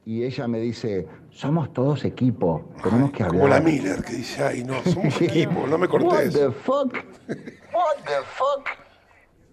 [0.06, 3.42] y ella me dice, somos todos equipo, tenemos que hablar.
[3.42, 6.36] Como la Miller que dice, ay, no, somos equipo, no me cortés.
[6.36, 6.94] What the fuck?
[7.74, 8.68] What the fuck?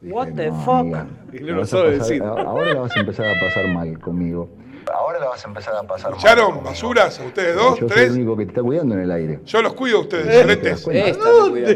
[0.02, 0.74] What the No, fuck?
[0.76, 2.22] amiga, Y no la lo sabe decir.
[2.22, 4.48] Ahora la vas a empezar a pasar mal conmigo.
[4.92, 6.62] Ahora la vas a empezar a pasar conmigo.
[6.64, 7.20] ¿Basuras?
[7.20, 7.78] ¿A ustedes dos?
[7.80, 8.06] Yo soy ¿Tres?
[8.09, 9.40] el único que te está cuidando en el aire.
[9.44, 11.70] Yo los cuido a ustedes, cuida.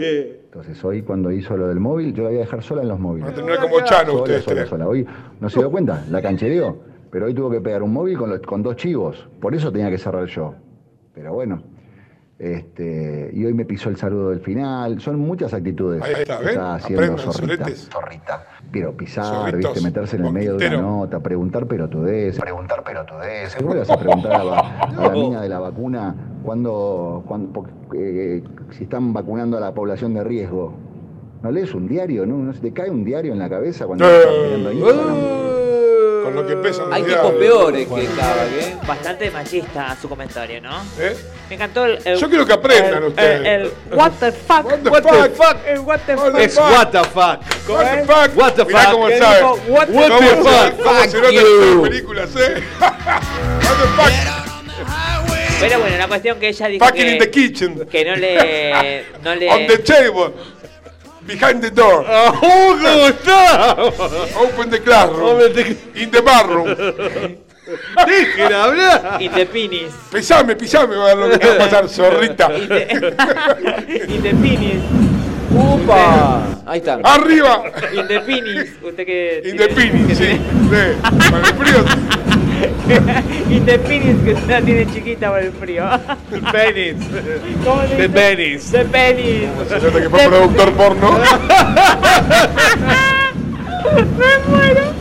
[0.44, 2.98] Entonces hoy cuando hizo lo del móvil, yo la voy a dejar sola en los
[2.98, 3.24] móviles.
[3.26, 4.68] Van a terminar como Chano Sola, ustedes sola, tres.
[4.68, 4.86] sola.
[4.88, 5.06] Hoy
[5.40, 6.76] no se dio cuenta, la canchereó.
[7.10, 9.28] Pero hoy tuvo que pegar un móvil con, los- con dos chivos.
[9.40, 10.54] Por eso tenía que cerrar yo.
[11.14, 11.62] Pero bueno.
[12.42, 15.00] Este, y hoy me pisó el saludo del final.
[15.00, 16.02] Son muchas actitudes.
[16.02, 16.58] Ahí está, ¿ven?
[16.58, 17.66] haciendo zorrita.
[17.70, 18.46] Zorrita.
[18.72, 19.74] Pero pisar, Zorritos.
[19.74, 19.88] ¿viste?
[19.88, 23.54] meterse en el medio de una nota, preguntar pelotudez, preguntar pelotudez.
[23.60, 27.64] ¿Cómo le vas a preguntar a la, a la niña de la vacuna cuando, cuando
[27.94, 30.74] eh, si están vacunando a la población de riesgo?
[31.44, 32.26] ¿No lees un diario?
[32.26, 34.16] ¿No, ¿No se te cae un diario en la cabeza cuando Eh.
[34.18, 35.51] estás mirando Instagram?
[36.22, 38.76] Con lo que pesan Hay tipos peores que Cava, ¿eh?
[38.86, 40.82] Bastante machista su comentario, ¿no?
[40.98, 41.16] ¿Eh?
[41.48, 43.40] Me encantó el, el- Yo quiero que aprendan el- ustedes.
[43.40, 44.64] El, el what the fuck.
[44.64, 45.34] What the What the fuck?
[45.36, 45.56] fuck?
[45.66, 46.36] El what the What fuck.
[46.36, 46.70] the Es fuck?
[46.70, 47.68] what the fuck.
[47.68, 48.36] What the fuck?
[48.36, 48.92] What the Mirá fuck.
[48.92, 49.36] cómo ¿Qué sabe.
[49.36, 49.58] dijo?
[49.68, 50.18] What the ¿Cómo fuck?
[50.22, 51.74] se- Fuck ¿Cómo se nota en you.
[51.82, 52.62] las películas, eh?
[52.80, 54.12] What the fuck?
[55.60, 57.86] Pero bueno, la cuestión que ella dijo Fucking in the que, kitchen.
[57.88, 59.04] que no le...
[59.22, 60.32] No le On the table.
[61.26, 62.04] Behind the door.
[62.08, 63.74] ¡Ah, ¿Cómo está?
[64.42, 65.36] Open the classroom.
[65.36, 66.66] Open the- In the barroom.
[68.06, 69.22] Dejen hablar.
[69.22, 69.92] In the penis.
[70.10, 72.52] Pisame, pisame, va a ver lo que te va a pasar, zorrita.
[72.56, 72.82] In the,
[74.08, 74.82] in the penis.
[75.54, 76.42] ¡Upa!
[76.66, 76.98] Ahí está.
[77.04, 77.62] Arriba.
[77.94, 78.72] In the penis.
[78.82, 79.42] Usted que...
[79.44, 80.24] In the penis, sí.
[80.24, 80.40] sí.
[81.30, 81.84] Para el frío.
[83.50, 85.84] In the penis, que usted la tiene chiquita por el frío.
[86.52, 86.96] Penis.
[87.64, 88.08] ¿Cómo se The dice?
[88.08, 88.70] penis.
[88.72, 89.48] The penis.
[89.68, 91.18] Se nota que fue productor porno.
[94.18, 94.92] Me muero.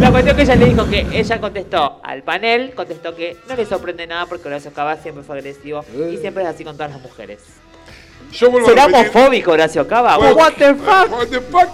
[0.00, 3.66] La cuestión que ella le dijo que ella contestó al panel, contestó que no le
[3.66, 7.00] sorprende nada porque Horacio Cava siempre fue agresivo y siempre es así con todas las
[7.02, 7.40] mujeres.
[8.32, 10.18] Yo ¿Será homofóbico Horacio Cava?
[10.18, 11.10] What the fuck?
[11.10, 11.68] What the fuck?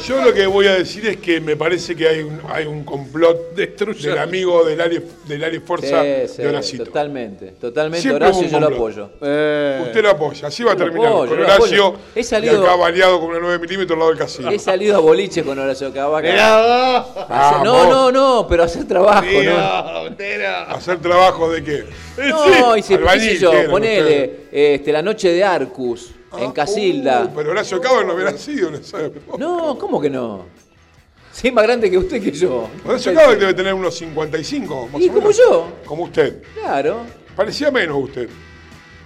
[0.00, 2.82] Yo lo que voy a decir es que me parece que hay un, hay un
[2.84, 6.84] complot del amigo del área, del área fuerza Sí, sí, de Horacito.
[6.84, 7.52] totalmente.
[7.60, 9.04] Totalmente, Siempre Horacio, yo lo apoyo.
[9.14, 11.08] Usted lo apoya, así va a terminar.
[11.12, 11.94] apoyo, con Horacio.
[12.14, 14.50] He y salido- acá baleado con una 9 milímetros al lado del casino.
[14.50, 16.20] He salido a boliche con Horacio Cava.
[16.22, 19.40] Mirá, Hacer- no, no, no, pero hacer trabajo, ¿no?
[19.40, 20.62] Tío, entera.
[20.64, 21.84] ¿Hacer trabajo de qué?
[22.28, 27.24] No, y se Albañil, yo, ¿qué eran ponele este, la noche de Arcus, en Casilda.
[27.24, 29.36] Uh, pero Horacio Cava no hubiera sido en esa época.
[29.38, 30.46] No, ¿cómo que no?
[31.32, 32.68] Sí, más grande que usted que yo.
[32.84, 35.68] Horacio Cava debe tener unos 55, más Y o como yo.
[35.84, 36.42] Como usted.
[36.54, 37.00] Claro.
[37.36, 38.28] Parecía menos usted.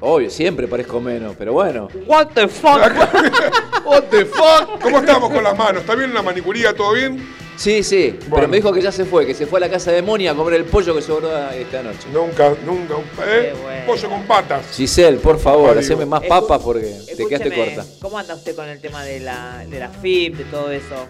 [0.01, 1.89] Obvio, siempre parezco menos, pero bueno.
[2.07, 2.81] What the fuck?
[3.87, 4.81] What the fuck?
[4.83, 5.83] ¿Cómo estamos con las manos?
[5.83, 6.75] ¿Está bien la manicuría?
[6.75, 7.25] ¿Todo bien?
[7.57, 9.91] Sí, sí, pero me dijo que ya se fue, que se fue a la casa
[9.91, 12.07] de Moni a comer el pollo que sobró esta noche.
[12.13, 12.95] Nunca, nunca.
[13.27, 13.53] ¿eh?
[13.55, 13.87] Qué bueno.
[13.87, 14.67] Pollo con patas.
[14.77, 17.85] Giselle, por favor, haceme más Escu- papas porque te quedaste corta.
[18.01, 21.09] ¿Cómo anda usted con el tema de la, de la FIP, de todo eso?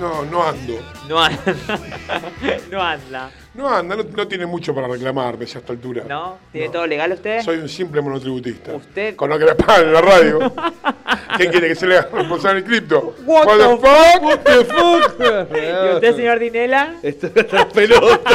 [0.00, 0.74] No, no ando.
[1.08, 1.42] No anda.
[2.70, 3.30] no anda.
[3.54, 6.04] No anda, no, no tiene mucho para reclamarme ya a esta altura.
[6.08, 6.38] ¿No?
[6.50, 7.42] ¿Tiene todo legal usted?
[7.42, 8.72] Soy un simple monotributista.
[8.74, 9.14] ¿Usted?
[9.14, 10.38] Con lo que le pagan en la radio.
[11.36, 13.14] ¿Quién quiere que se le haga responsable el cripto?
[13.26, 14.22] What the fuck?
[14.22, 15.20] What the fuck?
[15.90, 16.94] ¿Y usted, señor Dinela?
[17.02, 18.30] Esta es la pelota.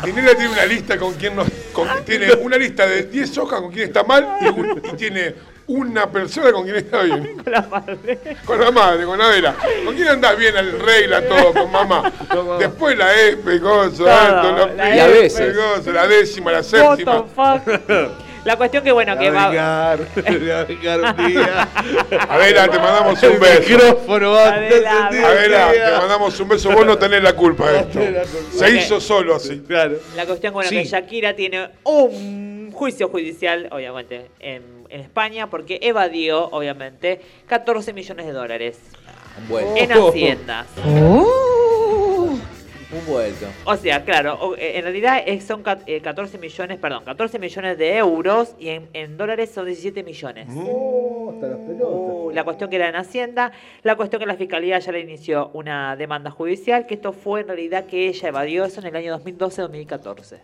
[0.04, 1.48] Dinera tiene una lista con quien nos.
[1.72, 5.34] con- tiene una lista de 10 hojas con quien está mal y, un- y tiene
[5.66, 7.36] una persona con quien está bien.
[7.44, 8.18] Con la madre.
[8.44, 9.54] Con la madre, con Adela.
[9.84, 10.56] ¿Con quién andás bien?
[10.56, 12.12] El regla todo, con mamá.
[12.58, 15.56] Después la E, pegoso, la la Y a veces.
[15.86, 17.24] la décima, la What séptima.
[17.24, 17.28] the
[17.80, 18.10] fuck?
[18.44, 19.48] La cuestión que bueno, que va...
[19.48, 19.98] Vengar,
[20.68, 21.68] vengar un día.
[22.28, 23.60] Adela, te mandamos un El beso.
[23.70, 26.70] micrófono antes Adela, del Adela, te mandamos un beso.
[26.72, 28.00] Vos no tenés la culpa de esto.
[28.52, 29.62] Se hizo solo así.
[29.66, 29.96] Claro.
[30.14, 30.76] La cuestión, bueno, Sí.
[30.76, 38.26] que Shakira tiene un juicio judicial, obviamente, en, en España, porque evadió, obviamente, 14 millones
[38.26, 38.78] de dólares
[39.48, 40.66] Bueno, en haciendas.
[40.86, 42.40] un
[43.08, 43.46] vuelto.
[43.64, 47.76] O sea, claro, eh, en realidad es- son ca- eh, 14 millones, perdón, 14 millones
[47.76, 50.46] de euros y en, en dólares son 17 millones.
[50.48, 53.50] Uh, la cuestión que era en Hacienda,
[53.82, 57.48] la cuestión que la Fiscalía ya le inició una demanda judicial, que esto fue en
[57.48, 60.38] realidad que ella evadió eso en el año 2012-2014.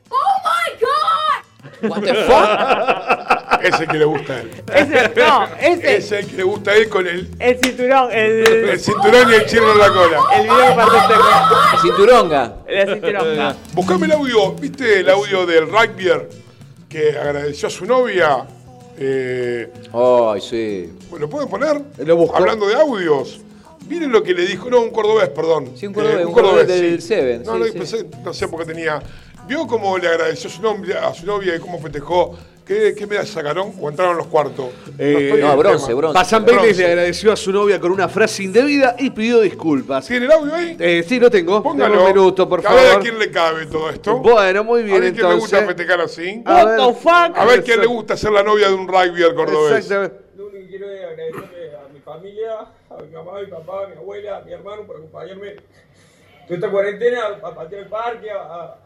[1.82, 3.60] What the fuck?
[3.62, 4.50] Ese que le gusta a él.
[4.74, 8.46] Ese, no, ese, Ese el que le gusta a él con el, el cinturón, el,
[8.70, 10.18] el cinturón y el chirro en la cola.
[10.34, 12.54] el video que usted con- Cinturonga.
[12.94, 13.56] cinturón.
[13.74, 16.10] Buscame el audio, ¿viste el audio del rugby
[16.88, 18.46] que agradeció a su novia?
[18.98, 20.92] Eh, Ay, sí.
[21.18, 21.82] ¿Lo pueden poner?
[21.98, 22.36] Lo busco.
[22.36, 23.40] Hablando de audios.
[23.88, 25.72] Miren lo que le dijo, no, un cordobés, perdón.
[25.76, 27.08] Sí, un cordobés, Eh, un cordobés del sí.
[27.08, 27.72] Seven, No, sí, no, sí.
[27.78, 29.02] pensé- no sé por qué tenía.
[29.50, 32.38] ¿Vio cómo le agradeció a su, novia, a su novia y cómo festejó?
[32.64, 34.66] ¿Qué, qué medallas sacaron o entraron los cuartos?
[34.96, 35.98] Eh, estoy en no, bronce, tema.
[35.98, 36.14] bronce.
[36.14, 36.82] Pasan Vélez Bronce.
[36.82, 40.06] le agradeció a su novia con una frase indebida y pidió disculpas.
[40.06, 40.76] ¿Tiene el audio ahí?
[40.78, 41.64] Eh, sí, lo tengo.
[41.64, 42.00] Póngalo.
[42.00, 43.02] Un minuto, por a ver a favor.
[43.02, 44.18] quién le cabe todo esto.
[44.18, 46.42] Bueno, muy bien, a ver quién le gusta festejar así.
[46.44, 46.76] A What ver.
[46.76, 47.36] the fuck?
[47.36, 49.78] A ver quién le gusta ser la novia de un rugby al cordobés.
[49.78, 50.16] Exactamente.
[50.36, 52.52] Lo único que quiero es agradecerle a mi familia,
[52.88, 55.56] a mi mamá, a mi papá, a mi abuela, a mi hermano por acompañarme
[56.46, 58.76] toda esta cuarentena a patear el parque, a,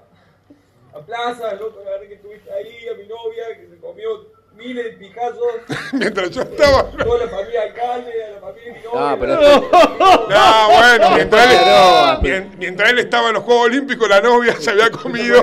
[0.94, 4.84] a- Plaza, el otro agarré que estuviste ahí, a mi novia, que se comió miles
[4.84, 5.46] de picazos.
[5.92, 6.84] Mientras yo estaba.
[6.90, 9.00] Toda la familia alcalde, a la familia de mi novia.
[9.10, 9.40] Ah, pero-
[10.28, 12.20] No, bueno, mientras él, No.
[12.22, 15.42] mien- mientras él estaba en los Juegos Olímpicos, la novia se había comido.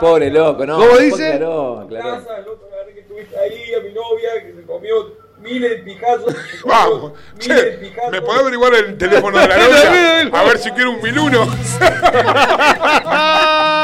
[0.00, 0.76] Pobre loco, ¿no?
[0.78, 1.38] ¿Cómo dice?
[1.38, 2.04] Claro, claro.
[2.22, 5.12] Plaza, el otro agarré que estuviste ahí, a mi novia, que se comió
[5.48, 6.34] miles de picazos.
[6.64, 10.30] Vamos, che, ¿me puedo averiguar el teléfono de la novia?
[10.40, 11.48] A ver si quiero un 1001.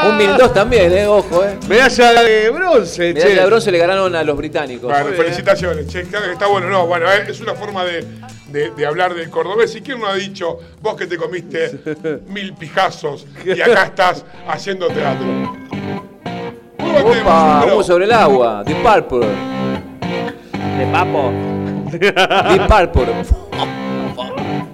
[0.05, 1.57] Un 1002 también, eh, ojo, eh.
[1.67, 3.39] Medalla de bronce, Medalla che.
[3.41, 4.91] de bronce le ganaron a los británicos.
[4.91, 6.69] Bueno, felicitaciones, che, claro que está bueno.
[6.69, 8.05] No, bueno, eh, es una forma de,
[8.49, 9.75] de- de hablar del cordobés.
[9.75, 11.79] ¿Y quién no ha dicho, vos que te comiste
[12.27, 15.25] mil pijazos y acá estás haciendo teatro?
[17.03, 18.63] Opa, humo sobre el agua.
[18.63, 19.27] Deep Purple.
[20.77, 21.31] De papo.
[21.91, 23.13] Deep Purple.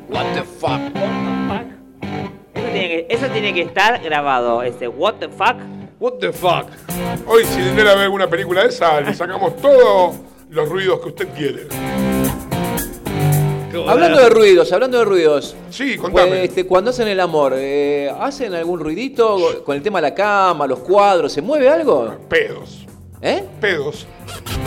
[0.10, 0.82] What the fuck?
[2.54, 5.58] Eso tiene, que, eso tiene que estar grabado, ese what the fuck.
[6.00, 6.66] What the fuck?
[7.28, 10.16] Hoy, si Dinera ve alguna película de esa, le sacamos todos
[10.50, 11.68] los ruidos que usted quiere.
[13.88, 15.56] Hablando de ruidos, hablando de ruidos.
[15.70, 16.30] Sí, contame.
[16.30, 20.16] Pues, este, cuando hacen el amor, eh, ¿hacen algún ruidito con el tema de la
[20.16, 21.32] cama, los cuadros?
[21.32, 22.18] ¿Se mueve algo?
[22.28, 22.86] Pedos.
[23.22, 23.44] ¿Eh?
[23.60, 24.08] Pedos.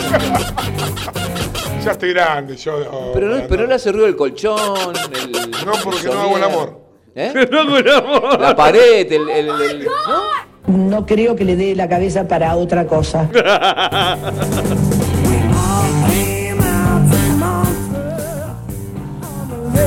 [1.83, 2.77] ya estoy grande, yo.
[2.91, 5.31] oh, Pero no, pero no le hace ruido el colchón, el.
[5.65, 6.79] No, porque no hago el amor.
[7.15, 7.33] ¿Eh?
[7.51, 8.39] No hago el amor.
[8.39, 9.29] La pared, el.
[9.29, 9.87] el- el-
[10.67, 13.29] No creo que le dé la cabeza para otra cosa.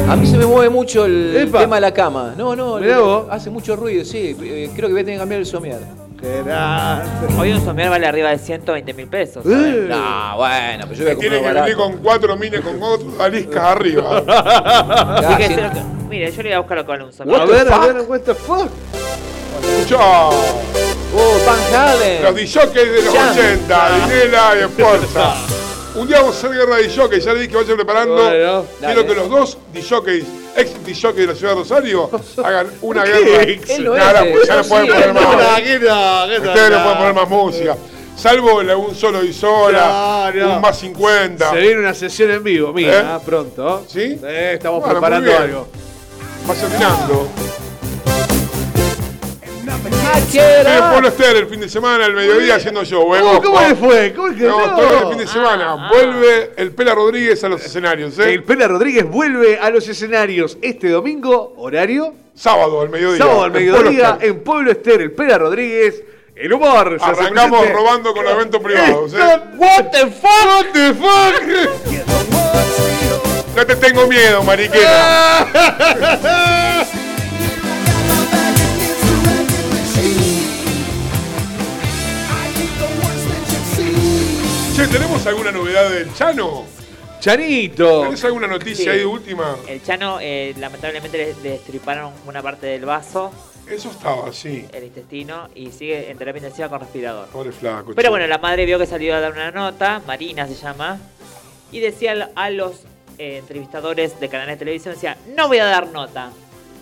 [0.08, 1.60] A mí se me mueve mucho el Epa.
[1.60, 2.34] tema de la cama.
[2.36, 3.26] No, no, Mirá le- vos.
[3.30, 4.34] hace mucho ruido, sí.
[4.40, 5.78] Eh, creo que voy a tener que cambiar el somier.
[7.38, 9.44] Hoy un somier vale arriba de 120 mil pesos.
[9.44, 9.88] ¿sabes?
[9.88, 11.62] No, bueno, pero yo voy a comprar Tiene que barato.
[11.64, 14.18] venir con cuatro mines con cuatro aliscas arriba.
[15.18, 15.54] Así que sí.
[15.54, 17.40] sé lo que- Mire, yo le voy a buscar lo que vale un somier.
[17.40, 18.68] A ver, a ver, what the fuck?
[19.78, 22.22] Escuchá, Oh, Van Halen.
[22.22, 23.30] los DJs de los Jam.
[23.30, 25.34] 80, Dinela y Esforza.
[25.98, 28.14] Un día vamos a hacer guerra de DJs, ya le dije que vaya preparando.
[28.14, 29.06] Bueno, Quiero dale.
[29.06, 30.24] que los dos DJs,
[30.56, 32.10] ex DJs de la ciudad de Rosario,
[32.44, 33.42] hagan una ¿Qué guerra.
[33.42, 33.70] ex?
[33.70, 35.24] Él no ya no pueden sí, poner más.
[35.26, 37.76] Ustedes no pueden poner más música.
[38.16, 40.54] Salvo la un solo y sola, No, no.
[40.56, 41.50] un más 50.
[41.50, 43.20] Se viene una sesión en vivo, mira, ¿Eh?
[43.24, 43.84] pronto.
[43.88, 44.18] ¿Sí?
[44.24, 45.42] Eh, estamos Bueno, muy preparando bien.
[45.42, 45.68] algo.
[46.46, 47.28] Vas terminando.
[49.76, 50.78] Maquera.
[50.78, 53.00] En Pueblo Ester el fin de semana, el mediodía, haciendo yo.
[53.04, 54.12] ¿Cómo, cómo le fue?
[54.14, 54.76] ¿Cómo que No, no?
[54.76, 55.88] todo el fin de semana.
[55.90, 58.32] Vuelve el Pela Rodríguez a los escenarios, ¿eh?
[58.32, 62.14] El Pela Rodríguez vuelve a los escenarios este domingo, horario.
[62.34, 63.18] Sábado al mediodía.
[63.18, 66.02] Sábado al mediodía en Pueblo Ester, el Pela Rodríguez.
[66.36, 66.98] El humor.
[67.00, 67.72] se Arrancamos presente.
[67.82, 69.18] robando con los eventos privados, ¿eh?
[69.56, 70.46] What the fuck?
[70.46, 71.42] What the fuck?
[73.56, 75.48] No te tengo miedo, mariquera.
[84.78, 86.64] Che, ¿tenemos alguna novedad del Chano?
[87.18, 88.02] Chanito.
[88.04, 88.88] ¿Tenés alguna noticia Sí.
[88.90, 89.56] ahí de última?
[89.66, 93.32] El Chano, eh, lamentablemente, le, le destriparon una parte del vaso,
[93.68, 94.68] Eso estaba, sí.
[94.72, 97.26] el intestino, y sigue en terapia intensiva con respirador.
[97.30, 97.92] Pobre flaco.
[97.96, 100.98] Pero bueno, la madre vio que salió a dar una nota, Marina se llama,
[101.72, 102.82] y decía a los
[103.18, 106.30] eh, entrevistadores de canales de televisión, decía, no voy a dar nota.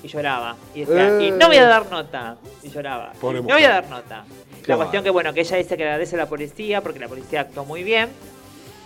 [0.02, 0.54] Y lloraba.
[0.74, 2.36] Y decía, y no voy a dar nota.
[2.62, 3.14] Y lloraba.
[3.18, 4.24] Pobre y no voy a dar nota.
[4.66, 7.42] La cuestión que, bueno, que ella dice que agradece a la policía, porque la policía
[7.42, 8.08] actuó muy bien.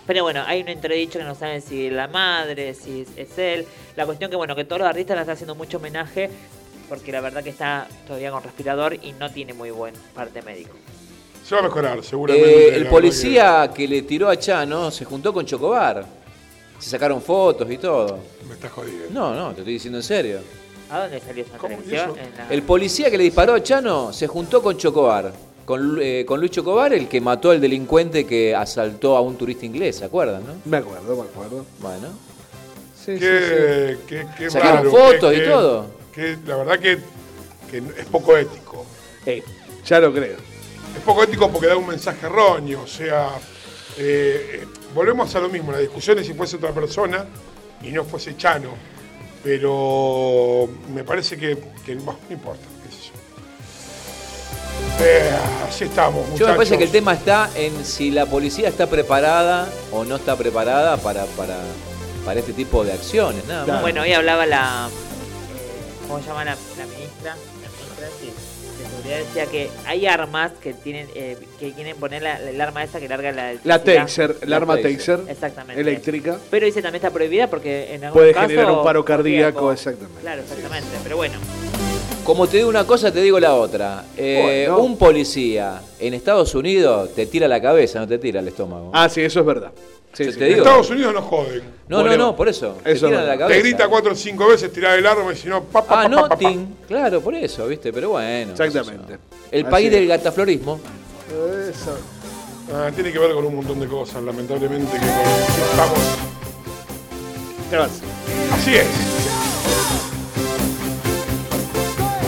[0.07, 3.37] Pero bueno, hay un entredicho que no saben si es la madre, si es, es
[3.37, 3.65] él.
[3.95, 6.29] La cuestión que, bueno, que todos los artistas le están haciendo mucho homenaje,
[6.89, 10.75] porque la verdad que está todavía con respirador y no tiene muy buen parte médico.
[11.45, 12.69] Se va a mejorar, seguramente.
[12.69, 16.05] Eh, el policía que le tiró a Chano se juntó con Chocobar.
[16.79, 18.19] Se sacaron fotos y todo.
[18.47, 19.07] Me estás jodiendo.
[19.11, 20.39] No, no, te estoy diciendo en serio.
[20.89, 21.75] ¿A dónde salió esa ¿Cómo?
[21.77, 22.13] televisión?
[22.49, 25.31] El policía que le disparó a Chano se juntó con Chocobar.
[25.65, 29.65] Con, eh, con Luis Chocobar, el que mató al delincuente que asaltó a un turista
[29.65, 30.53] inglés, ¿se acuerdan, no?
[30.65, 31.65] Me acuerdo, me acuerdo.
[31.79, 32.07] Bueno.
[32.95, 35.85] Sí, Qué, qué, qué Sacaron fotos qué- y qué- todo.
[36.13, 36.99] que la verdad que,
[37.69, 38.85] que es poco ético.
[39.25, 39.41] sí.
[39.85, 40.37] Ya lo creo.
[40.95, 42.81] Es poco ético porque da un mensaje erróneo.
[42.83, 43.29] O sea,
[43.97, 45.71] eh, eh, volvemos a lo mismo.
[45.71, 47.25] La discusión es si fuese otra persona
[47.81, 48.69] y no fuese Chano.
[49.43, 52.65] Pero me parece que, que bah, no importa.
[55.03, 55.29] Eh,
[55.67, 56.77] así estamos, Yo me parece muchachos.
[56.77, 61.25] que el tema está en si la policía está preparada o no está preparada para,
[61.25, 61.57] para,
[62.25, 63.81] para este tipo de acciones, nada.
[63.81, 64.89] Bueno, hoy hablaba la.
[64.89, 67.35] eh, ¿Cómo se llama la, la ministra?
[67.35, 68.27] La ministra sí,
[68.77, 72.83] de seguridad decía que hay armas que tienen eh, que quieren poner la, el arma
[72.83, 74.97] esa que larga la La taser, La arma taser.
[74.97, 75.19] taser.
[75.29, 75.81] Exactamente.
[75.81, 76.37] Eléctrica.
[76.51, 80.21] Pero dice también está prohibida porque en algún Puede caso generar un paro cardíaco, exactamente.
[80.21, 80.89] Claro, exactamente.
[81.03, 81.39] Pero bueno.
[82.31, 84.05] Como te digo una cosa, te digo la otra.
[84.15, 84.83] Eh, Bueno.
[84.85, 88.89] Un policía en Estados Unidos te tira la cabeza, no te tira el estómago.
[88.93, 89.71] Ah, sí, eso es verdad.
[90.13, 90.59] Sí, te digo.
[90.59, 91.61] Estados Unidos no joden.
[91.89, 92.77] No, no, no, por eso.
[92.85, 93.47] Te Eso tiran es la.
[93.47, 96.03] Te grita cuatro o cinco veces, tirar el arma y si no, pa, pa, Ah,
[96.03, 96.37] pa, no, pa, pa, pa.
[96.37, 96.67] Tim.
[96.87, 97.91] Claro, por eso, ¿viste?
[97.91, 98.51] Pero bueno.
[98.53, 99.17] Exactamente.
[99.51, 99.91] El Así país es.
[99.91, 100.79] del gataflorismo.
[101.69, 101.97] Eso.
[102.73, 105.99] Ah, tiene que ver con un montón de cosas, lamentablemente, que con- estamos.
[107.69, 107.91] Te vas.
[108.53, 108.87] Así es.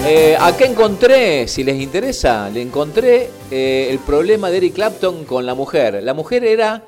[0.05, 5.45] Eh, acá encontré, si les interesa, le encontré eh, el problema de Eric Clapton con
[5.45, 6.01] la mujer.
[6.03, 6.83] La mujer era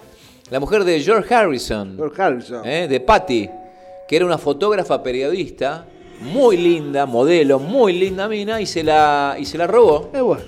[0.50, 1.96] la mujer de George Harrison.
[1.96, 2.62] George Harrison.
[2.66, 3.50] eh, de Patty,
[4.08, 5.86] que era una fotógrafa periodista,
[6.22, 10.12] muy linda, modelo, muy linda mina, y se la, y se la robó.
[10.14, 10.44] Eh, bueno.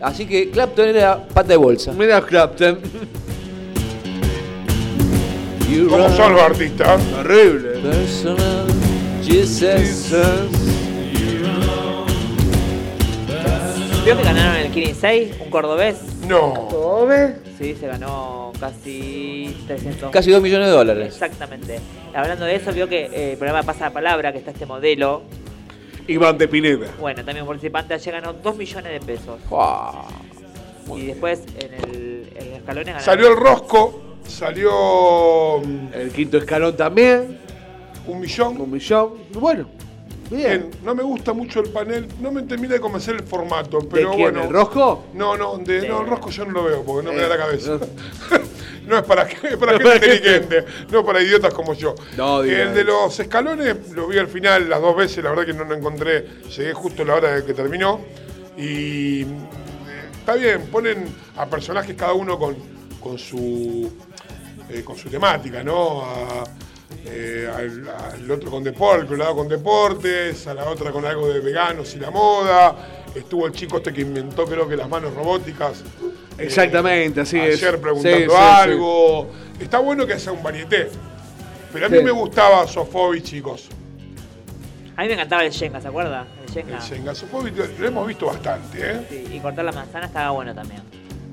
[0.00, 1.92] Así que Clapton era pata de bolsa.
[1.92, 2.80] Mira Clapton.
[5.88, 7.00] ¿Cómo son los artistas?
[7.18, 7.78] Horrible.
[7.80, 8.66] Personal
[9.22, 10.10] Jesus.
[14.04, 16.02] ¿Vio que ganaron el Kirin 6, un cordobés?
[16.26, 16.68] No.
[17.56, 20.10] Sí, se ganó casi 300.
[20.10, 21.06] Casi 2 millones de dólares.
[21.06, 21.78] Exactamente.
[22.12, 25.22] Hablando de eso, vio que eh, el programa Pasa la Palabra, que está este modelo.
[26.08, 26.88] Iván de Pineda.
[26.98, 29.38] Bueno, también participante ayer ganó 2 millones de pesos.
[30.96, 33.04] y después en el, en el escalones ganaron.
[33.04, 37.38] Salió el Rosco, salió mm, El quinto escalón también.
[38.08, 38.60] un millón.
[38.60, 39.10] Un millón.
[39.32, 39.66] Bueno.
[40.36, 44.10] Bien, no me gusta mucho el panel, no me termina de convencer el formato, pero
[44.10, 44.32] ¿De quién?
[44.32, 44.44] bueno.
[44.44, 45.04] ¿El Rosco?
[45.14, 47.28] No, no, de, no, el Rosco yo no lo veo porque no me Eh, da
[47.28, 47.78] la cabeza.
[48.86, 51.94] no es para, es para gente inteligente, no para idiotas como yo.
[52.16, 55.52] No, el de los escalones lo vi al final las dos veces, la verdad que
[55.54, 56.26] no lo encontré,
[56.56, 58.00] llegué justo a la hora de que terminó.
[58.56, 59.26] Y eh,
[60.18, 61.04] está bien, ponen
[61.36, 62.56] a personajes cada uno con,
[63.00, 63.90] con su
[64.70, 66.02] eh, con su temática, ¿no?
[66.02, 66.44] A-
[67.06, 71.28] eh, al, al otro con deporte, al lado con deportes, a la otra con algo
[71.28, 72.76] de veganos y la moda.
[73.14, 75.80] Estuvo el chico este que inventó, creo que las manos robóticas.
[76.38, 77.62] eh, Exactamente, así es.
[77.62, 79.30] Ayer preguntando Sí, sí, algo.
[79.60, 80.88] Está bueno que sea un varieté.
[81.72, 82.04] Pero a mí Sí.
[82.04, 83.68] me gustaba Sofobi, chicos.
[84.96, 86.26] A mí me encantaba el Shenga, ¿se acuerda?
[86.46, 86.76] El Shenga.
[86.76, 89.06] El Shenga Sofobi lo hemos visto bastante, ¿eh?
[89.08, 90.82] Sí, y cortar la manzana estaba bueno también.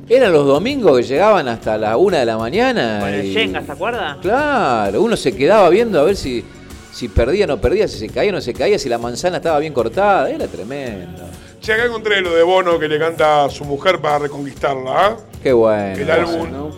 [0.09, 2.97] Eran los domingos que llegaban hasta la una de la mañana.
[3.01, 4.17] Con el y- Shenga, ¿se acuerda?
[4.21, 6.43] Claro, uno se quedaba viendo a ver si,
[6.91, 9.37] si perdía o no perdía, si se caía o no se caía, si la manzana
[9.37, 10.29] estaba bien cortada.
[10.29, 11.21] Era tremendo.
[11.61, 15.17] Che, acá encontré lo de Bono que le canta a su mujer para reconquistarla, ¿ah?
[15.43, 15.95] Qué bueno.
[16.01, 16.71] el álbum.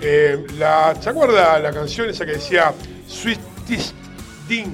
[0.00, 2.72] Eh, la, ¿Se acuerda la canción esa que decía
[3.08, 3.94] Sweetest
[4.46, 4.66] Thing?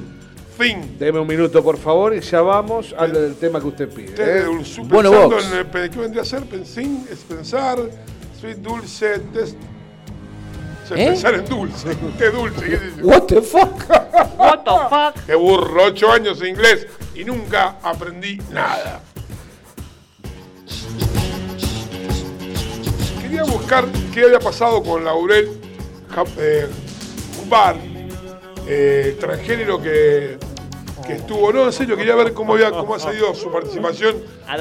[0.59, 0.99] Thing.
[0.99, 4.15] Deme un minuto, por favor, y ya vamos al del tema que usted pide.
[4.19, 4.45] ¿eh?
[4.47, 5.47] pensando Box.
[5.53, 6.45] en el- ¿Qué vendría a ser?
[6.45, 7.79] Pensín, es pensar.
[8.41, 9.57] Sweet dulce, test.
[10.85, 11.07] O sea, ¿Eh?
[11.09, 11.89] Pensar en dulce.
[12.09, 12.67] Usted dulce.
[12.69, 12.79] ¿qué?
[13.03, 13.89] What the fuck?
[14.39, 15.27] What the fuck?
[15.27, 19.01] Qué burro, ocho años de inglés y nunca aprendí nada.
[23.21, 25.49] Quería buscar qué había pasado con Laurel
[26.39, 26.67] eh,
[27.43, 27.77] Hubbard,
[28.69, 30.39] eh, transgénero que,
[31.05, 31.53] que estuvo.
[31.53, 34.17] No, en serio, quería ver cómo, había, cómo ha salido su participación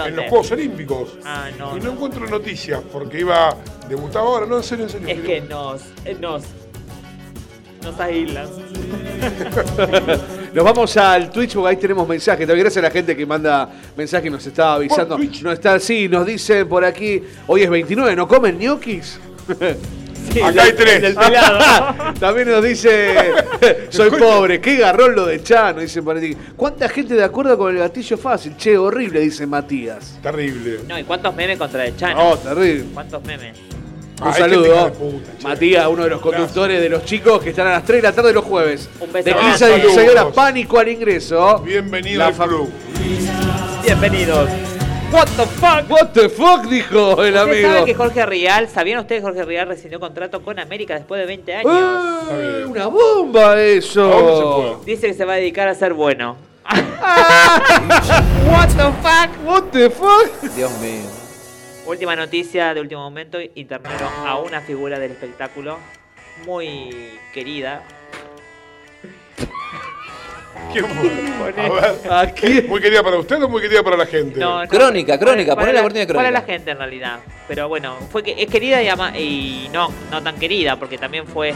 [0.06, 1.18] en los Juegos Olímpicos.
[1.26, 1.78] Ah, no.
[1.78, 3.56] y no encuentro noticias porque iba
[3.90, 4.46] debutaba ahora.
[4.46, 5.08] No, en serio, en serio.
[5.08, 5.82] Es que nos.
[6.06, 6.44] eh, nos.
[7.84, 8.48] nos aíslan.
[10.54, 12.46] Nos vamos al Twitch porque ahí tenemos mensajes.
[12.46, 15.18] También gracias a la gente que manda mensajes y nos está avisando.
[15.42, 19.20] No está así, nos dicen por aquí, hoy es 29, ¿no comen ñoquis?
[20.44, 21.16] Acá hay tres.
[22.20, 23.14] También nos dice,
[23.90, 26.36] soy pobre, qué garrón lo de Chano, dice aquí.
[26.56, 28.56] ¿Cuánta gente de acuerdo con el gatillo fácil?
[28.58, 30.18] Che, horrible, dice Matías.
[30.22, 30.80] Terrible.
[30.88, 32.30] No, ¿y cuántos memes contra el Chano?
[32.32, 32.86] No, terrible.
[32.94, 33.58] ¿Cuántos memes?
[34.22, 34.94] Un Ah, gente saludo.
[34.94, 35.32] puta.
[35.44, 38.14] Matías, uno de los conductores de los chicos que están a las 3 de la
[38.16, 38.90] tarde los jueves.
[39.00, 39.26] Un beso.
[39.26, 40.12] De Ah, 15 a 16 saludos.
[40.22, 41.60] horas, pánico al ingreso.
[41.60, 42.70] Bienvenido La al club.
[43.84, 44.50] Bienvenidos.
[45.14, 45.90] What the fuck?
[45.92, 47.68] What the fuck, dijo el ¿Usted amigo.
[47.68, 51.28] sabe que Jorge Rial, ¿sabían ustedes que Jorge Rial rescindió contrato con América después de
[51.28, 52.24] 20 años?
[52.32, 54.82] ¡Eh, una bomba eso.
[54.84, 56.36] Dice que se va a dedicar a ser bueno.
[58.50, 59.30] What the fuck?
[59.46, 60.32] What the fuck?
[60.56, 61.04] Dios mío.
[61.86, 65.78] Última noticia de último momento, internaron a una figura del espectáculo
[66.48, 67.84] muy querida.
[70.72, 71.54] ¿Quién fue?
[71.64, 72.12] A ver.
[72.12, 72.68] ¿A quién?
[72.68, 74.40] ¿Muy querida para usted o muy querida para la gente?
[74.40, 76.24] No, no, Crónica, crónica, poné la la- cortina de crónica.
[76.30, 77.20] Para la gente en realidad.
[77.48, 81.28] Pero bueno, fue que es querida y, ama- y no, no tan querida, porque también
[81.28, 81.54] fue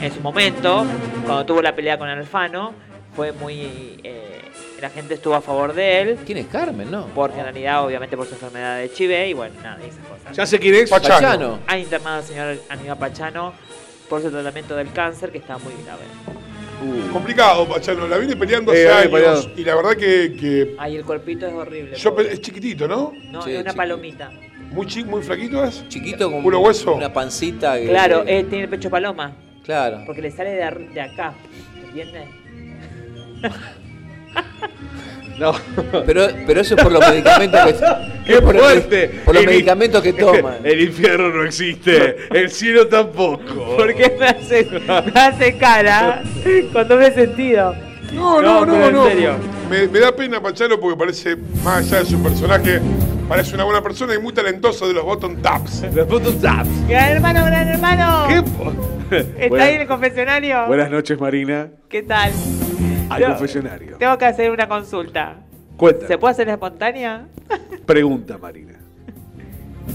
[0.00, 0.84] en su momento,
[1.24, 2.72] cuando tuvo la pelea con Alfano,
[3.16, 4.00] fue muy...
[4.04, 4.40] eh,
[4.80, 7.06] la gente estuvo a favor de él, ¿Quién es Carmen, no?
[7.14, 10.36] porque en realidad obviamente por su enfermedad de Chive y bueno, nada, esas cosas.
[10.36, 10.90] Ya sé quién es.
[10.90, 11.14] Pachano.
[11.14, 11.58] Pachano.
[11.68, 13.52] Ha internado al señor Aníbal Pachano
[14.08, 16.02] por su tratamiento del cáncer que está muy grave.
[17.12, 18.06] Complicado, Pachano.
[18.08, 19.12] La viene peleando hace Eh, años.
[19.12, 19.50] peleado.
[19.56, 20.34] Y la verdad que.
[20.38, 21.96] que Ay, el cuerpito es horrible.
[21.96, 22.24] yo pobre.
[22.26, 23.12] pe- es chiquitito, ¿no?
[23.30, 23.74] No, Sí, es una chiquito.
[23.76, 24.30] palomita.
[24.70, 25.86] Muy, chi- muy flaquito es.
[25.88, 26.94] Chiquito con ¿Puro hueso?
[26.94, 27.78] una pancita.
[27.78, 29.36] que- Claro, eh, tiene el pecho paloma.
[29.64, 30.02] Claro.
[30.06, 31.34] Porque le sale de, ar- de acá.
[31.84, 32.24] ¿Entiendes?
[35.38, 35.52] No.
[36.06, 37.74] Pero, pero eso es por los medicamentos que.
[38.26, 39.20] ¡Qué por los- fuerte!
[39.24, 40.56] Por los El- medicamentos que toman.
[40.64, 43.76] El infierno no existe, el cielo tampoco.
[43.76, 46.22] ¿Por qué me hace, me hace cara
[46.72, 47.74] con doble sentido?
[48.12, 49.06] No, no, no, no.
[49.06, 49.34] en serio.
[49.70, 51.34] Me, me da pena Pachano porque parece,
[51.64, 52.80] más allá de su personaje,
[53.28, 55.82] parece una buena persona y muy talentoso de los bottom taps.
[55.94, 56.68] Los bottom taps.
[56.88, 58.26] Gran hermano, gran hermano.
[58.28, 59.16] ¿Qué?
[59.16, 60.66] ¿Está Buenas- ahí en el confesionario?
[60.66, 61.70] Buenas noches, Marina.
[61.88, 62.30] ¿Qué tal?
[63.14, 63.96] Al Yo- confesionario.
[63.98, 65.36] Tengo que hacer una consulta.
[65.76, 66.06] Cuenta.
[66.06, 67.26] ¿Se puede hacer espontánea?
[67.86, 68.74] Pregunta, Marina.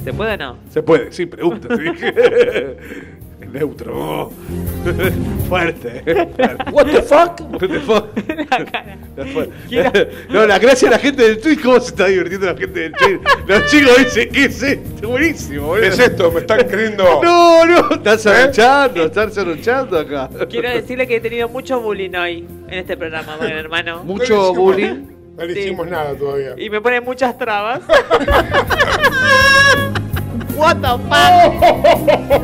[0.03, 0.57] ¿Se puede o no?
[0.69, 1.67] Se puede, sí, pregunta.
[1.75, 1.83] sí.
[3.51, 4.31] Neutro.
[5.49, 6.03] Fuerte.
[6.71, 7.39] What the fuck?
[7.39, 8.05] What the fuck?
[10.29, 12.91] No, la gracia de la gente del tweet, ¿cómo se está divirtiendo la gente del
[12.93, 13.19] tweet?
[13.47, 15.09] Los chicos dicen, ¿qué es esto?
[15.09, 15.81] Buenísimo, boludo.
[15.81, 16.31] ¿Qué es esto?
[16.31, 17.21] ¿Me están creyendo?
[17.23, 20.29] No, no, están cerruchando, están cerruchando acá.
[20.49, 24.03] Quiero decirle que he tenido mucho bullying hoy en este programa, buen hermano.
[24.03, 25.07] Mucho bullying.
[25.37, 25.59] No le Sí.
[25.61, 26.53] hicimos nada todavía.
[26.57, 27.81] Y me ponen muchas trabas.
[30.55, 32.43] What the fuck?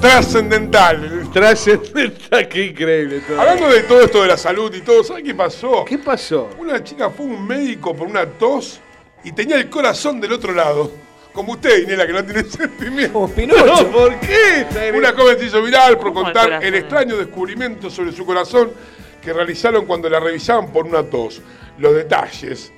[0.00, 1.30] Trascendental.
[1.32, 3.40] Trascendental, qué increíble todo.
[3.40, 5.84] Hablando de todo esto de la salud y todo, ¿sabes qué pasó?
[5.84, 6.50] ¿Qué pasó?
[6.58, 8.80] Una chica fue a un médico por una tos
[9.24, 10.90] y tenía el corazón del otro lado.
[11.32, 13.30] Como usted, Inela, que no tiene sentimiento.
[13.46, 14.92] No, ¿por qué?
[14.94, 18.72] Una joven se hizo viral por ¿Cómo el contar el extraño descubrimiento sobre su corazón
[19.20, 21.42] que realizaron cuando la revisaban por una tos.
[21.78, 22.72] Los detalles.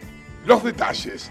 [0.47, 1.31] Los detalles.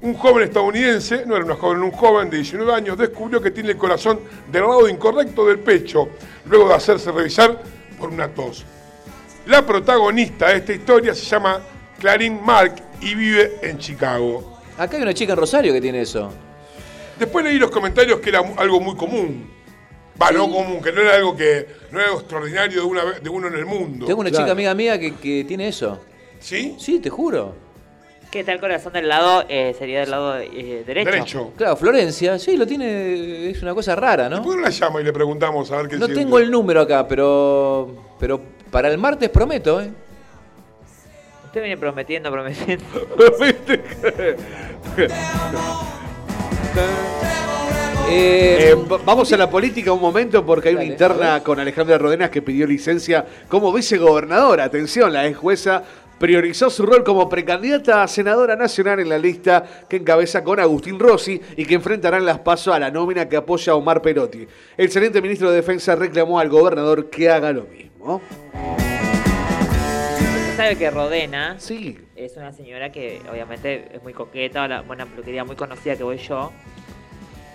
[0.00, 3.70] Un joven estadounidense, no era una joven, un joven de 19 años, descubrió que tiene
[3.70, 4.20] el corazón
[4.50, 6.08] del lado incorrecto del pecho,
[6.46, 7.60] luego de hacerse revisar
[7.98, 8.64] por una tos.
[9.46, 11.60] La protagonista de esta historia se llama
[11.98, 14.60] Clarín Mark y vive en Chicago.
[14.76, 16.32] Acá hay una chica en Rosario que tiene eso.
[17.18, 19.50] Después leí los comentarios que era algo muy común.
[20.20, 23.30] Va, no común, que no era algo que no era algo extraordinario de, una, de
[23.30, 24.06] uno en el mundo.
[24.06, 26.00] Tengo una chica amiga mía que, que tiene eso.
[26.38, 26.76] ¿Sí?
[26.78, 27.67] Sí, te juro.
[28.30, 29.44] ¿Qué tal el corazón del lado?
[29.48, 31.10] Eh, sería del lado eh, derecho.
[31.10, 31.52] Derecho.
[31.56, 33.48] Claro, Florencia, sí, lo tiene.
[33.50, 34.42] Es una cosa rara, ¿no?
[34.42, 36.22] ¿Por qué no la llama y le preguntamos a ver qué No siente?
[36.24, 37.90] tengo el número acá, pero.
[38.20, 38.38] Pero
[38.70, 39.88] para el martes prometo, ¿eh?
[41.46, 42.84] Usted viene prometiendo, prometiendo.
[48.10, 52.30] Eh, va- vamos a la política un momento porque hay una interna con Alejandra Rodenas
[52.30, 54.64] que pidió licencia como vicegobernadora.
[54.64, 55.82] Atención, la ex jueza
[56.18, 60.98] priorizó su rol como precandidata a senadora nacional en la lista que encabeza con Agustín
[60.98, 64.46] Rossi y que enfrentarán las pasos a la nómina que apoya a Omar Perotti.
[64.76, 68.20] El excelente ministro de Defensa reclamó al gobernador que haga lo mismo.
[70.18, 71.98] Usted sabe que Rodena Sí.
[72.16, 76.52] es una señora que obviamente es muy coqueta, buena peluquería muy conocida que voy yo.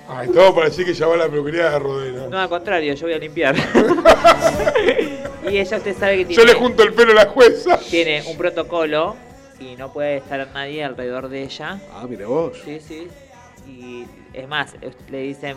[0.07, 2.27] Ay, todo para decir que ya va a la peluquería de Rodena.
[2.27, 3.55] No, al contrario, yo voy a limpiar.
[5.49, 7.77] y ella usted sabe que tiene, Yo le junto el pelo a la jueza.
[7.89, 9.15] tiene un protocolo
[9.59, 11.80] y no puede estar nadie alrededor de ella.
[11.93, 12.57] Ah, mira vos.
[12.65, 13.07] Sí, sí.
[13.67, 14.73] Y es más,
[15.09, 15.55] le dicen,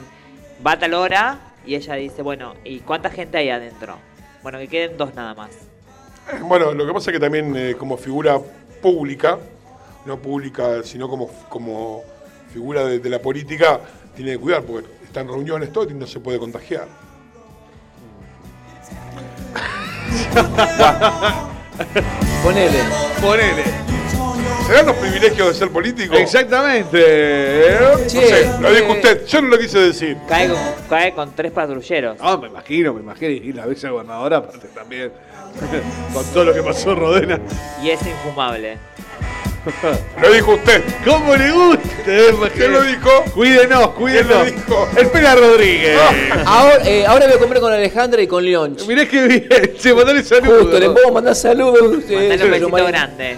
[0.64, 3.96] va a tal hora y ella dice, bueno, ¿y cuánta gente hay adentro?
[4.42, 5.50] Bueno, que queden dos nada más.
[6.32, 8.38] Eh, Bueno, lo que pasa es que también eh, como figura
[8.80, 9.38] pública,
[10.04, 12.04] no pública, sino como, como
[12.52, 13.80] figura de, de la política,
[14.16, 16.88] tiene que cuidar, porque está en reuniones todo y no se puede contagiar.
[22.42, 22.80] Ponele.
[23.20, 23.64] Ponele.
[24.66, 26.16] ¿Serán los privilegios de ser político?
[26.16, 27.76] Exactamente.
[27.80, 30.16] No sé, lo dijo usted, yo no lo quise decir.
[30.28, 32.16] Cae con, cae con tres patrulleros.
[32.20, 33.30] Ah, me imagino, me imagino.
[33.30, 35.12] Y la vicegobernadora aparte también.
[36.12, 37.40] Con todo lo que pasó en Rodena.
[37.82, 38.76] Y es infumable.
[40.22, 40.82] Lo dijo usted.
[41.04, 41.82] ¿Cómo le gusta?
[42.54, 43.10] ¿Quién lo dijo?
[43.34, 44.44] Cuídenos, cuídenos.
[44.44, 44.88] ¿Quién lo dijo?
[44.96, 45.98] El Pela Rodríguez.
[46.46, 48.76] Ahora, eh, ahora voy a comer con Alejandra y con León.
[48.86, 49.48] Mirá que bien.
[49.78, 50.62] Se mandale saludos.
[50.62, 52.04] Justo, le puedo mandar saludos.
[52.08, 53.36] eh, Mandale un besito grande.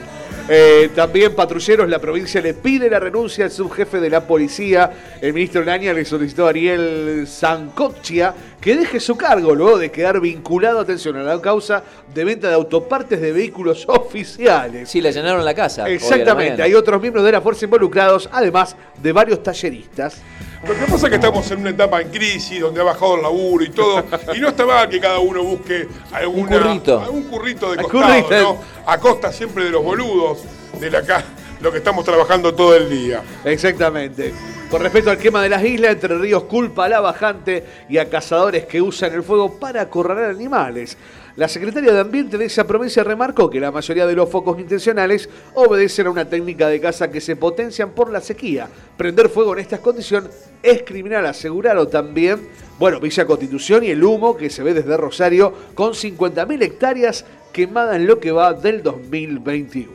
[0.51, 4.91] Eh, también patrulleros, la provincia le pide la renuncia al subjefe de la policía.
[5.21, 10.20] El ministro Laña le solicitó a Ariel Zancocchia que deje su cargo luego de quedar
[10.20, 11.82] vinculado, atención, a la causa
[12.12, 14.89] de venta de autopartes de vehículos oficiales.
[14.89, 15.82] Sí, le llenaron la casa.
[15.82, 20.20] la Exactamente, hay otros miembros de la fuerza involucrados, además de varios talleristas.
[20.66, 23.22] Lo que pasa es que estamos en una etapa en crisis donde ha bajado el
[23.22, 24.05] laburo y todo.
[24.35, 27.01] Y no está mal que cada uno busque alguna, Un currito.
[27.01, 28.40] algún currito de costado, currito.
[28.43, 28.59] ¿no?
[28.85, 30.40] A costa siempre de los boludos,
[30.80, 31.24] de la ca-
[31.60, 33.22] lo que estamos trabajando todo el día.
[33.44, 34.32] Exactamente.
[34.70, 38.09] Con respecto al quema de las islas, Entre Ríos culpa a la bajante y a
[38.09, 40.97] cazadores que usan el fuego para acorralar animales.
[41.39, 45.28] La secretaria de Ambiente de esa provincia remarcó que la mayoría de los focos intencionales
[45.55, 48.69] obedecen a una técnica de caza que se potencian por la sequía.
[48.97, 54.36] Prender fuego en estas condiciones es criminal, aseguraron también, bueno, Villa Constitución y el humo
[54.36, 59.93] que se ve desde Rosario con 50.000 hectáreas quemadas en lo que va del 2021.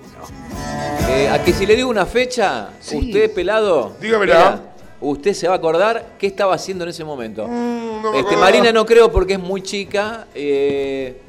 [1.09, 4.69] Eh, a que si le digo una fecha, usted pelado, Dígamela.
[5.01, 7.45] Usted se va a acordar qué estaba haciendo en ese momento.
[7.45, 8.37] Mm, no este.
[8.37, 10.27] Marina no creo porque es muy chica.
[10.33, 11.22] eh,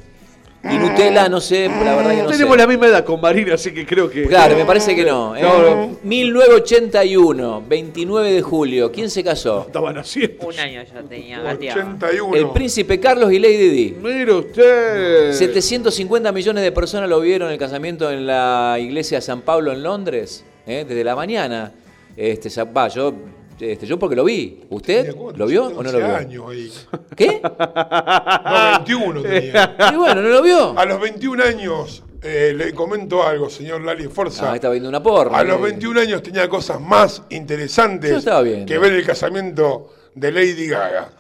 [0.71, 2.59] y Nutella no sé, la verdad que no Tenemos sé.
[2.59, 4.27] la misma edad con Marina, así que creo que...
[4.27, 5.37] Claro, me parece que no.
[5.37, 5.43] ¿eh?
[5.43, 5.99] No, no.
[6.03, 8.91] 1981, 29 de julio.
[8.91, 9.65] ¿Quién se casó?
[9.67, 10.47] Estaban haciendo.
[10.47, 11.81] Un año ya tenía gateado.
[11.81, 12.37] 81.
[12.37, 13.97] El príncipe Carlos y Lady Di.
[14.01, 15.33] Mire usted.
[15.33, 19.83] 750 millones de personas lo vieron el casamiento en la iglesia de San Pablo en
[19.83, 20.85] Londres, ¿eh?
[20.89, 21.73] desde la mañana.
[22.17, 23.13] Este, va, yo,
[23.61, 24.61] este, yo porque lo vi.
[24.71, 26.17] ¿Usted lo vio o no lo 11 vio?
[26.17, 26.73] años ahí.
[27.17, 27.41] ¿Qué?
[27.43, 29.77] No, 21 tenía.
[29.93, 30.79] Y bueno, ¿no lo vio?
[30.79, 34.53] A los 21 años, eh, le comento algo, señor Lali Forza.
[34.53, 35.39] Ah, estaba viendo una porra.
[35.39, 38.25] A los 21 años tenía cosas más interesantes
[38.67, 41.11] que ver el casamiento de Lady Gaga.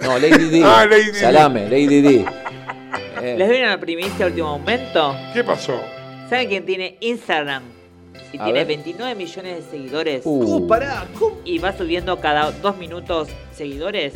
[0.00, 0.62] No, Lady Di.
[0.64, 1.12] Ah, Lady.
[1.12, 2.24] Salame, Lady.
[3.22, 3.36] Eh.
[3.38, 5.16] ¿Les doy una primicia a último momento?
[5.32, 5.80] ¿Qué pasó?
[6.28, 7.62] ¿Saben quién tiene Instagram?
[8.32, 8.66] Y A tiene ver.
[8.66, 10.22] 29 millones de seguidores.
[10.24, 10.66] Uh.
[10.66, 11.06] pará,
[11.44, 14.12] Y va subiendo cada dos minutos seguidores.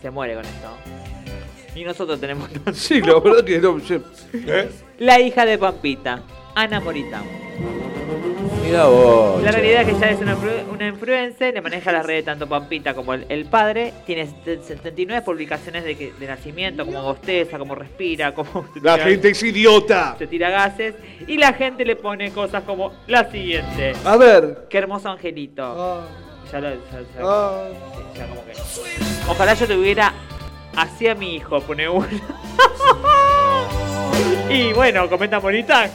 [0.00, 0.68] Se muere con esto.
[1.74, 2.48] Y nosotros tenemos.
[2.72, 3.78] Sí, la verdad que no.
[4.32, 4.70] ¿Eh?
[4.98, 6.22] La hija de Pampita,
[6.54, 7.22] Ana Morita.
[8.66, 9.42] Mira vos.
[9.42, 10.36] La realidad es que ya es una,
[10.72, 13.92] una influencer, le maneja las redes tanto Pampita como el, el padre.
[14.04, 18.66] Tiene 79 publicaciones de, que- de nacimiento, como bosteza, como respira, como.
[18.82, 20.16] La gente es idiota.
[20.18, 20.94] Se tira gases.
[21.28, 23.92] Y la gente le pone cosas como la siguiente.
[24.04, 24.66] A ver.
[24.68, 26.02] Qué hermoso angelito.
[26.50, 26.70] Ya lo.
[26.70, 27.68] ya- ya- Ah.
[28.16, 28.52] ya como que-
[29.30, 30.12] Ojalá yo tuviera
[30.76, 32.06] así a mi hijo, pone uno.
[34.50, 35.88] y bueno, comenta Morita.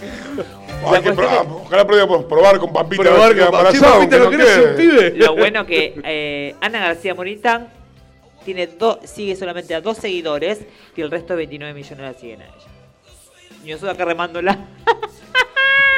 [0.82, 3.04] Que ojalá podíamos probar con Pampita.
[3.04, 4.30] Probar con Pampita, aunque ¿no
[4.76, 5.12] pibe?
[5.16, 7.70] Lo bueno que eh, Ana García Moritán
[8.44, 10.62] tiene dos, sigue solamente a dos seguidores
[10.96, 12.68] y el resto de 29 millones la siguen a ella.
[13.64, 14.58] Y nosotros acá remándola.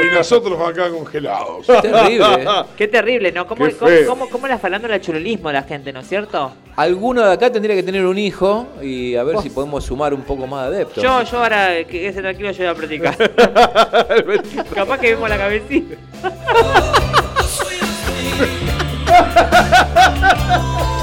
[0.03, 1.68] Y nosotros acá congelados.
[1.68, 2.45] Terrible.
[2.77, 3.45] Qué terrible, ¿no?
[3.45, 4.07] ¿Cómo, Qué cómo, feo.
[4.07, 6.51] cómo- cómo la falando el chululismo de la gente, ¿no es cierto?
[6.76, 10.23] Alguno de acá tendría que tener un hijo y a ver si podemos sumar un
[10.23, 11.03] poco más de adeptos.
[11.03, 13.15] Yo, yo ahora que quede tranquilo, yo voy a practicar.
[14.73, 15.95] Capaz que vemos la cabecita.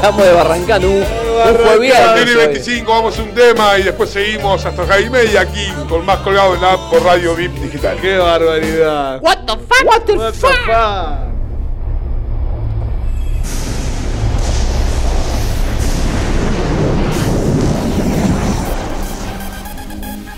[0.00, 4.86] Estamos desbarrancando un, un jueves Tiene 25, vamos a un tema y después seguimos hasta
[4.86, 7.98] las y media aquí con más colgado en la app por Radio VIP Digital.
[8.00, 9.20] ¡Qué barbaridad!
[9.22, 9.84] What the fuck?
[9.84, 11.30] What the What the fuck?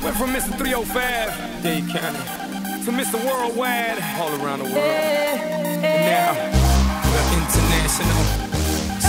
[0.02, 0.58] Went from Mr.
[0.58, 3.14] 305, Dade County, to Mr.
[3.24, 4.74] Worldwide, all around the world.
[4.74, 6.34] And now,
[7.06, 8.51] we're international,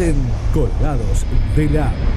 [0.00, 0.16] Hacen
[0.54, 2.09] colgados de la.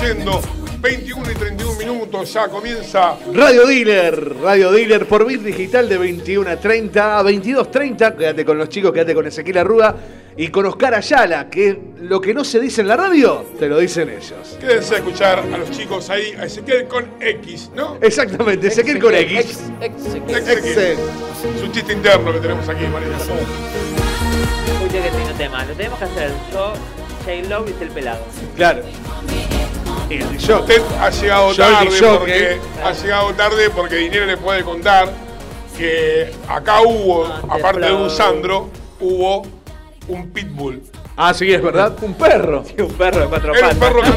[0.00, 0.40] Yendo.
[0.80, 3.16] 21 y 31 minutos, ya comienza.
[3.34, 8.16] Radio Dealer, Radio Dealer por Bit Digital de 21 a 30 a 22.30.
[8.16, 9.94] Quédate con los chicos, quédate con Ezequiel Arruda
[10.38, 13.78] y con Oscar Ayala, que lo que no se dice en la radio, te lo
[13.78, 14.56] dicen ellos.
[14.58, 17.98] Quédense a escuchar a los chicos ahí, a Ezequiel con X, ¿no?
[18.00, 19.60] Exactamente, Ezequiel con X.
[19.82, 23.08] Es un chiste interno que tenemos aquí, María.
[23.18, 25.62] Escuche que tengo tema.
[25.66, 26.72] Lo tenemos que hacer yo,
[27.26, 28.24] J-Lo y el pelado.
[28.56, 28.82] Claro.
[30.10, 35.08] Usted ha llegado tarde porque ha llegado tarde porque Dinero le puede contar
[35.78, 38.68] que acá hubo, aparte de un Sandro,
[38.98, 39.42] hubo
[40.08, 40.82] un pitbull.
[41.16, 41.96] Ah, sí, es verdad.
[42.02, 42.64] Un perro.
[42.78, 44.02] un perro de cuatro un perro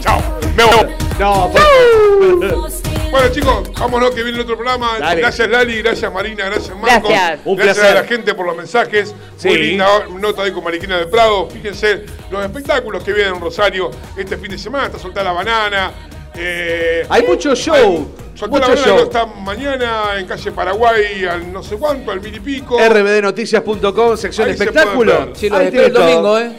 [0.00, 0.20] Chao.
[0.56, 0.86] Me voy.
[1.18, 1.50] No,
[3.10, 4.98] Bueno chicos, vámonos que viene el otro programa.
[4.98, 5.20] Dale.
[5.20, 7.10] Gracias Lali, gracias Marina, gracias Marcos.
[7.10, 7.40] Gracias.
[7.44, 7.96] Un gracias placer.
[7.96, 9.12] a la gente por los mensajes.
[9.12, 9.58] Muy Sí.
[9.58, 9.86] linda
[10.18, 11.48] nota ahí con Mariquina del Prado.
[11.50, 14.86] Fíjense los espectáculos que vienen en Rosario este fin de semana.
[14.86, 15.92] Está soltada la banana.
[16.36, 18.08] eh, Hay mucho show.
[18.36, 18.98] Soltá la banana show.
[19.02, 22.78] está mañana en calle Paraguay al no sé cuánto, al mil y pico.
[22.78, 25.30] rbdnoticias.com, sección Ahí espectáculo.
[25.34, 26.52] Sí, lo Ahí el domingo, ¿eh?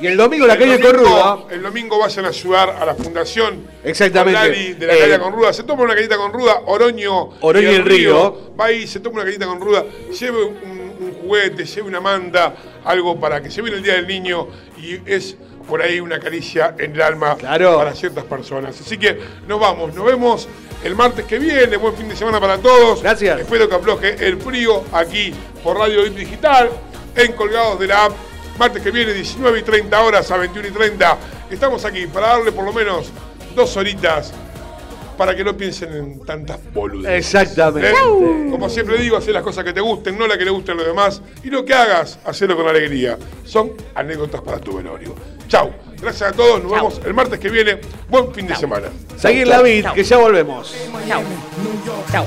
[0.00, 1.38] Y el domingo la El calle domingo- Corruda.
[1.50, 4.40] El domingo vayan a ayudar a la fundación Exactamente.
[4.40, 5.52] Lali de la Eh, calle con ruda.
[5.52, 8.52] Se toma una cañita con ruda, Oroño, Oroño y el Río.
[8.58, 9.84] Va ahí, se toma una cañita con ruda,
[10.18, 12.54] lleve un, un juguete, lleve una manta,
[12.84, 14.46] algo para que se viene el Día del Niño
[14.76, 15.36] y es
[15.68, 18.80] por ahí una caricia en el alma para ciertas personas.
[18.80, 20.48] Así que nos vamos, nos vemos
[20.84, 21.76] el martes que viene.
[21.76, 23.02] Buen fin de semana para todos.
[23.02, 23.40] Gracias.
[23.40, 25.34] Espero que afloje el frío aquí
[25.64, 26.70] por Radio Digital,
[27.16, 28.12] en Colgados de la App.
[28.58, 31.18] Martes que viene, 19 y 30 horas a 21 y 30.
[31.50, 33.10] Estamos aquí para darle por lo menos
[33.54, 34.32] dos horitas
[35.16, 37.34] para que no piensen en tantas boludeces.
[37.34, 37.90] Exactamente.
[37.90, 38.48] ¿Eh?
[38.50, 40.78] Como siempre digo, hacer las cosas que te gusten, no las que le gusten a
[40.78, 41.20] los demás.
[41.42, 43.18] Y lo que hagas, hacerlo con alegría.
[43.44, 45.14] Son anécdotas para tu velorio.
[45.48, 45.72] Chau.
[46.00, 46.62] Gracias a todos.
[46.62, 47.80] Nos vemos el martes que viene.
[48.08, 48.88] Buen fin de semana.
[49.16, 50.74] Seguir la vid, que ya volvemos.
[51.08, 51.22] Chao.
[52.12, 52.26] Chao.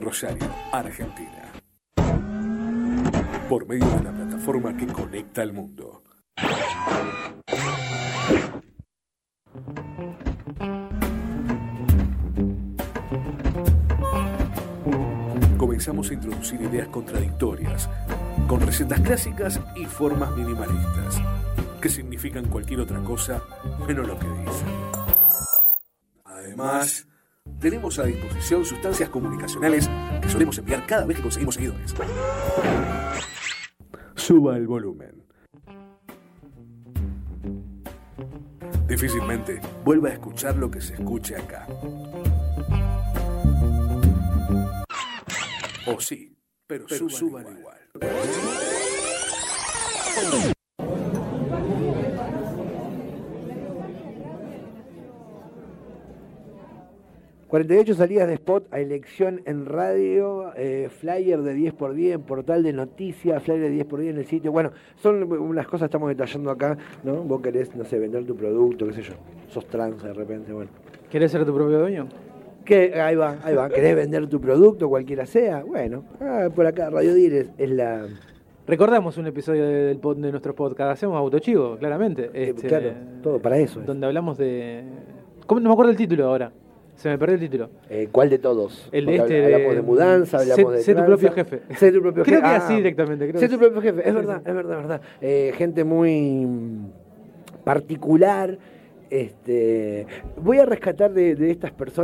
[0.00, 1.52] Rosario, Argentina.
[3.48, 6.02] Por medio de la plataforma que conecta al mundo.
[15.58, 17.88] Comenzamos a introducir ideas contradictorias,
[18.46, 21.20] con recetas clásicas y formas minimalistas,
[21.80, 23.42] que significan cualquier otra cosa
[23.86, 24.68] menos lo que dicen.
[26.24, 27.06] Además,
[27.64, 29.88] tenemos a disposición sustancias comunicacionales
[30.20, 31.94] que solemos enviar cada vez que conseguimos seguidores.
[34.16, 35.24] Suba el volumen.
[38.86, 41.66] Difícilmente vuelva a escuchar lo que se escuche acá.
[45.86, 47.78] O sí, pero, suban, igual.
[57.54, 62.72] 48 salidas de spot a elección en radio, eh, flyer de 10x10 en portal de
[62.72, 64.50] noticias, flyer de 10x10 en el sitio.
[64.50, 67.22] Bueno, son unas cosas que estamos detallando acá, ¿no?
[67.22, 69.14] Vos querés, no sé, vender tu producto, qué sé yo.
[69.50, 70.68] Sos trans de repente, bueno.
[71.08, 72.08] ¿Querés ser tu propio dueño?
[72.64, 73.68] Que, ahí va, ahí va.
[73.70, 75.62] ¿Querés vender tu producto, cualquiera sea?
[75.62, 78.08] Bueno, ah, por acá, Radio Dir es, es la...
[78.66, 82.30] Recordamos un episodio de, del pod- de nuestro podcast, hacemos autochivo, claramente.
[82.34, 82.90] Este, Eh, claro,
[83.22, 83.86] todo para eso es.
[83.86, 84.82] Donde hablamos de...
[85.46, 85.60] ¿Cómo?
[85.60, 86.50] No me acuerdo el título ahora.
[86.96, 87.70] Se me perdió el título.
[87.90, 88.88] Eh, ¿Cuál de todos?
[88.92, 89.44] El de este.
[89.44, 91.60] hablamos de mudanza, hablamos sé, de sé tu propio jefe.
[91.76, 92.48] Sé tu propio Creo jefe.
[92.50, 93.28] que Ah, así directamente.
[93.28, 95.00] Creo sé tu propio jefe, es verdad, es verdad, es verdad.
[95.20, 96.46] Eh, gente muy
[97.64, 98.58] particular.
[99.10, 100.06] Este,
[100.42, 101.98] voy a rescatar de, de estas personas.